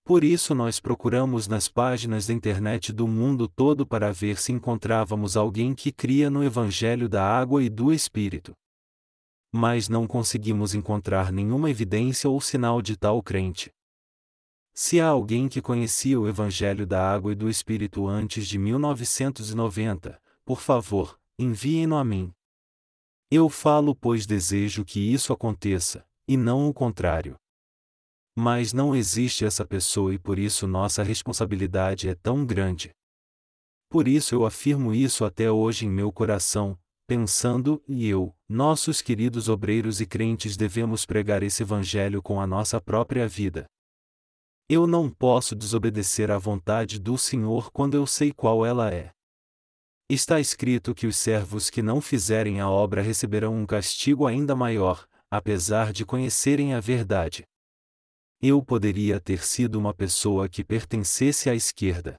Por 0.06 0.24
isso 0.24 0.56
nós 0.56 0.80
procuramos 0.80 1.48
nas 1.48 1.68
páginas 1.68 2.26
da 2.26 2.34
internet 2.34 2.94
do 2.94 3.08
mundo 3.08 3.48
todo 3.48 3.86
para 3.86 4.12
ver 4.12 4.38
se 4.38 4.52
encontrávamos 4.52 5.38
alguém 5.38 5.76
que 5.76 5.92
cria 5.92 6.30
no 6.30 6.44
Evangelho 6.44 7.10
da 7.10 7.24
água 7.24 7.62
e 7.62 7.70
do 7.70 7.94
Espírito. 7.94 8.54
Mas 9.54 9.90
não 9.90 10.08
conseguimos 10.08 10.74
encontrar 10.74 11.32
nenhuma 11.32 11.70
evidência 11.70 12.30
ou 12.30 12.40
sinal 12.40 12.82
de 12.82 12.96
tal 12.96 13.22
crente. 13.22 13.70
Se 14.82 15.02
há 15.02 15.10
alguém 15.10 15.50
que 15.50 15.62
conhecia 15.62 16.18
o 16.18 16.26
Evangelho 16.26 16.88
da 16.88 17.06
Água 17.14 17.34
e 17.34 17.36
do 17.36 17.50
Espírito 17.50 18.08
antes 18.08 18.48
de 18.48 18.58
1990, 18.58 20.18
por 20.46 20.62
favor, 20.62 21.20
enviem-no 21.38 21.98
a 21.98 22.06
mim. 22.06 22.32
Eu 23.30 23.50
falo 23.50 23.94
pois 23.94 24.26
desejo 24.26 24.86
que 24.86 25.02
isso 25.02 25.34
aconteça, 25.34 26.08
e 26.26 26.38
não 26.38 26.70
o 26.70 26.74
contrário. 26.74 27.36
Mas 28.34 28.72
não 28.72 28.96
existe 28.96 29.44
essa 29.44 29.66
pessoa 29.66 30.14
e 30.14 30.18
por 30.18 30.40
isso 30.40 30.66
nossa 30.66 31.04
responsabilidade 31.04 32.08
é 32.08 32.16
tão 32.16 32.46
grande. 32.46 32.92
Por 33.90 34.08
isso 34.08 34.34
eu 34.34 34.46
afirmo 34.46 34.94
isso 34.96 35.26
até 35.26 35.52
hoje 35.52 35.88
em 35.88 35.90
meu 35.90 36.10
coração, 36.10 36.80
pensando, 37.06 37.84
e 37.86 38.08
eu, 38.08 38.34
nossos 38.48 39.02
queridos 39.02 39.50
obreiros 39.50 40.00
e 40.00 40.06
crentes 40.06 40.56
devemos 40.56 41.06
pregar 41.06 41.44
esse 41.44 41.64
Evangelho 41.64 42.22
com 42.22 42.40
a 42.40 42.48
nossa 42.48 42.80
própria 42.80 43.28
vida. 43.28 43.70
Eu 44.72 44.86
não 44.86 45.10
posso 45.10 45.56
desobedecer 45.56 46.30
à 46.30 46.38
vontade 46.38 47.00
do 47.00 47.18
Senhor 47.18 47.72
quando 47.72 47.96
eu 47.96 48.06
sei 48.06 48.32
qual 48.32 48.64
ela 48.64 48.94
é. 48.94 49.10
Está 50.08 50.40
escrito 50.40 50.94
que 50.94 51.08
os 51.08 51.18
servos 51.18 51.72
que 51.72 51.82
não 51.82 52.00
fizerem 52.00 52.60
a 52.60 52.70
obra 52.70 53.02
receberão 53.02 53.56
um 53.56 53.66
castigo 53.66 54.28
ainda 54.28 54.56
maior, 54.56 55.08
apesar 55.32 55.92
de 55.92 56.06
conhecerem 56.06 56.76
a 56.76 56.80
verdade. 56.80 57.46
Eu 58.40 58.64
poderia 58.64 59.20
ter 59.20 59.44
sido 59.44 59.80
uma 59.80 59.92
pessoa 59.92 60.48
que 60.48 60.64
pertencesse 60.64 61.50
à 61.50 61.56
esquerda. 61.56 62.16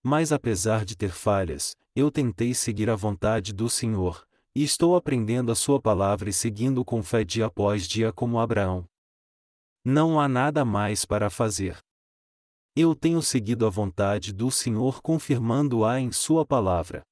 Mas 0.00 0.30
apesar 0.30 0.84
de 0.84 0.96
ter 0.96 1.10
falhas, 1.10 1.74
eu 1.92 2.08
tentei 2.08 2.54
seguir 2.54 2.88
a 2.88 2.94
vontade 2.94 3.52
do 3.52 3.68
Senhor, 3.68 4.24
e 4.54 4.62
estou 4.62 4.94
aprendendo 4.94 5.50
a 5.50 5.56
Sua 5.56 5.80
palavra 5.82 6.30
e 6.30 6.32
seguindo 6.32 6.84
com 6.84 7.02
fé 7.02 7.24
dia 7.24 7.46
após 7.46 7.88
dia 7.88 8.12
como 8.12 8.38
Abraão. 8.38 8.88
Não 9.84 10.20
há 10.20 10.28
nada 10.28 10.64
mais 10.64 11.04
para 11.04 11.30
fazer. 11.30 11.78
Eu 12.76 12.94
tenho 12.94 13.20
seguido 13.22 13.66
a 13.66 13.70
vontade 13.70 14.32
do 14.32 14.50
Senhor 14.50 15.02
confirmando-a 15.02 16.00
em 16.00 16.12
Sua 16.12 16.46
palavra. 16.46 17.02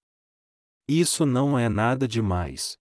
Isso 0.89 1.27
não 1.27 1.59
é 1.59 1.69
nada 1.69 2.07
demais. 2.07 2.79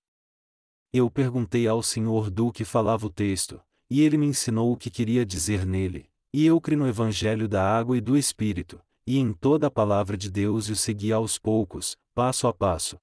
Eu 0.93 1.09
perguntei 1.09 1.67
ao 1.67 1.81
Senhor 1.81 2.29
do 2.29 2.51
que 2.51 2.63
falava 2.63 3.07
o 3.07 3.09
texto, 3.09 3.59
e 3.89 4.01
ele 4.01 4.17
me 4.17 4.27
ensinou 4.27 4.71
o 4.71 4.77
que 4.77 4.89
queria 4.89 5.25
dizer 5.25 5.65
nele, 5.65 6.09
e 6.33 6.45
eu 6.45 6.61
criei 6.61 6.79
no 6.79 6.87
Evangelho 6.87 7.47
da 7.47 7.63
Água 7.67 7.97
e 7.97 8.01
do 8.01 8.17
Espírito, 8.17 8.79
e 9.07 9.17
em 9.17 9.33
toda 9.33 9.67
a 9.67 9.71
palavra 9.71 10.17
de 10.17 10.29
Deus 10.29 10.69
o 10.69 10.75
segui 10.75 11.11
aos 11.11 11.37
poucos, 11.37 11.95
passo 12.13 12.47
a 12.47 12.53
passo. 12.53 12.97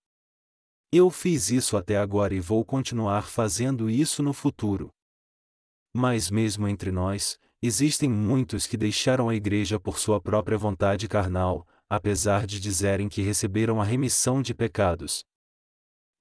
Eu 0.92 1.10
fiz 1.10 1.50
isso 1.50 1.76
até 1.76 1.96
agora 1.96 2.34
e 2.34 2.40
vou 2.40 2.64
continuar 2.64 3.22
fazendo 3.22 3.88
isso 3.88 4.22
no 4.22 4.32
futuro. 4.32 4.90
Mas 5.94 6.30
mesmo 6.30 6.66
entre 6.66 6.90
nós, 6.90 7.38
existem 7.60 8.08
muitos 8.08 8.66
que 8.66 8.76
deixaram 8.76 9.28
a 9.28 9.34
igreja 9.34 9.78
por 9.78 9.98
sua 9.98 10.20
própria 10.20 10.56
vontade 10.56 11.06
carnal, 11.06 11.66
apesar 11.88 12.46
de 12.46 12.58
dizerem 12.58 13.08
que 13.08 13.20
receberam 13.20 13.80
a 13.80 13.84
remissão 13.84 14.40
de 14.40 14.54
pecados. 14.54 15.24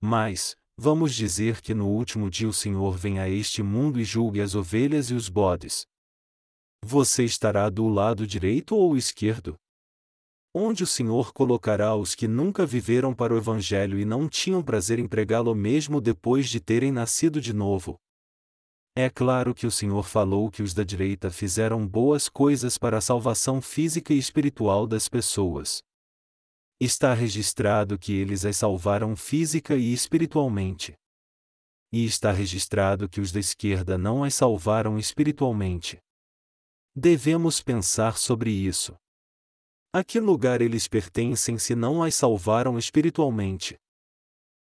Mas, 0.01 0.55
vamos 0.77 1.15
dizer 1.15 1.61
que 1.61 1.73
no 1.73 1.87
último 1.87 2.29
dia 2.29 2.49
o 2.49 2.53
Senhor 2.53 2.97
vem 2.97 3.19
a 3.19 3.29
este 3.29 3.63
mundo 3.63 3.99
e 3.99 4.03
julgue 4.03 4.41
as 4.41 4.55
ovelhas 4.55 5.09
e 5.09 5.13
os 5.13 5.29
bodes. 5.29 5.87
Você 6.83 7.23
estará 7.23 7.69
do 7.69 7.87
lado 7.87 8.27
direito 8.27 8.75
ou 8.75 8.97
esquerdo? 8.97 9.55
Onde 10.53 10.83
o 10.83 10.87
Senhor 10.87 11.31
colocará 11.31 11.95
os 11.95 12.13
que 12.13 12.27
nunca 12.27 12.65
viveram 12.65 13.13
para 13.13 13.33
o 13.33 13.37
Evangelho 13.37 13.97
e 13.97 14.03
não 14.03 14.27
tinham 14.27 14.61
prazer 14.61 14.99
em 14.99 15.07
pregá-lo 15.07 15.55
mesmo 15.55 16.01
depois 16.01 16.49
de 16.49 16.59
terem 16.59 16.91
nascido 16.91 17.39
de 17.39 17.53
novo? 17.53 17.97
É 18.93 19.09
claro 19.09 19.55
que 19.55 19.65
o 19.65 19.71
Senhor 19.71 20.03
falou 20.03 20.51
que 20.51 20.61
os 20.61 20.73
da 20.73 20.83
direita 20.83 21.31
fizeram 21.31 21.87
boas 21.87 22.27
coisas 22.27 22.77
para 22.77 22.97
a 22.97 23.01
salvação 23.01 23.61
física 23.61 24.13
e 24.13 24.17
espiritual 24.17 24.85
das 24.85 25.07
pessoas. 25.07 25.81
Está 26.77 27.13
registrado 27.13 27.97
que 27.97 28.11
eles 28.11 28.43
as 28.43 28.57
salvaram 28.57 29.15
física 29.15 29.75
e 29.75 29.93
espiritualmente. 29.93 30.93
E 31.89 32.03
está 32.03 32.33
registrado 32.33 33.07
que 33.07 33.21
os 33.21 33.31
da 33.31 33.39
esquerda 33.39 33.97
não 33.97 34.25
as 34.25 34.35
salvaram 34.35 34.99
espiritualmente. 34.99 35.97
Devemos 36.93 37.61
pensar 37.61 38.17
sobre 38.17 38.51
isso. 38.51 38.93
A 39.93 40.03
que 40.03 40.19
lugar 40.19 40.61
eles 40.61 40.87
pertencem 40.87 41.57
se 41.57 41.75
não 41.75 42.03
as 42.03 42.15
salvaram 42.15 42.77
espiritualmente? 42.77 43.77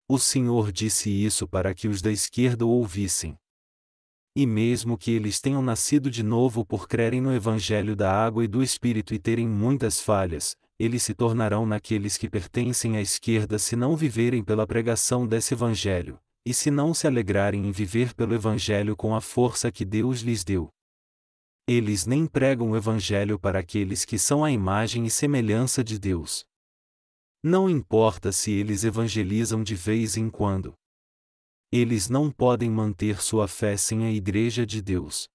O 0.07 0.19
Senhor 0.19 0.73
disse 0.73 1.11
isso 1.11 1.49
para 1.49 1.75
que 1.75 1.89
os 1.89 2.03
da 2.03 2.11
esquerda 2.11 2.67
ouvissem. 2.67 3.39
E 4.35 4.47
mesmo 4.47 4.97
que 4.97 5.11
eles 5.11 5.41
tenham 5.41 5.61
nascido 5.61 6.09
de 6.09 6.23
novo 6.23 6.65
por 6.65 6.87
crerem 6.87 7.21
no 7.21 7.35
Evangelho 7.35 7.97
da 7.97 8.13
água 8.13 8.45
e 8.45 8.49
do 8.49 8.63
Espírito 8.63 9.13
e 9.13 9.19
terem 9.19 9.49
muitas 9.49 10.01
falhas, 10.01 10.57
eles 10.79 11.03
se 11.03 11.15
tornarão 11.15 11.67
naqueles 11.67 12.17
que 12.17 12.31
pertencem 12.31 12.97
à 12.97 13.01
esquerda 13.01 13.59
se 13.59 13.75
não 13.75 13.97
viverem 13.97 14.45
pela 14.45 14.67
pregação 14.67 15.27
desse 15.27 15.55
Evangelho, 15.55 16.19
e 16.47 16.55
se 16.55 16.71
não 16.71 16.95
se 16.95 17.09
alegrarem 17.09 17.67
em 17.67 17.73
viver 17.73 18.15
pelo 18.15 18.33
Evangelho 18.33 18.97
com 18.97 19.15
a 19.17 19.21
força 19.21 19.71
que 19.73 19.85
Deus 19.85 20.21
lhes 20.21 20.45
deu. 20.45 20.69
Eles 21.67 22.07
nem 22.07 22.25
pregam 22.25 22.71
o 22.71 22.77
Evangelho 22.77 23.39
para 23.39 23.59
aqueles 23.59 24.05
que 24.05 24.19
são 24.19 24.45
a 24.45 24.51
imagem 24.51 25.05
e 25.07 25.11
semelhança 25.11 25.83
de 25.83 25.99
Deus. 25.99 26.45
Não 27.43 27.69
importa 27.69 28.33
se 28.33 28.53
eles 28.53 28.85
evangelizam 28.85 29.63
de 29.63 29.75
vez 29.75 30.17
em 30.17 30.29
quando 30.29 30.75
eles 31.73 32.09
não 32.09 32.31
podem 32.31 32.69
manter 32.69 33.23
sua 33.23 33.47
fé 33.47 33.77
sem 33.77 34.05
a 34.05 34.11
Igreja 34.11 34.67
de 34.67 34.83
Deus. 34.83 35.29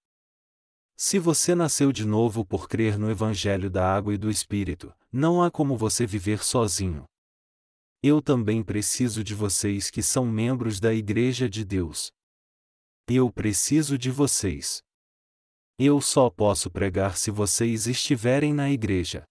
Se 0.98 1.18
você 1.18 1.56
nasceu 1.56 1.92
de 1.92 2.06
novo 2.06 2.46
por 2.46 2.68
crer 2.68 2.98
no 2.98 3.10
Evangelho 3.10 3.70
da 3.70 3.96
Água 3.96 4.14
e 4.14 4.18
do 4.18 4.30
Espírito, 4.30 4.94
não 5.12 5.42
há 5.42 5.50
como 5.50 5.78
você 5.78 6.06
viver 6.06 6.44
sozinho. 6.44 7.06
Eu 8.04 8.22
também 8.22 8.62
preciso 8.62 9.24
de 9.24 9.34
vocês 9.34 9.90
que 9.90 10.02
são 10.04 10.26
membros 10.26 10.80
da 10.80 10.94
Igreja 10.94 11.50
de 11.50 11.64
Deus. 11.64 12.12
Eu 13.08 13.32
preciso 13.32 13.98
de 13.98 14.12
vocês. 14.12 14.82
Eu 15.78 16.02
só 16.02 16.30
posso 16.30 16.70
pregar 16.70 17.18
se 17.18 17.32
vocês 17.32 17.88
estiverem 17.88 18.54
na 18.54 18.72
igreja. 18.72 19.24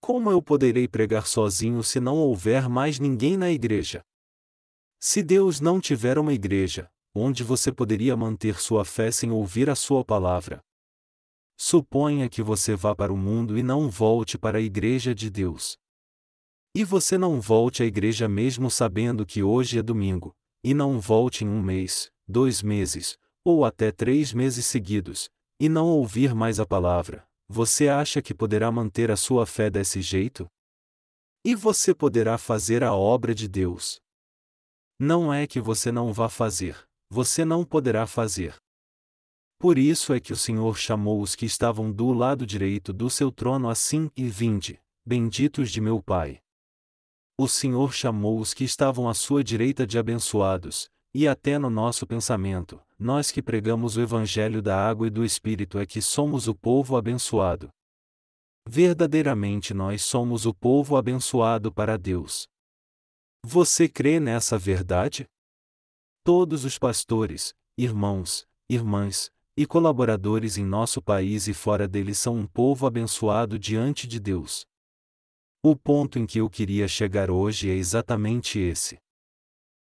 Como 0.00 0.30
eu 0.30 0.42
poderei 0.42 0.88
pregar 0.88 1.26
sozinho 1.26 1.82
se 1.82 1.98
não 1.98 2.16
houver 2.16 2.68
mais 2.68 2.98
ninguém 2.98 3.36
na 3.36 3.50
igreja? 3.50 4.02
Se 5.06 5.22
Deus 5.22 5.60
não 5.60 5.82
tiver 5.82 6.18
uma 6.18 6.32
igreja, 6.32 6.90
onde 7.14 7.44
você 7.44 7.70
poderia 7.70 8.16
manter 8.16 8.58
sua 8.58 8.86
fé 8.86 9.10
sem 9.10 9.30
ouvir 9.30 9.68
a 9.68 9.74
sua 9.74 10.02
palavra? 10.02 10.62
Suponha 11.58 12.26
que 12.26 12.42
você 12.42 12.74
vá 12.74 12.96
para 12.96 13.12
o 13.12 13.16
mundo 13.18 13.58
e 13.58 13.62
não 13.62 13.90
volte 13.90 14.38
para 14.38 14.56
a 14.56 14.62
igreja 14.62 15.14
de 15.14 15.28
Deus. 15.28 15.76
E 16.74 16.82
você 16.84 17.18
não 17.18 17.38
volte 17.38 17.82
à 17.82 17.86
igreja 17.86 18.26
mesmo 18.26 18.70
sabendo 18.70 19.26
que 19.26 19.42
hoje 19.42 19.78
é 19.78 19.82
domingo, 19.82 20.34
e 20.64 20.72
não 20.72 20.98
volte 20.98 21.44
em 21.44 21.48
um 21.48 21.60
mês, 21.60 22.10
dois 22.26 22.62
meses, 22.62 23.18
ou 23.44 23.66
até 23.66 23.92
três 23.92 24.32
meses 24.32 24.64
seguidos, 24.64 25.28
e 25.60 25.68
não 25.68 25.86
ouvir 25.86 26.34
mais 26.34 26.58
a 26.58 26.64
palavra, 26.64 27.28
você 27.46 27.88
acha 27.88 28.22
que 28.22 28.32
poderá 28.32 28.72
manter 28.72 29.10
a 29.10 29.16
sua 29.16 29.44
fé 29.44 29.68
desse 29.68 30.00
jeito? 30.00 30.46
E 31.44 31.54
você 31.54 31.94
poderá 31.94 32.38
fazer 32.38 32.82
a 32.82 32.94
obra 32.94 33.34
de 33.34 33.46
Deus? 33.46 34.02
Não 34.98 35.32
é 35.34 35.46
que 35.46 35.60
você 35.60 35.90
não 35.90 36.12
vá 36.12 36.28
fazer, 36.28 36.76
você 37.10 37.44
não 37.44 37.64
poderá 37.64 38.06
fazer. 38.06 38.56
Por 39.58 39.78
isso 39.78 40.12
é 40.12 40.20
que 40.20 40.32
o 40.32 40.36
Senhor 40.36 40.76
chamou 40.76 41.20
os 41.20 41.34
que 41.34 41.46
estavam 41.46 41.90
do 41.90 42.12
lado 42.12 42.46
direito 42.46 42.92
do 42.92 43.10
seu 43.10 43.32
trono 43.32 43.68
assim 43.68 44.10
e 44.16 44.28
vinde, 44.28 44.80
benditos 45.04 45.70
de 45.70 45.80
meu 45.80 46.02
Pai. 46.02 46.40
O 47.36 47.48
Senhor 47.48 47.92
chamou 47.92 48.38
os 48.38 48.54
que 48.54 48.62
estavam 48.62 49.08
à 49.08 49.14
sua 49.14 49.42
direita 49.42 49.84
de 49.84 49.98
abençoados, 49.98 50.88
e 51.12 51.26
até 51.26 51.58
no 51.58 51.70
nosso 51.70 52.06
pensamento, 52.06 52.80
nós 52.98 53.32
que 53.32 53.42
pregamos 53.42 53.96
o 53.96 54.00
Evangelho 54.00 54.62
da 54.62 54.76
água 54.76 55.08
e 55.08 55.10
do 55.10 55.24
Espírito 55.24 55.78
é 55.78 55.86
que 55.86 56.00
somos 56.00 56.46
o 56.46 56.54
povo 56.54 56.96
abençoado. 56.96 57.68
Verdadeiramente 58.66 59.74
nós 59.74 60.02
somos 60.02 60.46
o 60.46 60.54
povo 60.54 60.96
abençoado 60.96 61.72
para 61.72 61.98
Deus. 61.98 62.48
Você 63.46 63.86
crê 63.90 64.18
nessa 64.18 64.56
verdade? 64.56 65.26
Todos 66.24 66.64
os 66.64 66.78
pastores, 66.78 67.52
irmãos, 67.76 68.48
irmãs 68.70 69.30
e 69.54 69.66
colaboradores 69.66 70.56
em 70.56 70.64
nosso 70.64 71.02
país 71.02 71.46
e 71.46 71.52
fora 71.52 71.86
dele 71.86 72.14
são 72.14 72.36
um 72.38 72.46
povo 72.46 72.86
abençoado 72.86 73.58
diante 73.58 74.08
de 74.08 74.18
Deus. 74.18 74.64
O 75.62 75.76
ponto 75.76 76.18
em 76.18 76.24
que 76.24 76.40
eu 76.40 76.48
queria 76.48 76.88
chegar 76.88 77.30
hoje 77.30 77.68
é 77.68 77.74
exatamente 77.74 78.58
esse. 78.58 78.96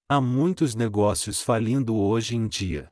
Há 0.10 0.20
muitos 0.20 0.76
negócios 0.76 1.42
falindo 1.42 1.96
hoje 1.96 2.36
em 2.36 2.50
dia. 2.50 2.90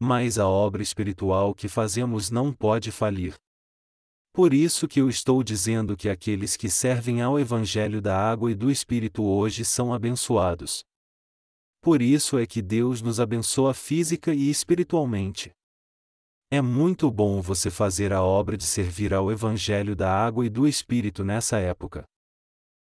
Mas 0.00 0.38
a 0.38 0.46
obra 0.46 0.80
espiritual 0.80 1.52
que 1.52 1.66
fazemos 1.66 2.30
não 2.30 2.52
pode 2.52 2.92
falir. 2.92 3.34
Por 4.36 4.52
isso 4.52 4.86
que 4.86 5.00
eu 5.00 5.08
estou 5.08 5.42
dizendo 5.42 5.96
que 5.96 6.10
aqueles 6.10 6.58
que 6.58 6.68
servem 6.68 7.22
ao 7.22 7.40
Evangelho 7.40 8.02
da 8.02 8.14
água 8.14 8.50
e 8.52 8.54
do 8.54 8.70
Espírito 8.70 9.24
hoje 9.24 9.64
são 9.64 9.94
abençoados. 9.94 10.84
Por 11.80 12.02
isso 12.02 12.36
é 12.36 12.46
que 12.46 12.60
Deus 12.60 13.00
nos 13.00 13.18
abençoa 13.18 13.72
física 13.72 14.34
e 14.34 14.50
espiritualmente. 14.50 15.52
É 16.50 16.60
muito 16.60 17.10
bom 17.10 17.40
você 17.40 17.70
fazer 17.70 18.12
a 18.12 18.22
obra 18.22 18.58
de 18.58 18.64
servir 18.64 19.14
ao 19.14 19.32
Evangelho 19.32 19.96
da 19.96 20.12
água 20.12 20.44
e 20.44 20.50
do 20.50 20.68
Espírito 20.68 21.24
nessa 21.24 21.56
época. 21.56 22.04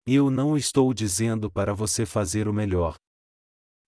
Eu 0.07 0.31
não 0.31 0.57
estou 0.57 0.95
dizendo 0.95 1.51
para 1.51 1.75
você 1.75 2.07
fazer 2.07 2.49
o 2.49 2.53
melhor. 2.55 2.97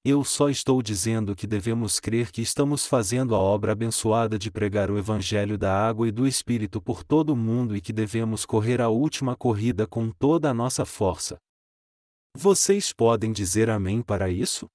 Eu 0.04 0.22
só 0.22 0.48
estou 0.48 0.80
dizendo 0.80 1.34
que 1.34 1.46
devemos 1.46 1.98
crer 1.98 2.30
que 2.30 2.40
estamos 2.40 2.86
fazendo 2.86 3.34
a 3.34 3.38
obra 3.38 3.72
abençoada 3.72 4.38
de 4.38 4.50
pregar 4.50 4.90
o 4.90 4.96
Evangelho 4.98 5.58
da 5.58 5.74
água 5.74 6.06
e 6.06 6.12
do 6.12 6.26
Espírito 6.26 6.80
por 6.80 7.02
todo 7.02 7.30
o 7.30 7.36
mundo 7.36 7.76
e 7.76 7.80
que 7.80 7.92
devemos 7.92 8.46
correr 8.46 8.80
a 8.80 8.88
última 8.88 9.36
corrida 9.36 9.86
com 9.86 10.10
toda 10.10 10.50
a 10.50 10.54
nossa 10.54 10.84
força. 10.84 11.36
Vocês 12.36 12.92
podem 12.92 13.32
dizer 13.32 13.68
amém 13.68 14.00
para 14.00 14.30
isso? 14.30 14.68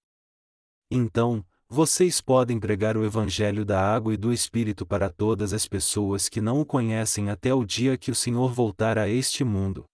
Então, 0.91 1.43
vocês 1.69 2.21
podem 2.21 2.59
pregar 2.59 2.97
o 2.97 3.05
Evangelho 3.05 3.65
da 3.65 3.81
água 3.81 4.13
e 4.13 4.17
do 4.17 4.31
Espírito 4.31 4.85
para 4.85 5.09
todas 5.09 5.53
as 5.53 5.67
pessoas 5.67 6.29
que 6.29 6.41
não 6.41 6.59
o 6.59 6.65
conhecem 6.65 7.29
até 7.29 7.53
o 7.53 7.65
dia 7.65 7.97
que 7.97 8.11
o 8.11 8.15
Senhor 8.15 8.51
voltar 8.53 8.97
a 8.99 9.07
este 9.07 9.43
mundo. 9.43 9.85